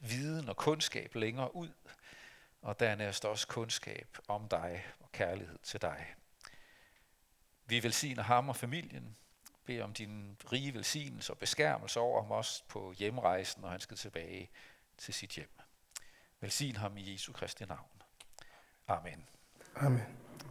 viden 0.00 0.48
og 0.48 0.56
kundskab 0.56 1.14
længere 1.14 1.56
ud, 1.56 1.70
og 2.62 2.80
dernæst 2.80 3.24
også 3.24 3.46
kundskab 3.46 4.18
om 4.28 4.48
dig 4.48 4.86
og 5.00 5.12
kærlighed 5.12 5.58
til 5.62 5.82
dig. 5.82 6.14
Vi 7.66 7.82
velsigner 7.82 8.22
ham 8.22 8.48
og 8.48 8.56
familien, 8.56 9.16
beder 9.70 9.84
om 9.84 9.92
din 9.92 10.36
rige 10.52 10.74
velsignelse 10.74 11.32
og 11.32 11.38
beskærmelse 11.38 12.00
over 12.00 12.22
ham 12.22 12.30
også 12.30 12.62
på 12.68 12.92
hjemrejsen, 12.92 13.62
når 13.62 13.68
han 13.68 13.80
skal 13.80 13.96
tilbage 13.96 14.50
til 14.98 15.14
sit 15.14 15.30
hjem. 15.30 15.50
Velsign 16.40 16.76
ham 16.76 16.96
i 16.96 17.12
Jesu 17.12 17.32
Kristi 17.32 17.64
navn. 17.64 18.02
Amen. 18.88 19.26
Amen. 19.76 20.29